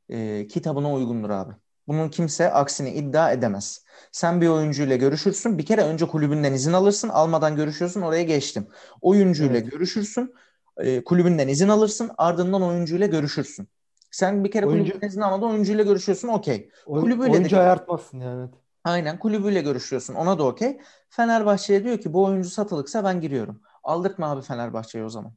e, 0.10 0.48
kitabına 0.48 0.94
uygundur 0.94 1.30
abi. 1.30 1.54
Bunun 1.88 2.10
kimse 2.10 2.52
aksini 2.52 2.90
iddia 2.92 3.32
edemez. 3.32 3.86
Sen 4.12 4.42
bir 4.42 4.48
oyuncuyla 4.48 4.96
görüşürsün. 4.96 5.58
Bir 5.58 5.66
kere 5.66 5.82
önce 5.82 6.08
kulübünden 6.08 6.54
izin 6.54 6.74
alırsın. 6.74 7.10
Almadan 7.10 7.56
görüşüyorsun. 7.56 8.02
Oraya 8.02 8.24
geçtim. 8.24 8.68
Oyuncuyla 9.02 9.58
evet. 9.58 9.72
görüşürsün. 9.72 10.34
E, 10.78 11.04
kulübünden 11.04 11.48
izin 11.48 11.70
alırsın. 11.70 12.12
Ardından 12.18 12.62
oyuncuyla 12.62 13.08
görüşürsün. 13.08 13.68
Sen 14.12 14.44
bir 14.44 14.52
kere 14.52 14.66
Oyuncu... 14.66 14.84
kulübünden 14.84 15.08
izin 15.08 15.22
almadan 15.22 15.50
oyuncuyla 15.50 15.84
görüşüyorsun. 15.84 16.28
Okey. 16.28 16.70
Kulübüyle 16.86 17.32
oyuncu 17.32 17.56
de... 17.56 17.60
ayartmazsın 17.60 18.20
yani. 18.20 18.50
Aynen 18.84 19.20
kulübüyle 19.20 19.62
görüşüyorsun. 19.62 20.14
Ona 20.14 20.40
da 20.40 20.44
okey. 20.44 20.80
Fenerbahçe'ye 21.10 21.84
diyor 21.84 21.98
ki 21.98 22.14
bu 22.14 22.24
oyuncu 22.24 22.50
satılıksa 22.50 23.04
ben 23.04 23.22
giriyorum. 23.22 23.62
Aldırtma 23.84 24.32
abi 24.32 24.42
Fenerbahçe'ye 24.42 25.04
o 25.04 25.10
zaman. 25.10 25.34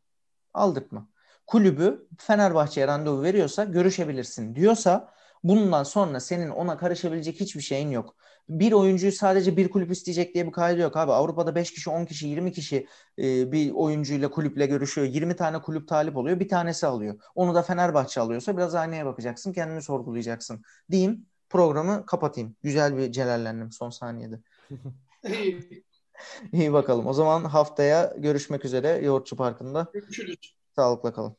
Aldırtma. 0.54 1.08
Kulübü 1.46 2.08
Fenerbahçe'ye 2.18 2.86
randevu 2.86 3.22
veriyorsa 3.22 3.64
görüşebilirsin 3.64 4.54
diyorsa 4.54 5.12
bundan 5.44 5.82
sonra 5.82 6.20
senin 6.20 6.50
ona 6.50 6.76
karışabilecek 6.76 7.40
hiçbir 7.40 7.60
şeyin 7.60 7.90
yok. 7.90 8.16
Bir 8.48 8.72
oyuncuyu 8.72 9.12
sadece 9.12 9.56
bir 9.56 9.70
kulüp 9.70 9.90
isteyecek 9.90 10.34
diye 10.34 10.46
bir 10.46 10.52
kaydı 10.52 10.80
yok 10.80 10.96
abi. 10.96 11.12
Avrupa'da 11.12 11.54
5 11.54 11.70
kişi, 11.70 11.90
10 11.90 12.04
kişi, 12.04 12.28
20 12.28 12.52
kişi 12.52 12.86
e, 13.18 13.52
bir 13.52 13.70
oyuncuyla 13.70 14.30
kulüple 14.30 14.66
görüşüyor. 14.66 15.06
20 15.06 15.36
tane 15.36 15.62
kulüp 15.62 15.88
talip 15.88 16.16
oluyor. 16.16 16.40
Bir 16.40 16.48
tanesi 16.48 16.86
alıyor. 16.86 17.20
Onu 17.34 17.54
da 17.54 17.62
Fenerbahçe 17.62 18.20
alıyorsa 18.20 18.56
biraz 18.56 18.74
aynaya 18.74 19.06
bakacaksın. 19.06 19.52
Kendini 19.52 19.82
sorgulayacaksın. 19.82 20.62
Diyeyim 20.90 21.26
programı 21.50 22.06
kapatayım. 22.06 22.56
Güzel 22.62 22.96
bir 22.96 23.12
celallendim 23.12 23.72
son 23.72 23.90
saniyede. 23.90 24.40
İyi 26.52 26.72
bakalım. 26.72 27.06
O 27.06 27.12
zaman 27.12 27.44
haftaya 27.44 28.14
görüşmek 28.18 28.64
üzere 28.64 28.88
Yoğurtçu 28.88 29.36
Parkı'nda. 29.36 29.90
Görüşürüz. 29.92 30.55
Sağlıkla 30.76 31.12
kalın. 31.12 31.36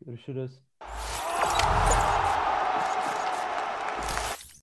Görüşürüz. 0.00 0.60